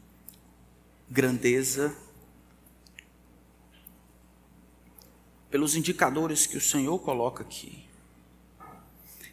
grandeza 1.09 1.97
pelos 5.57 5.75
indicadores 5.75 6.47
que 6.47 6.59
o 6.59 6.61
Senhor 6.61 6.99
coloca 6.99 7.43
aqui, 7.43 7.83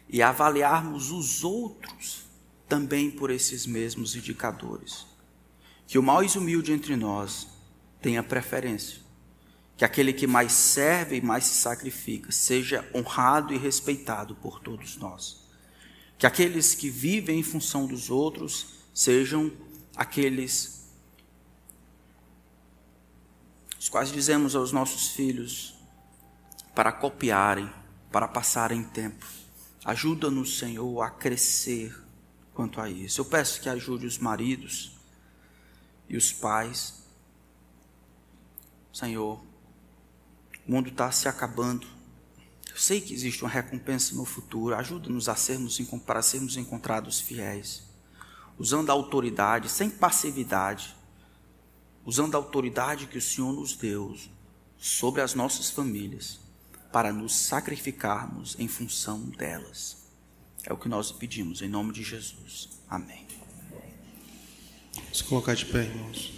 e 0.08 0.22
avaliarmos 0.22 1.10
os 1.10 1.44
outros 1.44 2.24
também 2.66 3.10
por 3.10 3.30
esses 3.30 3.66
mesmos 3.66 4.16
indicadores. 4.16 5.04
Que 5.86 5.98
o 5.98 6.02
mais 6.02 6.34
humilde 6.34 6.72
entre 6.72 6.96
nós 6.96 7.46
tenha 8.00 8.22
preferência. 8.22 9.02
Que 9.76 9.84
aquele 9.84 10.14
que 10.14 10.26
mais 10.26 10.52
serve 10.52 11.16
e 11.16 11.20
mais 11.20 11.44
se 11.44 11.56
sacrifica 11.56 12.32
seja 12.32 12.88
honrado 12.94 13.52
e 13.52 13.58
respeitado 13.58 14.34
por 14.34 14.60
todos 14.60 14.96
nós. 14.96 15.46
Que 16.16 16.26
aqueles 16.26 16.74
que 16.74 16.88
vivem 16.88 17.40
em 17.40 17.42
função 17.42 17.86
dos 17.86 18.08
outros 18.08 18.68
sejam 18.94 19.52
aqueles 19.94 20.88
os 23.78 23.90
quais 23.90 24.10
dizemos 24.10 24.56
aos 24.56 24.72
nossos 24.72 25.08
filhos 25.08 25.73
para 26.74 26.92
copiarem, 26.92 27.70
para 28.10 28.26
passarem 28.26 28.82
tempo. 28.82 29.24
Ajuda-nos, 29.84 30.58
Senhor, 30.58 31.02
a 31.02 31.10
crescer 31.10 31.94
quanto 32.54 32.80
a 32.80 32.88
isso. 32.88 33.20
Eu 33.20 33.24
peço 33.24 33.60
que 33.60 33.68
ajude 33.68 34.06
os 34.06 34.18
maridos 34.18 34.96
e 36.08 36.16
os 36.16 36.32
pais. 36.32 37.02
Senhor, 38.92 39.42
o 40.66 40.72
mundo 40.72 40.88
está 40.88 41.10
se 41.10 41.28
acabando. 41.28 41.86
Eu 42.70 42.76
sei 42.76 43.00
que 43.00 43.12
existe 43.12 43.42
uma 43.42 43.50
recompensa 43.50 44.14
no 44.14 44.24
futuro. 44.24 44.74
Ajuda-nos 44.74 45.28
a 45.28 45.36
sermos, 45.36 45.78
para 46.06 46.22
sermos 46.22 46.56
encontrados 46.56 47.20
fiéis, 47.20 47.82
usando 48.58 48.90
a 48.90 48.92
autoridade, 48.92 49.68
sem 49.68 49.90
passividade, 49.90 50.96
usando 52.04 52.34
a 52.34 52.38
autoridade 52.38 53.06
que 53.06 53.18
o 53.18 53.22
Senhor 53.22 53.52
nos 53.52 53.76
deu 53.76 54.16
sobre 54.76 55.20
as 55.20 55.34
nossas 55.34 55.70
famílias, 55.70 56.40
para 56.94 57.12
nos 57.12 57.34
sacrificarmos 57.34 58.54
em 58.56 58.68
função 58.68 59.18
delas. 59.30 60.06
É 60.62 60.72
o 60.72 60.76
que 60.76 60.88
nós 60.88 61.10
pedimos, 61.10 61.60
em 61.60 61.68
nome 61.68 61.92
de 61.92 62.04
Jesus. 62.04 62.68
Amém. 62.88 63.26
Se 65.12 65.24
colocar 65.24 65.54
de 65.54 65.66
pé, 65.66 65.86
irmãos. 65.86 66.33